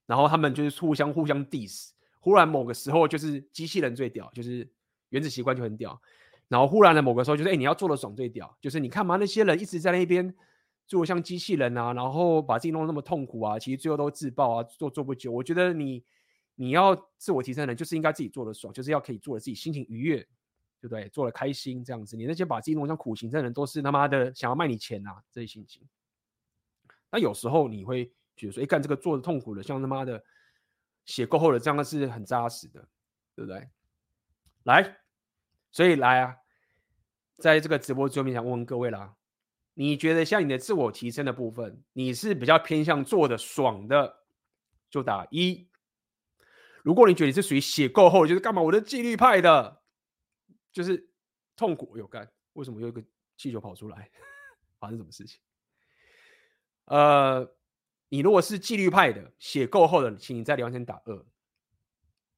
[0.07, 1.91] 然后他们就是互相互相 diss。
[2.19, 4.67] 忽然某个时候就是机器人最屌，就是
[5.09, 6.01] 原子习惯就很屌。
[6.47, 10.35] 然后忽然的某个时候就是哎，你要做的爽最屌，就是你看嘛，那些人一直在那边
[10.89, 15.31] 做像机器人啊，然后把自己弄得那么痛苦啊，其实最后都自爆啊，做做不久。
[15.31, 16.03] 我觉得你
[16.55, 20.27] 你要自我提升的人，就是应该自己做的爽，就是要可以做的自己心情愉悦。
[20.81, 21.09] 对不对？
[21.09, 25.85] 做的开心这样子，你那些把自己弄像苦行僧的人，都是他妈的想要卖你钱、啊，这些心情。
[27.11, 30.23] 那有时候你会觉得说，哎，干这个做的痛苦的，像他妈的
[31.03, 32.79] 写够厚的，这样是很扎实的，
[33.35, 33.67] 对不对？
[34.63, 34.99] 来，
[35.69, 36.37] 所以来啊，
[37.39, 39.13] 在这个直播最后面想问问各位啦，
[39.79, 44.23] 你觉得像你的自我提升的部分，你是比较偏向做的爽的，
[44.89, 45.69] 就打一。
[46.83, 49.81] 如果你觉得你是属于写够后，就是干嘛我的纪律派的。
[50.73, 51.09] 就是
[51.55, 53.01] 痛苦有干，为什么有一个
[53.37, 54.11] 气球跑出来？
[54.79, 55.39] 发生什么事情？
[56.83, 57.49] 呃，
[58.09, 61.25] 你如果是纪律派的，写够后的，请你在聊天打二。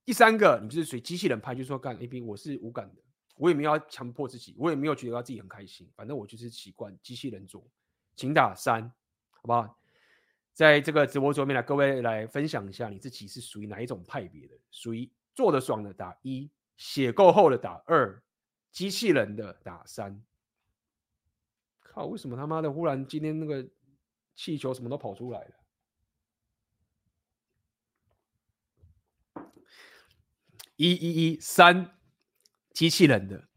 [0.05, 3.01] 第三个，你就是属于机器人派，就是说干 A B，我是无感的，
[3.41, 7.67] 我也没有要强迫自己，我也没有觉得要自己很开心，反正我就是习惯机器人做，
[8.15, 8.87] 请打三，
[9.31, 9.79] 好不好？
[10.53, 18.21] 在这个直播桌面来，各位来分享一下你自己是属于哪一种派别的，属于做的爽的打一，写够厚的打二，
[18.71, 20.23] 机器人的打三。
[21.79, 23.67] 靠，为什么他妈的忽然今天那个
[24.35, 25.55] 气球什么都跑出来了？
[30.75, 31.97] 一一一三，
[32.73, 33.47] 机器人的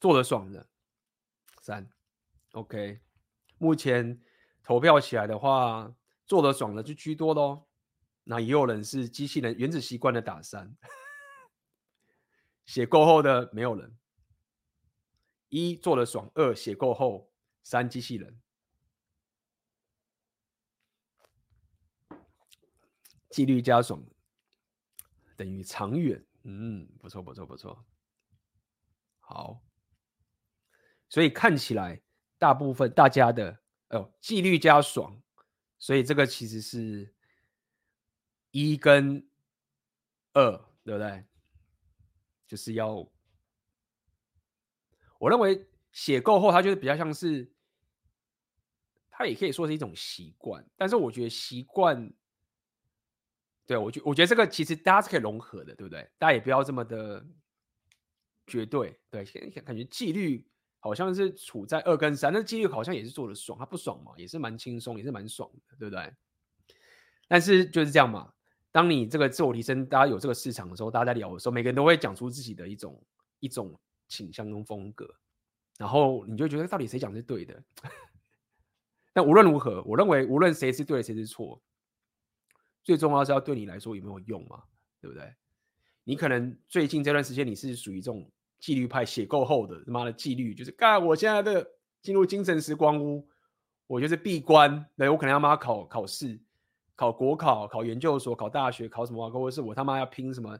[0.00, 0.68] 做的爽的
[1.60, 1.88] 三
[2.52, 3.00] ，OK。
[3.58, 4.20] 目前
[4.62, 5.94] 投票起来的话，
[6.26, 7.66] 做的爽的就居多喽。
[8.24, 10.76] 那也有人是机器人原子习惯的打三，
[12.66, 13.96] 写够后的没有人。
[15.48, 17.32] 一做的爽，二写够后，
[17.62, 18.40] 三机器人。
[23.30, 24.04] 纪律加爽。
[25.36, 27.84] 等于长远，嗯，不错，不错，不错。
[29.30, 29.62] 好，
[31.10, 32.00] 所以看起来
[32.38, 33.60] 大部分大家的
[33.90, 35.20] 哦，纪律加爽，
[35.78, 37.14] 所以这个其实是
[38.52, 39.22] 一跟
[40.32, 40.50] 二，
[40.82, 41.26] 对不对？
[42.46, 43.06] 就是要，
[45.18, 47.52] 我认为写够后，它就是比较像是，
[49.10, 52.10] 它也可以说是一种习惯，但是我觉得习惯。
[53.66, 56.10] 对，我觉我觉得这个其实大家是可以融合的，对不对？
[56.16, 57.22] 大家也不要这么的
[58.48, 59.24] 绝对，对，
[59.60, 60.44] 感觉纪律
[60.80, 66.12] 好像是处在二跟三，那纪律好像也是做的爽，他不爽嘛，也是蛮轻松，也是蛮爽的，对不对？
[67.28, 68.32] 但是就是这样嘛，
[68.72, 73.06] 当你这个自我提升，大家有这个市场的时候，大家在聊的时候，每个人都会讲出自己的一种
[73.40, 75.06] 一种倾向跟风格，
[75.78, 77.62] 然后你就觉得到底谁讲是对的？
[79.12, 81.62] 但无论如何，我认为无论谁是对，谁是错。
[82.84, 84.62] 最重要是要对你来说有没有用嘛，
[85.00, 85.34] 对不对？
[86.04, 88.30] 你可能最近这段时间你是属于这种
[88.60, 91.04] 纪律派，写够厚的，他妈的纪律就是干。
[91.04, 91.66] 我现在的
[92.02, 93.28] 进入精神时光屋，
[93.86, 96.40] 我就是闭关，对，我可能要妈考考试，
[96.94, 99.30] 考国考，考研究所，考大学，考什么？
[99.30, 100.58] 或者是我他妈要拼什么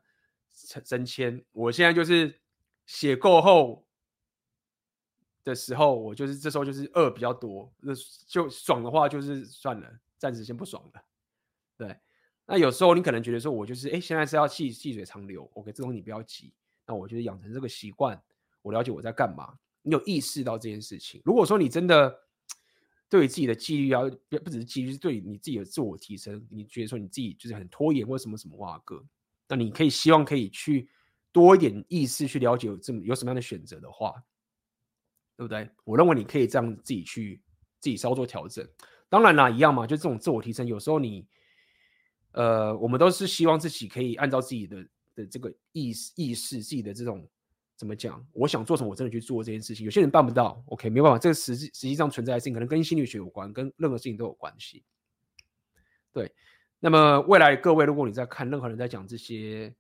[0.53, 1.45] 升升迁？
[1.53, 2.41] 我现在就是
[2.87, 3.87] 写够厚
[5.45, 7.93] 的时候，我就是这时候就是二比较多，那
[8.27, 11.03] 就爽的话就是算了，暂时先不爽了，
[11.77, 11.97] 对。
[12.51, 16.51] 那有时候你可能觉得说，我就是哎，现在是要细细水长流，OK，这种你不要急。
[16.89, 18.19] 那我觉得养成这个习惯，
[18.63, 19.55] 我了解我在干嘛。
[19.83, 21.21] 你有意识到这件事情。
[21.23, 22.19] 如果说你真的
[23.11, 29.05] 对于自己的纪律要不不只是纪律，是对你自己的自我提升，你觉得说你自己就是很拖延或什么什么哇哥，
[29.47, 30.89] 那你可以希望可以去
[31.31, 34.15] 多一点意识去了解有这么有什么样的选择的话，
[35.37, 35.71] 对不对？
[35.85, 37.43] 我认为你可以这样自己去
[37.81, 38.67] 自己稍作调整。
[39.11, 41.27] 当然啦，一样嘛，就这种自我提升，有时候你。
[42.33, 44.87] 呃，我们都是希望自己可以按照自己的
[45.19, 47.29] 的这个意识意识，自己的这种
[47.77, 48.25] 怎么讲？
[48.33, 49.85] 我想做什么，我真的去做这件事情。
[49.85, 54.85] 有些人办不到，OK，没办法，这个实际实际上存在的事情，可能跟心理学有关，跟任何事情都有关系。
[56.13, 56.33] 对，
[56.79, 59.75] 那么未来各位，如果你在看任何人在讲这些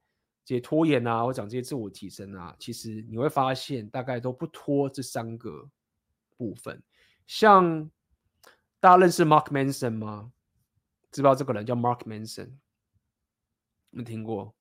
[0.44, 5.70] 这些拖延啊，或讲这些自我提升啊，其实你会发现，大概都不脱这三个
[6.36, 6.82] 部分。
[7.26, 7.88] 像
[8.80, 10.32] 大家认识 Mark Manson 吗？
[11.10, 12.50] 知道这个人叫 Mark Manson，
[13.90, 14.54] 没听过？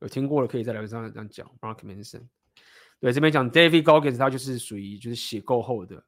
[0.00, 1.50] 有听过的可以在聊天上这样讲。
[1.60, 2.22] Mark Manson，
[3.00, 6.04] 对，这边讲 David Goggins，他就是属于就是写够厚的。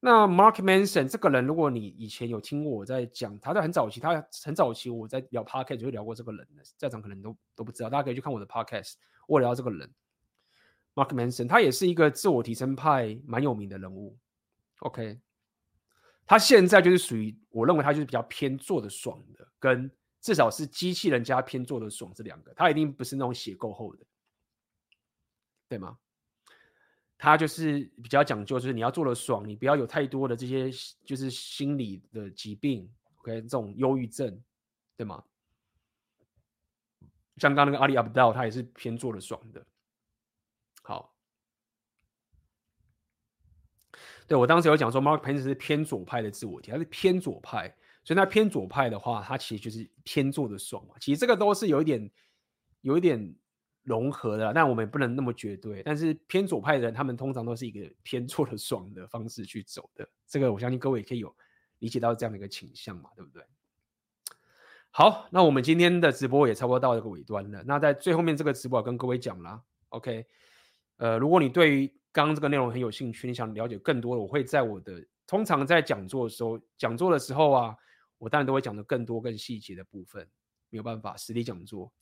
[0.00, 8.94] 那 Mark Manson 这个人，如果你以前有听过我在讲，他在很早期，他很早期我在聊 Podcast 就会聊过这个人的，在场可能都都不知道，大家可以去看我的 Podcast，
[9.26, 9.90] 我聊这个人。
[10.94, 14.16] Mark Manson，他也是一个自我提升派蛮有名的人物。
[14.80, 15.18] OK。
[16.26, 19.90] 他现在就是属于，我认为他就是比较偏做的爽的，跟
[20.24, 24.06] 至少是机器人加偏做的爽这两个，他一定不是那种血够厚的，
[25.68, 25.98] 对吗？
[27.18, 30.70] 他就是比较讲究，就是你要做的爽，你不要有太多的这些
[31.04, 34.42] 就是心理的疾病，OK，这种忧郁症，
[34.96, 35.22] 对吗？
[37.36, 39.62] 像刚刚那个阿里阿布道，他也是偏做的爽的，
[40.82, 41.14] 好。
[44.26, 50.94] 对，我当时有讲说，Mark Manson 是偏左派的自我提，他是偏左派，所以他偏左派的话，他其实就是偏做的爽嘛。
[51.00, 52.10] 其实这个都是有一点，
[52.82, 53.34] 有一点
[53.82, 55.82] 融合的，但我们也不能那么绝对。
[55.82, 60.08] 但是偏左派的人，他们通常都是一个偏做的爽的方式去走的。
[60.26, 61.34] 这个我相信各位也可以有
[61.78, 63.42] 理解到这样的一个倾向嘛，对不对？
[64.90, 67.64] 好，那我们今天的直播也差不多到这个尾端了。
[67.66, 70.24] 那在最后面这个直播，跟各位讲了，OK，
[70.98, 77.76] 呃，如果你对于刚刚这个内容很有兴趣，你想了解更多的，我会在我的通常在讲座的时候，讲座的时候啊，
[78.18, 80.28] 我当然都会讲的更多更细节的部分，
[80.70, 81.92] 没有办法实体讲座。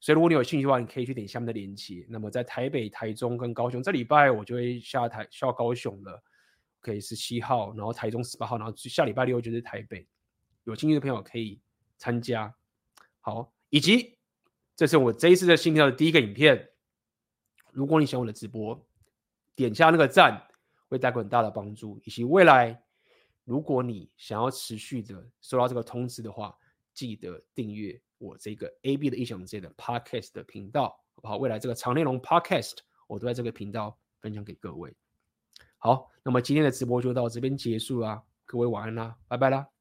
[0.00, 2.06] 所以如果你有兴趣的话，你可以去点下面的链接。
[2.08, 6.22] 那么在台北、台中跟高雄，这礼拜我就会下台下高雄了，
[6.80, 10.06] 可以十七号，然后台中十八号，然后下礼拜六就是台北。
[10.64, 11.60] 有兴趣的朋友可以
[11.96, 12.54] 参加。
[13.20, 14.16] 好，以及
[14.76, 16.70] 这是我这一次的新频道的第一个影片。
[17.72, 18.86] 如果你喜欢我的直播，
[19.56, 20.46] 点下那个赞，
[20.88, 22.00] 会带来很大的帮助。
[22.04, 22.80] 以及未来，
[23.48, 26.54] 如果你想要持续的收到这个通知的话，
[26.92, 31.38] 记得订阅我这个 AB 的异想世界的 Podcast 的频道，好不好？
[31.38, 32.74] 未来这个长内容 Podcast
[33.06, 34.94] 我都在这个频道分享给各位。
[35.78, 39.77] 好，那么今天的直播就到这边结束啦，各位晚安啦，拜拜啦。